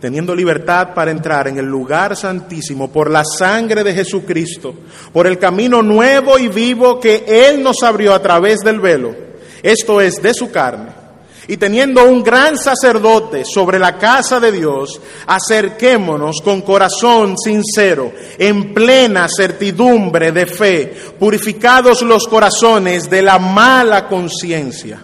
teniendo 0.00 0.34
libertad 0.34 0.94
para 0.94 1.10
entrar 1.10 1.48
en 1.48 1.58
el 1.58 1.66
lugar 1.66 2.16
santísimo 2.16 2.90
por 2.90 3.10
la 3.10 3.24
sangre 3.24 3.82
de 3.82 3.94
Jesucristo, 3.94 4.74
por 5.12 5.26
el 5.26 5.38
camino 5.38 5.82
nuevo 5.82 6.38
y 6.38 6.48
vivo 6.48 7.00
que 7.00 7.24
Él 7.26 7.62
nos 7.62 7.82
abrió 7.82 8.14
a 8.14 8.22
través 8.22 8.60
del 8.60 8.80
velo, 8.80 9.14
esto 9.62 10.00
es, 10.00 10.22
de 10.22 10.34
su 10.34 10.50
carne. 10.50 11.06
Y 11.48 11.58
teniendo 11.58 12.04
un 12.04 12.24
gran 12.24 12.58
sacerdote 12.58 13.44
sobre 13.44 13.78
la 13.78 13.96
casa 13.98 14.40
de 14.40 14.50
Dios, 14.50 15.00
acerquémonos 15.28 16.40
con 16.42 16.62
corazón 16.62 17.38
sincero, 17.38 18.12
en 18.36 18.74
plena 18.74 19.28
certidumbre 19.28 20.32
de 20.32 20.46
fe, 20.46 20.92
purificados 21.18 22.02
los 22.02 22.26
corazones 22.26 23.08
de 23.08 23.22
la 23.22 23.38
mala 23.38 24.08
conciencia 24.08 25.00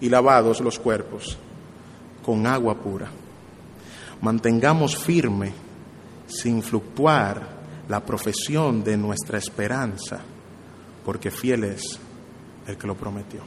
y 0.00 0.08
lavados 0.08 0.60
los 0.60 0.80
cuerpos 0.80 1.38
con 2.24 2.44
agua 2.48 2.74
pura 2.74 3.08
mantengamos 4.24 4.96
firme, 4.96 5.52
sin 6.26 6.62
fluctuar, 6.62 7.46
la 7.90 8.00
profesión 8.00 8.82
de 8.82 8.96
nuestra 8.96 9.36
esperanza, 9.36 10.18
porque 11.04 11.30
fiel 11.30 11.64
es 11.64 12.00
el 12.66 12.78
que 12.78 12.86
lo 12.86 12.94
prometió. 12.94 13.40